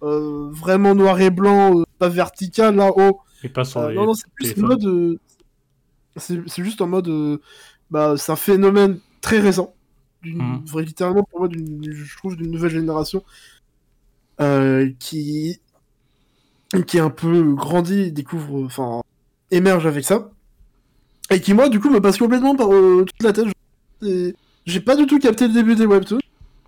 [0.03, 3.21] euh, vraiment noir et blanc, euh, pas vertical là-haut.
[3.43, 5.19] Et pas euh, Non, non, c'est plus en mode.
[6.15, 7.39] c'est juste en mode.
[7.89, 9.73] bah, c'est un phénomène très récent.
[10.23, 10.79] Mmh.
[10.79, 13.23] littéralement, pour moi, je trouve d'une nouvelle génération
[14.99, 15.59] qui.
[16.85, 18.65] qui est un peu grandi, découvre.
[18.65, 19.01] Enfin,
[19.49, 20.29] émerge avec ça.
[21.29, 23.47] Et qui, moi, du coup, me passe complètement par toute la tête.
[24.65, 26.19] J'ai pas du tout capté le début des webtoons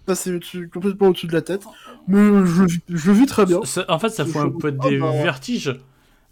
[0.10, 0.40] passer
[0.74, 1.64] complètement au-dessus de la tête.
[2.08, 3.60] Mais je, je vis très bien.
[3.88, 5.76] en fait, ça fout un peu des bah, vertiges.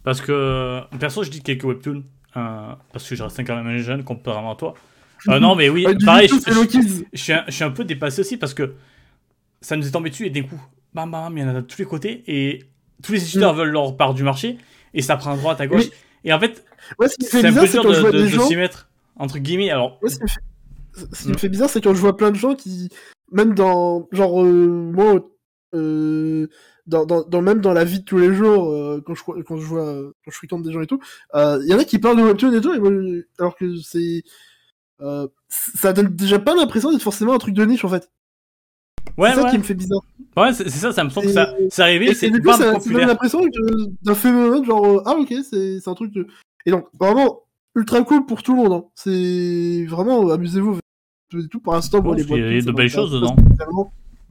[0.03, 2.03] Parce que, perso, je dis quelques webtoons.
[2.35, 4.73] Euh, parce que je reste quand même un jeune comparément à toi.
[5.27, 6.35] Euh, non, mais oui, pareil, je,
[7.13, 8.73] je, suis un, peu dépassé aussi parce que
[9.61, 10.61] ça nous est tombé dessus et d'un coup,
[10.93, 12.65] bam bam, il y en a de tous les côtés et
[13.01, 13.57] tous les éditeurs mm.
[13.57, 14.57] veulent leur part du marché
[14.93, 15.85] et ça prend à droite, à gauche.
[16.27, 16.65] Et en fait,
[17.21, 19.69] c'est un peu dur de, de, s'y mettre, entre guillemets.
[19.69, 21.51] Alors, ce qui me fait, mm.
[21.51, 22.89] bizarre, c'est quand je vois plein de gens qui,
[23.31, 25.25] même dans genre euh, moi
[25.73, 26.47] euh,
[26.85, 29.65] dans, dans, même dans la vie de tous les jours euh, quand je quand je
[29.65, 29.85] vois
[30.23, 30.99] quand je fréquente des gens et tout
[31.33, 32.73] il y en a qui parlent de webtoon et tout
[33.39, 34.23] alors que c'est
[35.49, 38.09] ça donne déjà pas l'impression d'être forcément un truc de niche en fait
[39.17, 40.01] ouais c'est ça qui me fait bizarre
[40.35, 43.41] ouais c'est ça ça me semble que ça c'est arrivé c'est ça, populaire donne l'impression
[44.01, 46.27] d'un phénomène genre ah ok c'est un truc de...
[46.65, 47.41] et donc vraiment
[47.75, 48.83] ultra cool pour tout le monde hein.
[48.95, 50.79] c'est vraiment amusez-vous
[51.49, 51.59] tout.
[51.59, 53.35] Pour l'instant, bon, les Il y a de belles choses dedans.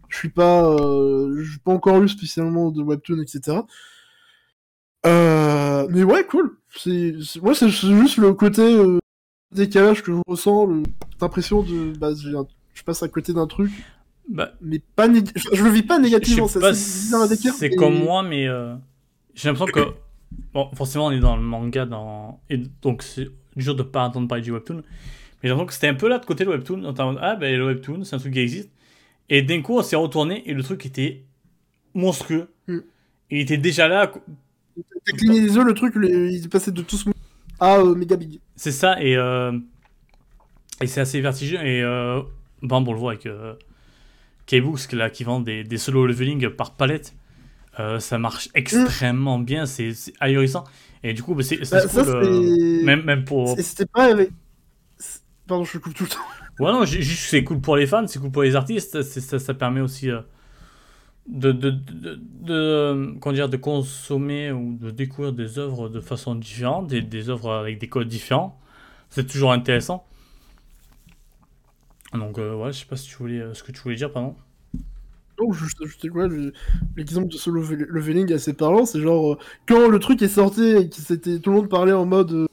[0.08, 3.58] Je suis pas, euh, je suis pas encore lu spécialement de webtoon, etc.
[5.04, 6.58] Euh, mais ouais, cool.
[6.74, 8.98] C'est, moi, c'est juste le côté euh,
[9.52, 10.68] décalage que je ressens,
[11.20, 13.72] l'impression de, bah, je passe à côté d'un truc.
[14.28, 16.48] Bah, mais pas je, le vis pas négativement.
[16.48, 18.46] C'est comme moi, mais
[19.34, 19.94] j'ai l'impression que
[20.52, 24.28] bon, forcément, on est dans le manga, dans et donc c'est dur de pas entendre
[24.28, 24.76] parler du webtoon.
[24.76, 24.82] Mais
[25.42, 26.84] j'ai l'impression que c'était un peu là de côté le webtoon.
[26.84, 28.70] En ah, ben le webtoon, c'est un truc qui existe.
[29.28, 31.24] Et d'un coup, on s'est retourné et le truc était
[31.94, 32.48] monstrueux.
[32.68, 32.80] Hmm.
[33.30, 34.12] Il était déjà là.
[35.04, 37.08] T'as cligné les yeux, le truc, il est passé de tout ce
[37.58, 38.40] à euh, méga big.
[38.54, 39.52] C'est ça, et, euh,
[40.80, 41.64] et c'est assez vertigineux.
[41.64, 42.20] Et euh,
[42.62, 43.54] bon, on le voit avec euh,
[44.47, 47.14] K-Books là, qui vend des, des solo leveling par palette.
[47.78, 50.64] Euh, ça marche extrêmement bien, c'est ahurissant.
[51.02, 52.85] Et du coup, bah, c'est bah, cool.
[52.85, 53.56] même, même pour.
[53.59, 54.14] C'était pas
[55.47, 56.18] Pardon, je coupe tout le temps.
[56.59, 59.52] Ouais, non, juste c'est cool pour les fans, c'est cool pour les artistes, ça, ça,
[59.52, 60.23] permet aussi euh,
[61.28, 66.35] de, de, de, de, comment dire, de consommer ou de découvrir des œuvres de façon
[66.35, 68.59] différente, des, des œuvres avec des codes différents.
[69.10, 70.06] C'est toujours intéressant.
[72.18, 74.12] Donc, euh, ouais, je sais pas si tu voulais, euh, ce que tu voulais dire,
[74.12, 74.34] pardon.
[75.38, 76.28] Non, juste ajouter quoi
[76.97, 81.36] L'exemple de ce leveling assez parlant, c'est genre, quand le truc est sorti et que
[81.36, 82.48] tout le monde parlait en mode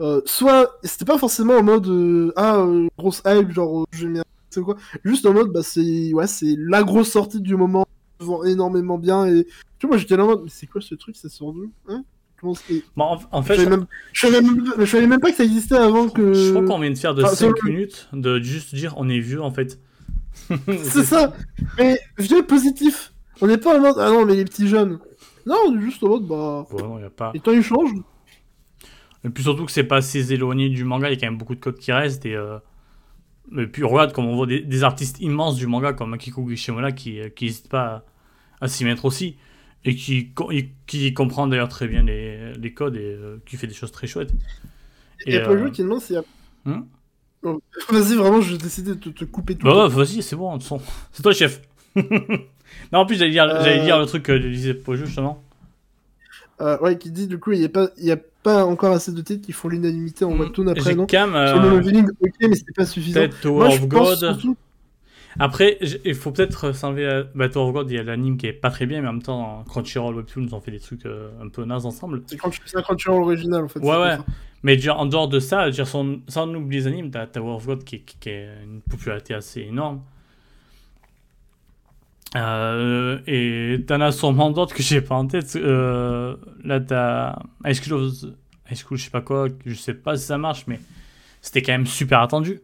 [0.00, 4.20] euh, soit c'était pas forcément en mode euh, ah euh, grosse hype genre je vais
[4.50, 7.86] c'est quoi juste en mode bah c'est ouais c'est la grosse sortie du moment
[8.18, 9.44] vend énormément bien et
[9.78, 11.70] tu vois moi j'étais là en mode mais c'est quoi ce truc ça sort d'où
[11.88, 12.04] hein?
[12.42, 12.54] Comment
[12.96, 16.32] bon, en, fait, je savais, même, je, savais même, pas que ça existait avant que.
[16.32, 19.40] Je crois qu'on vient de faire de 5 minutes de juste dire on est vieux
[19.40, 19.78] en fait.
[20.82, 21.32] c'est ça,
[21.78, 23.12] mais vieux positif.
[23.40, 24.98] On n'est pas en mode ah non, mais les petits jeunes.
[25.46, 26.66] Non, on est juste en mode bah.
[26.72, 27.30] Ouais, non, y a pas.
[27.32, 27.94] Et temps ils changent.
[29.24, 31.38] Et puis surtout que c'est pas assez éloigné du manga, il y a quand même
[31.38, 32.26] beaucoup de codes qui restent.
[32.26, 32.58] Et, euh...
[33.56, 37.20] et puis regarde comme on voit des, artistes immenses du manga comme Akiko Gishimola qui
[37.40, 38.04] n'hésitent pas
[38.60, 39.36] à, s'y mettre aussi.
[39.84, 40.32] Et qui,
[40.86, 44.06] qui comprend d'ailleurs très bien les, les codes et euh, qui fait des choses très
[44.06, 44.32] chouettes.
[45.26, 45.70] Y a pas euh...
[45.70, 46.24] qui demande s'il y a.
[46.64, 46.82] Hmm
[47.42, 47.60] oh,
[47.90, 49.66] vas-y, vraiment, je vais décider de te, couper tout.
[49.66, 50.58] Bah ouais, vas-y, c'est bon,
[51.12, 51.62] c'est toi le chef.
[51.96, 53.84] non, en plus, j'allais dire, euh...
[53.84, 55.42] dire le truc que disait Pojo justement.
[56.60, 59.10] Euh, ouais, qui dit du coup, il n'y a, pas, y a pas encore assez
[59.10, 60.40] de titres qui font l'unanimité en mm.
[60.40, 61.30] webtoon après, non Cam.
[61.32, 63.18] Sur le leveling, ok, mais c'était pas suffisant.
[63.20, 64.56] Peut-être Tower of God.
[65.38, 67.24] Après, il faut peut-être s'enlever.
[67.34, 69.14] Bah, Tower of God, il y a l'anime qui est pas très bien, mais en
[69.14, 72.22] même temps, Crunchyroll Webtoon nous ont fait des trucs euh, un peu nazes ensemble.
[72.26, 72.38] C'est
[72.76, 73.80] un Crunchyroll original en fait.
[73.80, 74.18] Ouais, ouais.
[74.62, 77.66] Mais dire, en dehors de ça, dire, sans, sans oublier les animes, t'as Tower of
[77.66, 80.02] God qui, qui, qui a une popularité assez énorme.
[82.36, 85.56] Euh, et t'en as sûrement d'autres que j'ai pas en tête.
[85.56, 88.10] Euh, là, t'as High School,
[88.70, 90.80] High School, je sais pas quoi, je sais pas si ça marche, mais
[91.40, 92.60] c'était quand même super attendu.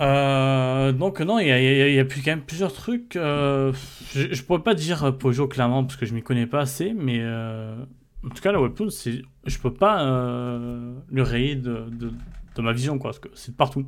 [0.00, 3.16] Euh, donc non, il y a, y y quand même plusieurs trucs.
[3.16, 3.72] euh,
[4.12, 7.18] je, je pourrais pas dire Pojo clairement parce que je m'y connais pas assez, mais
[7.20, 7.76] euh,
[8.24, 12.12] en tout cas la webtoon, c'est, je peux pas le rayer de, de,
[12.56, 13.86] de ma vision quoi, parce que c'est de partout.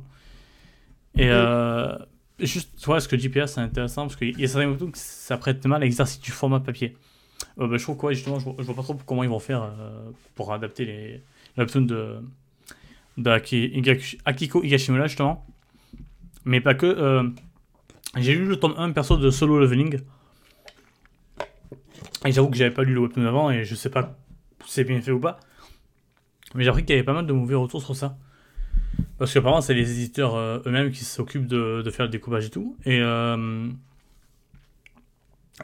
[1.17, 1.29] Et
[2.39, 4.99] juste, tu vois, ce que JPA c'est intéressant parce qu'il y a certains webtoons qui
[5.01, 6.95] s'apprêtent mal à l'exercice du format papier.
[7.57, 9.71] Bah, je trouve quoi justement, je vois, je vois pas trop comment ils vont faire
[10.35, 11.21] pour adapter les, les
[11.57, 12.19] webtoons de,
[13.17, 13.29] de
[14.25, 15.45] Akiko Higashimura justement.
[16.47, 16.87] Mais pas que.
[16.87, 17.29] euh,
[18.17, 20.01] j'ai lu le tome 1 perso de Solo Leveling.
[22.25, 24.17] Et j'avoue que j'avais pas lu le webtoon avant et je sais pas
[24.65, 25.39] si c'est bien fait ou pas.
[26.55, 28.17] Mais j'ai appris qu'il y avait pas mal de mauvais retours sur ça.
[29.17, 32.49] Parce qu'apparemment, c'est les éditeurs euh, eux-mêmes qui s'occupent de, de faire le découpage et
[32.49, 32.77] tout.
[32.85, 33.69] Et, euh,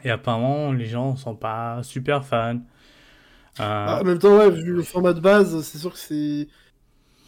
[0.04, 2.60] et apparemment, les gens sont pas super fans.
[3.60, 6.48] Euh, Ah, en même temps, ouais, vu le format de base, c'est sûr que c'est.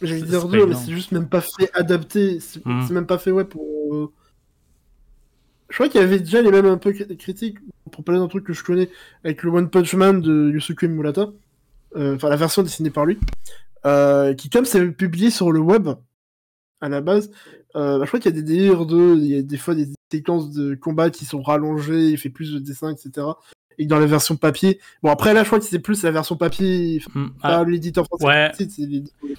[0.01, 2.39] J'allais dire deux, mais c'est juste même pas fait adapté.
[2.39, 2.81] C'est Hmm.
[2.87, 3.95] c'est même pas fait, ouais, pour.
[3.95, 4.11] euh,
[5.69, 7.57] Je crois qu'il y avait déjà les mêmes un peu cri- critiques,
[7.91, 8.89] pour parler d'un truc que je connais,
[9.23, 11.29] avec le One Punch Man de Yusuke Murata,
[11.95, 13.17] euh, enfin la version dessinée par lui,
[13.85, 15.89] euh, qui, comme c'est publié sur le web,
[16.79, 17.31] à la base,
[17.75, 19.15] euh, bah, je crois qu'il y a des délires de.
[19.17, 22.53] Il y a des fois des séquences de combat qui sont rallongées, il fait plus
[22.53, 23.27] de dessins, etc.
[23.79, 24.79] Et dans la version papier.
[25.03, 28.05] Bon, après, là, je crois que c'est plus la version papier, hmm, pas ah, l'éditeur
[28.05, 28.25] français.
[28.25, 28.51] Ouais.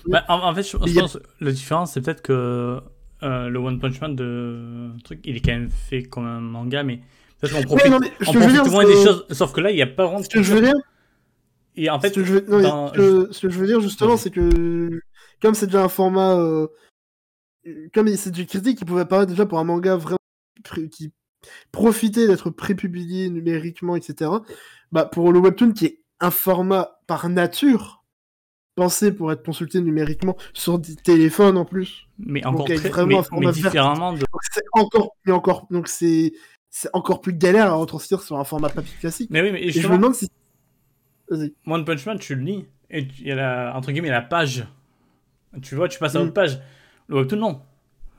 [0.06, 2.80] Bah, en, en fait, je, Il a- pense que la différence, c'est peut-être que
[3.24, 6.84] euh, le One Punch Man de truc, il est quand même fait comme un manga,
[6.84, 7.00] mais
[7.40, 8.92] peut-être qu'on profite, Ouais, non, mais ce on que je veux profite dire, moins des
[9.04, 9.26] choses.
[9.32, 10.22] Sauf que là, il n'y a pas vraiment.
[10.22, 10.74] Ce que je veux dire,
[11.74, 13.66] Et en ce fait, que je veux, non, dans- ce que- ce que je veux
[13.66, 15.00] dire justement, c'est que
[15.42, 16.68] comme c'est déjà un format, euh,
[17.92, 20.16] comme c'est du critique qui pouvait apparaître déjà pour un manga vraiment
[20.92, 21.12] qui
[21.72, 24.30] profitait d'être prépublié numériquement, etc.
[24.92, 28.04] Bah pour le webtoon qui est un format par nature
[28.74, 32.06] pensé pour être consulté numériquement sur des téléphones en plus.
[32.18, 34.18] mais encore avec très, vraiment mais, un format mais différemment de.
[34.18, 34.62] Donc c'est
[35.32, 36.32] encore, donc c'est
[36.92, 39.30] encore plus galère à retranscrire sur un format papier classique.
[39.30, 40.30] Mais oui, mais Et je me demande si.
[41.66, 44.66] One Punch Man, tu le lis, et il y a la, entre guillemets la page.
[45.62, 46.22] Tu vois, tu passes à Mm.
[46.22, 46.60] l'autre page.
[47.08, 47.62] Le webtoon, non.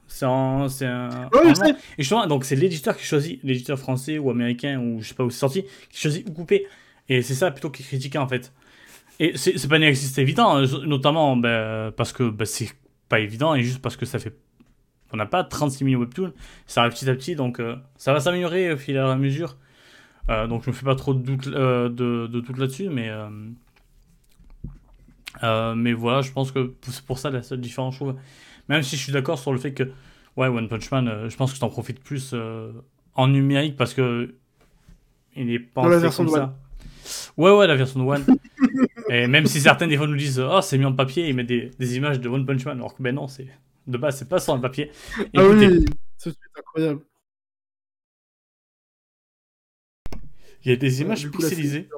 [0.09, 0.65] C'est un.
[0.65, 0.65] Un.
[0.65, 1.69] Un- je.
[1.71, 5.23] Et justement, donc c'est l'éditeur qui choisit, l'éditeur français ou américain ou je sais pas
[5.23, 6.67] où c'est sorti, qui choisit où couper.
[7.07, 8.51] Et c'est ça plutôt qui est critiqué en fait.
[9.19, 12.69] Et c'est pas inexiste évident, hein, notamment ben, parce que ben, c'est
[13.07, 14.35] pas évident et juste parce que ça fait.
[15.11, 16.33] On n'a pas 36 000 webtoons,
[16.67, 19.57] ça arrive petit à petit donc euh, ça va s'améliorer au fil et à mesure.
[20.29, 23.09] Euh, donc je me fais pas trop de doute euh, de, de doute là-dessus, mais.
[25.75, 28.15] mais voilà, je pense que c'est pour ça la seule différence, je trouve.
[28.69, 29.83] Même si je suis d'accord sur le fait que,
[30.37, 32.71] ouais, One Punch Man, euh, je pense que t'en profites plus euh,
[33.15, 34.35] en numérique parce que
[35.35, 36.55] il est pensé Dans la version comme de ça.
[37.37, 38.25] Ouais, ouais, la version de One.
[39.09, 41.47] Et même si certains des fois nous disent, oh, c'est mis en papier, ils mettent
[41.47, 43.47] des, des images de One Punch Man, alors que ben non, c'est
[43.87, 44.91] de base, c'est pas sur le papier.
[45.17, 45.85] Ah Écoutez, oui,
[46.17, 47.01] ce truc est incroyable.
[50.63, 51.89] il y a des images coup, c'est- pixelisées,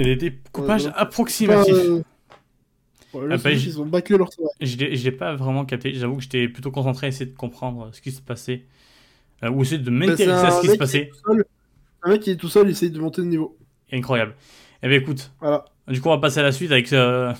[0.00, 1.72] il y a des découpages Ouais, donc, approximatifs.
[1.74, 2.02] Pas, euh,
[3.14, 4.50] ouais, là, Ah, bah, qu'ils ont bâclé leur travail.
[4.60, 5.92] Je l'ai pas vraiment capté.
[5.94, 8.64] J'avoue que j'étais plutôt concentré à essayer de comprendre ce qui se passait.
[9.42, 11.10] Euh, ou essayer de Bah, m'intéresser à ce qui se passait.
[12.02, 13.56] Un mec qui est tout seul, il essaye de monter de niveau.
[13.92, 14.34] Incroyable.
[14.82, 15.64] Eh bien écoute, Voilà.
[15.88, 17.32] du coup on va passer à la suite avec euh...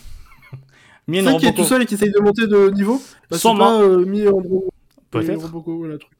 [1.07, 3.79] Mien C'est qui est tout seul et qui essaye de monter de niveau bah, Sûrement.
[3.79, 4.71] pas euh, Mi Andro.
[5.11, 5.43] Peut-être.
[5.43, 6.11] Robocop, voilà, truc.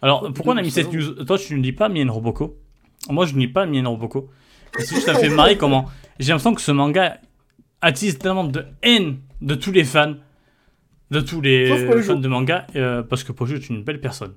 [0.00, 2.56] Alors pourquoi on a mis cette news Toi tu ne lis pas Mien Roboko.
[3.10, 4.30] Moi je ne lis pas Mien Roboko.
[4.78, 5.84] C'est juste ça me fait marrer comment
[6.18, 7.18] j'ai l'impression que ce manga
[7.84, 10.14] attise tellement de haine de tous les fans,
[11.10, 14.34] de tous les fans de manga, euh, parce que Pojo est une belle personne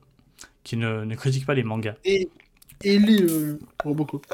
[0.63, 1.95] qui ne, ne critique pas les mangas.
[2.03, 2.29] Et,
[2.83, 4.25] et il lit euh, Robocop.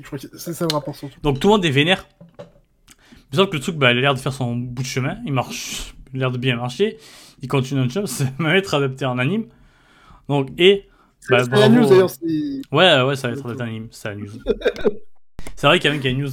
[0.00, 1.18] Je crois que c'est ça le rapport surtout.
[1.22, 2.06] Donc tout le monde est vénère.
[2.38, 5.18] Mais sauf que le truc, bah, il a l'air de faire son bout de chemin.
[5.26, 6.98] Il marche, il a l'air de bien marcher.
[7.42, 9.46] Il continue un job, ça va être adapté en anime.
[10.28, 10.88] Donc, et.
[11.28, 12.10] Bah, c'est la news d'ailleurs.
[12.70, 14.30] Ouais, ouais, ça va être adapté en anime, c'est la news.
[15.56, 16.32] c'est vrai qu'il y a même qu'il y a une news.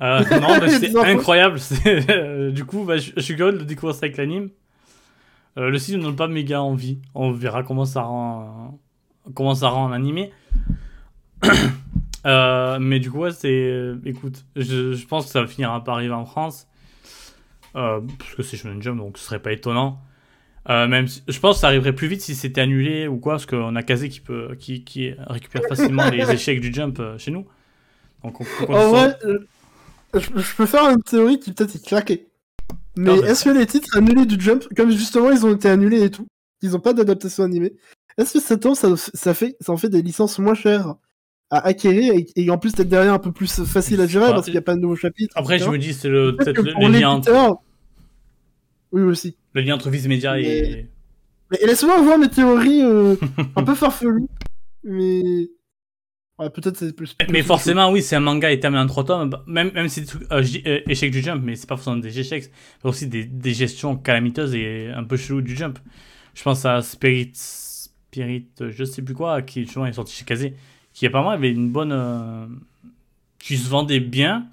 [0.00, 0.98] Euh, non, bah, infos.
[1.04, 1.58] incroyable.
[1.58, 4.50] c'est- euh, du coup, bah, je, je suis curieux de découvrir ça avec l'anime.
[5.56, 7.00] Euh, le site ne donne pas méga envie.
[7.14, 8.78] On verra comment ça rend,
[9.34, 10.32] comment ça rend en animé.
[12.24, 13.92] Mais du coup, ouais, c'est.
[14.04, 16.66] Écoute, je, je pense que ça va finir par arriver en France.
[17.72, 20.00] Parce que c'est Shonen Jump, donc ce serait pas étonnant.
[20.68, 23.46] Même si- je pense que ça arriverait plus vite si c'était annulé ou quoi, parce
[23.46, 27.46] qu'on a Kazé qui, peut, qui, qui récupère facilement les échecs du jump chez nous.
[28.22, 29.46] Donc on En vrai, euh,
[30.14, 32.26] je, je peux faire une théorie qui peut-être est claquée.
[32.96, 36.10] Mais est-ce que les titres annulés du Jump, comme justement ils ont été annulés et
[36.10, 36.26] tout,
[36.62, 37.74] ils ont pas d'adaptation animée,
[38.16, 40.94] est-ce que ça, tombe, ça, ça, fait, ça en fait des licences moins chères
[41.50, 44.44] à acquérir et, et en plus peut-être derrière un peu plus facile à gérer parce
[44.44, 45.66] qu'il n'y a pas de nouveaux chapitres Après, etc.
[45.66, 47.58] je me dis, c'est le- Peut-être le, lien entre,
[48.92, 49.36] Oui, aussi.
[49.54, 50.88] le lien entre Viz Media et.
[51.50, 53.14] Mais laisse-moi voir mes théories euh,
[53.56, 54.26] un peu farfelues.
[54.84, 55.48] Mais.
[56.38, 57.16] Ouais, peut-être c'est plus.
[57.30, 59.28] Mais forcément, oui, c'est un manga terminé en trois tomes.
[59.28, 62.16] Bah, même, même si c'est euh, euh, échec du jump, mais c'est pas forcément des
[62.18, 65.80] échecs, c'est aussi des, des, gestions calamiteuses et un peu chelou du jump.
[66.34, 70.54] Je pense à Spirit, Spirit, je sais plus quoi, qui justement est sorti chez Kazé,
[70.92, 72.60] qui apparemment avait une bonne.
[73.40, 74.46] qui se vendait bien,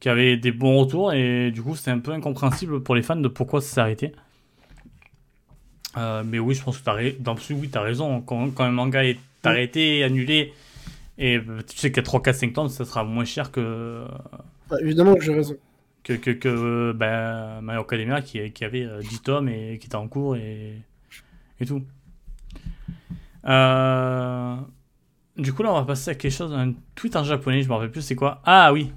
[0.00, 3.16] qui avait des bons retours, et du coup, c'était un peu incompréhensible pour les fans
[3.16, 4.12] de pourquoi ça s'est arrêté.
[5.96, 8.20] mais oui, je pense que tu as, dans oui, as raison.
[8.20, 10.52] Quand, quand un manga est arrêté, annulé,
[11.20, 14.06] et euh, tu sais qu'à 3, 4, 5 tomes, ça sera moins cher que.
[14.70, 15.54] Bah, évidemment que j'ai raison.
[16.02, 19.96] Que, que, que ben, My Academia qui, qui, avait 10 euh, tomes et qui était
[19.96, 20.76] en cours et,
[21.60, 21.82] et tout.
[23.44, 24.56] Euh,
[25.36, 27.74] du coup, là, on va passer à quelque chose, un tweet en japonais, je me
[27.74, 28.40] rappelle plus c'est quoi.
[28.46, 28.90] Ah oui,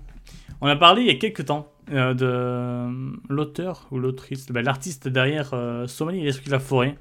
[0.62, 2.88] on a parlé il y a quelques temps de
[3.28, 5.54] l'auteur ou l'autrice, ben, l'artiste derrière
[5.88, 6.98] Somali et l'esprit de la forêt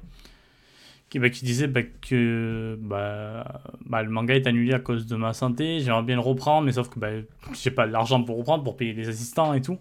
[1.13, 5.33] qui, bah, qui disait bah, que bah, le manga est annulé à cause de ma
[5.33, 7.09] santé, j'aimerais bien le reprendre, mais sauf que bah,
[7.53, 9.77] j'ai pas l'argent pour reprendre, pour payer les assistants et tout.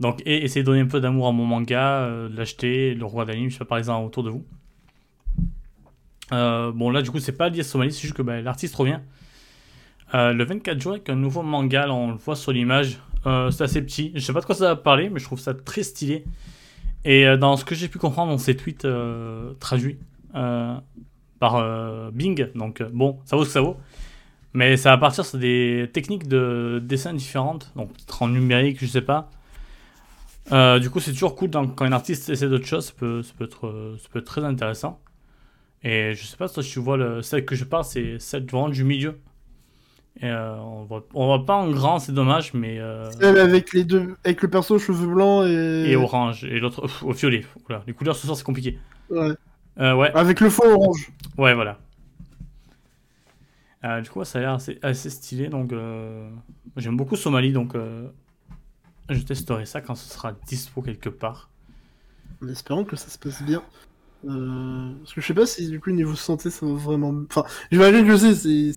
[0.00, 3.26] Donc, et essayer de donner un peu d'amour à mon manga, euh, l'acheter, le roi
[3.26, 4.42] d'anime, je sais pas, parlez-en autour de vous.
[6.32, 9.00] Euh, bon, là, du coup, c'est pas lié à Somalie, c'est juste que l'artiste revient.
[10.14, 13.00] Euh, le 24 juin, avec un nouveau manga, on le voit sur l'image.
[13.50, 14.12] c'est assez petit.
[14.14, 16.24] Je sais pas de quoi ça va parler, mais je trouve ça très stylé.
[17.04, 18.86] Et dans ce que j'ai pu comprendre dans ces tweets
[19.60, 19.98] traduits,
[21.42, 22.52] par euh, Bing.
[22.54, 23.76] Donc euh, bon, ça vaut ce que ça vaut.
[24.54, 28.86] Mais ça va partir sur des techniques de dessin différentes, donc peut-être en numérique, je
[28.86, 29.30] sais pas.
[30.78, 33.44] du coup, c'est toujours cool quand un artiste essaie d'autres choses, ça peut, ça peut,
[33.44, 35.00] être, ça peut être très intéressant.
[35.82, 38.68] Et je sais pas si tu vois le, celle que je parle, c'est celle vraiment
[38.68, 39.18] du milieu.
[40.20, 42.78] Et on, voit, on voit pas en grand, c'est dommage, mais.
[43.18, 45.90] Celle avec les deux, avec le perso cheveux blancs et.
[45.90, 47.42] Et orange, et l'autre au violet.
[47.66, 47.82] Voilà.
[47.86, 48.78] Les couleurs ce soir, c'est compliqué.
[49.08, 49.32] Ouais.
[49.78, 50.10] Euh, ouais.
[50.14, 51.12] Avec le fond orange.
[51.38, 51.78] Ouais, voilà.
[53.84, 55.48] Euh, du coup, ça a l'air assez, stylé.
[55.48, 56.30] Donc, euh,
[56.76, 57.52] j'aime beaucoup Somalie.
[57.52, 57.74] Donc,
[59.08, 61.50] je testerai ça quand ce sera dispo quelque part.
[62.42, 63.62] En espérant que ça se passe bien.
[64.22, 67.14] parce que je sais pas si du coup niveau santé ça va vraiment.
[67.28, 68.72] Enfin, j'imagine que je sais, c'est.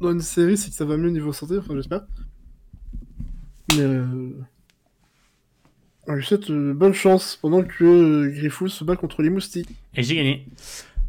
[0.00, 2.02] Dans une série, c'est que ça va mieux niveau santé, enfin j'espère.
[3.76, 4.00] Mais.
[6.16, 9.68] Je souhaite euh, bonne chance pendant que euh, Griffou se bat contre les moustiques.
[9.94, 10.46] Et j'ai gagné.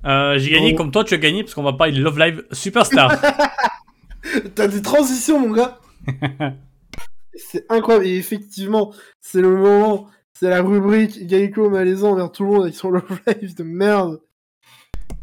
[0.06, 2.46] Euh, j'ai gagné comme toi, tu as gagné parce qu'on va parler de Love Live
[2.52, 3.12] Superstar.
[4.56, 5.80] T'as des transitions, mon gars.
[7.34, 8.08] c'est incroyable.
[8.08, 10.08] Et effectivement, c'est le moment.
[10.34, 14.20] C'est la rubrique Gaïko malaisant vers tout le monde avec son Love Live de merde.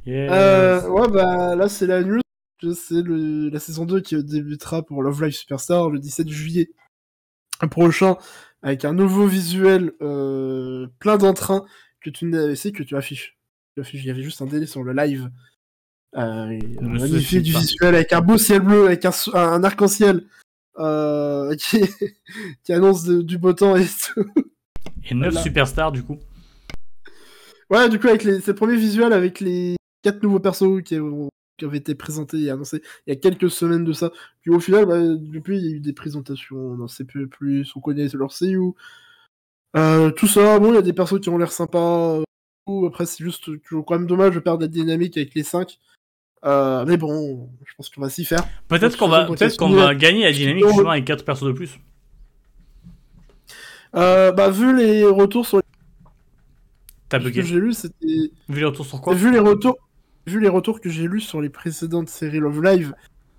[0.06, 2.20] ouais, bah là, c'est la news.
[2.62, 6.70] C'est la saison 2 qui débutera pour Love Live Superstar le 17 juillet
[7.70, 8.16] prochain
[8.66, 11.64] avec un nouveau visuel euh, plein d'entrain
[12.00, 13.38] que tu sais que tu affiches.
[13.74, 14.02] Tu affiches.
[14.02, 15.30] Il y avait juste un délai sur le live.
[16.16, 20.26] Euh, magnifique du visuel avec un beau ciel bleu, avec un, un arc-en-ciel
[20.80, 21.80] euh, qui,
[22.64, 24.26] qui, annonce du beau temps et tout.
[25.08, 26.18] Et 9 superstars du coup.
[27.70, 30.98] Ouais, du coup, avec les, ces premiers visuels avec les quatre nouveaux persos qui
[31.56, 34.10] qui avait été présenté et annoncé il y a quelques semaines de ça.
[34.42, 37.72] Puis au final, bah, depuis, il y a eu des présentations, on en sait plus,
[37.74, 38.72] on connaît leur CU.
[39.76, 42.20] Euh, tout ça, bon, il y a des persos qui ont l'air sympas.
[42.86, 45.78] Après, c'est juste quand même dommage de perdre la dynamique avec les 5.
[46.44, 48.44] Euh, mais bon, je pense qu'on va s'y faire.
[48.68, 51.78] Peut-être qu'on va, peut qu'on va gagner la dynamique justement avec 4 persos de plus.
[53.94, 55.62] Euh, bah, vu les retours sur.
[57.08, 57.42] T'as bugué.
[57.42, 58.30] j'ai lu, c'était.
[58.48, 59.14] Vu les retours sur quoi?
[59.14, 59.76] Vu les retours
[60.26, 62.94] vu les retours que j'ai lus sur les précédentes séries Love Live,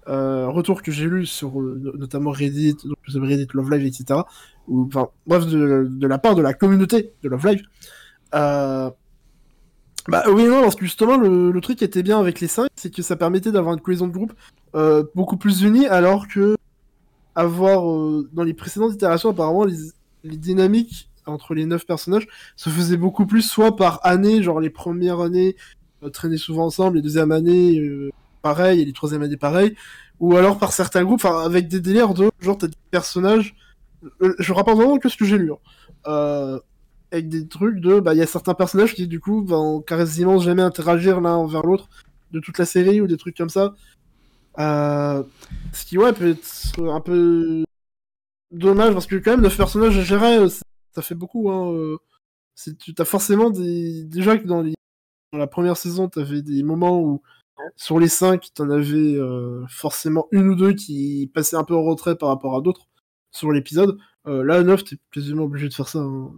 [0.07, 4.21] euh, retours que j'ai lus sur euh, notamment Reddit, donc, Reddit Love Live, etc.
[4.67, 7.61] Ou enfin bref de, la part de la communauté de Love Live.
[8.35, 8.89] Euh,
[10.07, 12.93] bah oui non parce que justement le, truc qui était bien avec les 5 c'est
[12.93, 14.33] que ça permettait d'avoir une cohésion de groupe
[15.15, 16.55] beaucoup plus unie alors que
[17.35, 17.81] avoir
[18.31, 23.41] dans les précédentes itérations apparemment les, dynamiques entre les 9 personnages se faisaient beaucoup plus
[23.41, 25.57] soit par année genre les premières années
[26.11, 28.11] traîner souvent ensemble, les deuxième année euh,
[28.41, 29.75] pareil, et les troisième année pareil,
[30.19, 33.55] ou alors par certains groupes, avec des délires de genre t'as des personnages,
[34.21, 35.57] euh, je rapporte vraiment que ce que j'ai lu, hein.
[36.07, 36.59] euh,
[37.11, 40.39] avec des trucs de, bah il y a certains personnages qui du coup vont quasiment
[40.39, 41.89] jamais interagir l'un envers l'autre
[42.31, 43.73] de toute la série ou des trucs comme ça.
[44.57, 47.63] ce qui ouais peut être un peu
[48.51, 51.49] dommage parce que quand même 9 personnages à gérer, ça fait beaucoup.
[51.49, 51.97] Hein,
[52.79, 54.73] tu as forcément des, gens qui dans les
[55.31, 57.21] dans la première saison, tu avais des moments où,
[57.75, 61.75] sur les cinq, tu en avais euh, forcément une ou deux qui passaient un peu
[61.75, 62.87] en retrait par rapport à d'autres
[63.31, 63.97] sur l'épisode.
[64.27, 65.99] Euh, là, à 9, t'es quasiment obligé de faire ça.
[65.99, 66.31] Hein.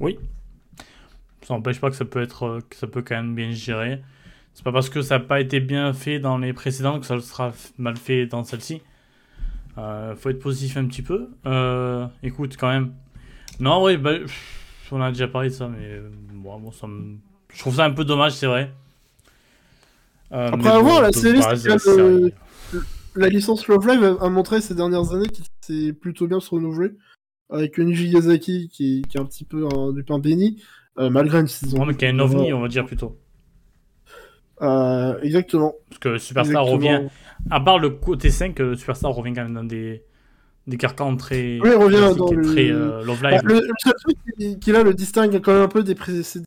[0.00, 0.18] Oui.
[1.42, 4.02] Ça n'empêche pas que ça peut être, euh, que ça peut quand même bien gérer.
[4.54, 7.18] C'est pas parce que ça n'a pas été bien fait dans les précédentes que ça
[7.20, 8.82] sera mal fait dans celle-ci.
[9.76, 11.28] Euh, faut être positif un petit peu.
[12.22, 12.94] Écoute, quand même.
[13.58, 14.12] Non, oui, bah,
[14.92, 16.00] on a déjà parlé de ça, mais
[16.32, 17.18] bon, bon ça me...
[17.54, 18.70] je trouve ça un peu dommage, c'est vrai.
[20.32, 21.40] Euh, Après avoir, la série,
[23.14, 26.90] la licence Love Live a, montré ces dernières années qu'il s'est plutôt bien se renouveler.
[27.50, 30.62] Avec Niji Yazaki qui, qui, est un petit peu du pain béni,
[30.98, 31.78] euh, malgré une saison.
[31.78, 33.16] Non, mais qui est un ovni, on va dire plutôt.
[34.62, 35.74] Euh, exactement.
[35.88, 37.02] Parce que Superstar revient.
[37.50, 40.02] À part le côté 5, Superstar revient quand même dans des,
[40.66, 41.58] des carcans très.
[41.60, 42.42] Oui, revient dans le...
[42.42, 43.42] très euh, Love Live.
[43.44, 46.46] Bah, le, seul truc qui, là, le distingue quand même un peu des précédentes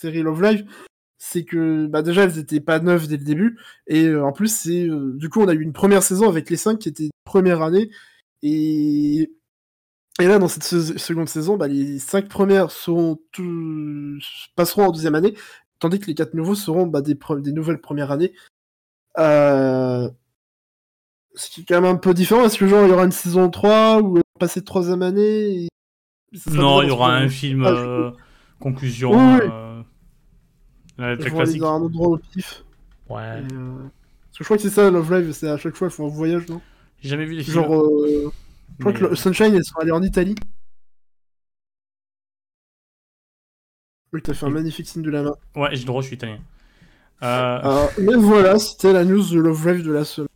[0.00, 0.64] séries Love Live,
[1.18, 4.54] c'est que bah, déjà elles étaient pas neuves dès le début et euh, en plus
[4.54, 7.10] c'est euh, du coup on a eu une première saison avec les cinq qui étaient
[7.24, 7.90] première année
[8.42, 9.30] et
[10.20, 14.18] et là dans cette seconde saison bah, les cinq premières seront tout...
[14.54, 15.34] passeront en deuxième année
[15.80, 18.32] tandis que les quatre nouveaux seront bah, des, des nouvelles premières années
[19.18, 20.08] euh...
[21.38, 23.12] ce qui est quand même un peu différent est-ce que genre il y aura une
[23.12, 25.68] saison 3 ou passer de troisième année
[26.50, 28.10] non il y aura un film ah, euh,
[28.60, 29.12] conclusion
[30.98, 31.62] Ouais, très classique.
[31.62, 32.64] un endroit au pif.
[33.08, 33.20] Ouais.
[33.20, 35.90] Euh, parce que je crois que c'est ça, Love Live, c'est à chaque fois, il
[35.90, 36.60] faut un voyage, non?
[37.00, 37.54] J'ai jamais vu les films.
[37.54, 38.32] Genre, euh...
[38.78, 40.34] je crois que Sunshine, elles sont allées en Italie.
[44.12, 45.34] Oui, t'as fait un magnifique signe de la main.
[45.54, 46.40] Ouais, j'ai le droit, je suis italien.
[47.22, 47.58] Euh...
[47.60, 50.27] Alors, mais voilà, c'était la news de Love Live de la semaine.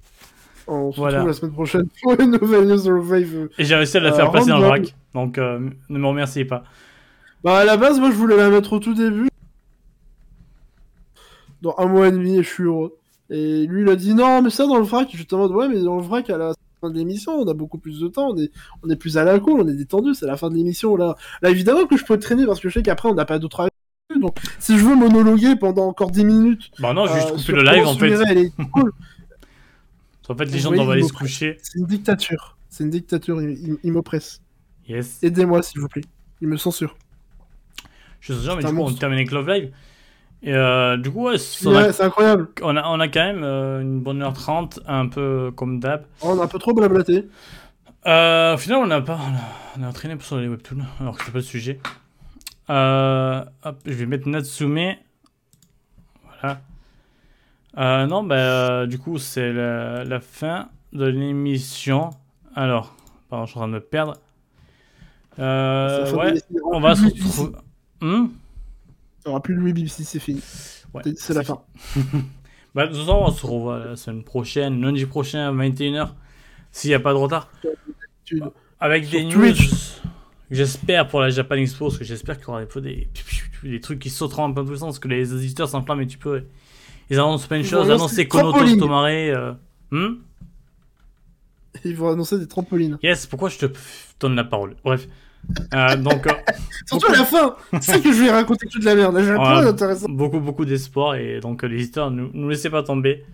[0.66, 3.48] On se retrouve la semaine prochaine pour une nouvelle news.
[3.58, 6.44] Et j'ai réussi à la faire passer dans le rack, donc euh, ne me remerciez
[6.44, 6.64] pas.
[7.42, 9.28] Bah, à la base, moi, je voulais la mettre au tout début
[11.60, 12.96] dans un mois et demi et je suis heureux.
[13.30, 15.08] Et lui, il a dit non, mais ça dans le vrac.
[15.10, 17.48] Je suis en mode ouais, mais dans le vrac, à la fin de l'émission, on
[17.48, 18.50] a beaucoup plus de temps, on est,
[18.82, 21.16] on est plus à la cool, on est détendu, c'est la fin de l'émission là.
[21.40, 23.68] Là, évidemment que je peux traîner parce que je sais qu'après, on n'a pas d'autre
[24.20, 26.70] donc, si je veux monologuer pendant encore 10 minutes.
[26.78, 28.52] Bah non, juste euh, couper le live en fait.
[30.28, 31.58] en fait, les gens doivent aller se coucher.
[31.62, 32.56] C'est une dictature.
[32.68, 34.40] C'est une dictature, il, m'oppresse.
[34.88, 35.22] Yes.
[35.22, 36.04] Aidez-moi, s'il vous plaît.
[36.40, 36.96] Il me censure.
[38.20, 39.72] Je suis sûr, mais du coup, on termine avec Love Live.
[40.44, 42.48] Et euh, du coup, ouais, c'est incroyable.
[42.62, 46.04] On a, on a quand même euh, une bonne heure 30, un peu comme d'hab.
[46.20, 47.28] Oh, on a un peu trop blablaté.
[48.06, 49.20] Euh, au final, on a pas.
[49.78, 51.78] On a, entraîné sur les webtoons, alors que c'est pas le sujet.
[52.68, 54.94] Hop, je vais mettre Natsume.
[56.24, 56.60] Voilà.
[57.78, 62.10] Euh, non, bah, du coup, c'est la, la, fin de l'émission.
[62.54, 62.94] Alors,
[63.30, 64.14] pardon, je suis en train de me perdre.
[65.38, 66.34] ouais,
[66.70, 67.56] on va se retrouver.
[68.00, 68.26] Hmm
[69.26, 70.40] n'y aura plus Louis BBC, c'est fini.
[71.16, 71.62] c'est la fin.
[72.74, 76.10] bah, de toute façon, on se revoit la semaine prochaine, lundi prochain à 21h,
[76.70, 77.50] s'il n'y a pas de retard.
[78.80, 79.54] Avec des news.
[80.50, 83.08] J'espère pour la Japan Expo, parce que j'espère qu'il y aura des,
[83.62, 86.02] des, trucs qui sauteront un peu dans tous les sens, parce que les éditeurs s'enflamment
[86.02, 86.44] un petit peu.
[87.10, 89.06] Ils annoncent plein de choses, ils annoncent Konoto Tomare.
[89.06, 89.52] Euh...
[89.90, 90.14] Hmm
[91.84, 92.98] ils vont annoncer des trampolines.
[93.02, 93.66] Yes, pourquoi je te
[94.20, 94.76] donne la parole?
[94.84, 95.08] Bref.
[95.74, 96.30] Euh, donc, euh,
[96.86, 99.18] Surtout à la fin C'est que je vais raconter toute la merde.
[99.20, 100.08] J'ai ouais, intéressant.
[100.08, 103.24] Beaucoup, beaucoup d'espoir et donc les histoires, ne nous, nous laissez pas tomber.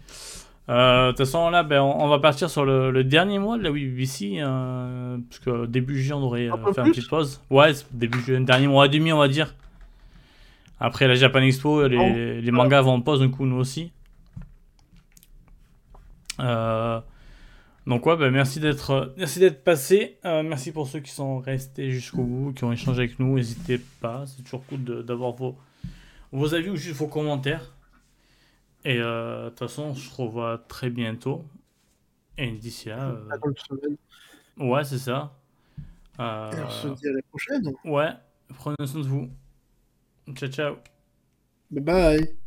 [0.69, 3.71] Euh, de toute façon, là, ben, on, va partir sur le, dernier mois de la
[3.71, 4.39] BBC.
[4.39, 7.41] Euh, parce que début juillet, on aurait euh, fait une petite pause.
[7.51, 9.55] Ouais, début juillet, dernier mois et demi, on va dire.
[10.81, 12.41] Après la Japan Expo, les, oh.
[12.41, 13.93] les mangas vont en pause, du coup, nous aussi.
[16.41, 17.01] Euh,
[17.87, 20.19] donc ouais, bah, merci d'être merci d'être passé.
[20.25, 23.37] Euh, merci pour ceux qui sont restés jusqu'au bout, qui ont échangé avec nous.
[23.37, 25.57] N'hésitez pas, c'est toujours cool d'avoir vos,
[26.33, 27.75] vos avis ou juste vos commentaires.
[28.85, 31.45] Et euh, de toute façon, on se revoit très bientôt.
[32.37, 33.17] Et d'ici là...
[34.59, 35.35] Ouais, c'est ça.
[36.19, 37.73] On se dit à la prochaine.
[37.85, 38.11] Ouais,
[38.57, 39.31] prenez soin de vous.
[40.37, 40.83] Ciao, ciao.
[41.71, 42.39] Bye bye.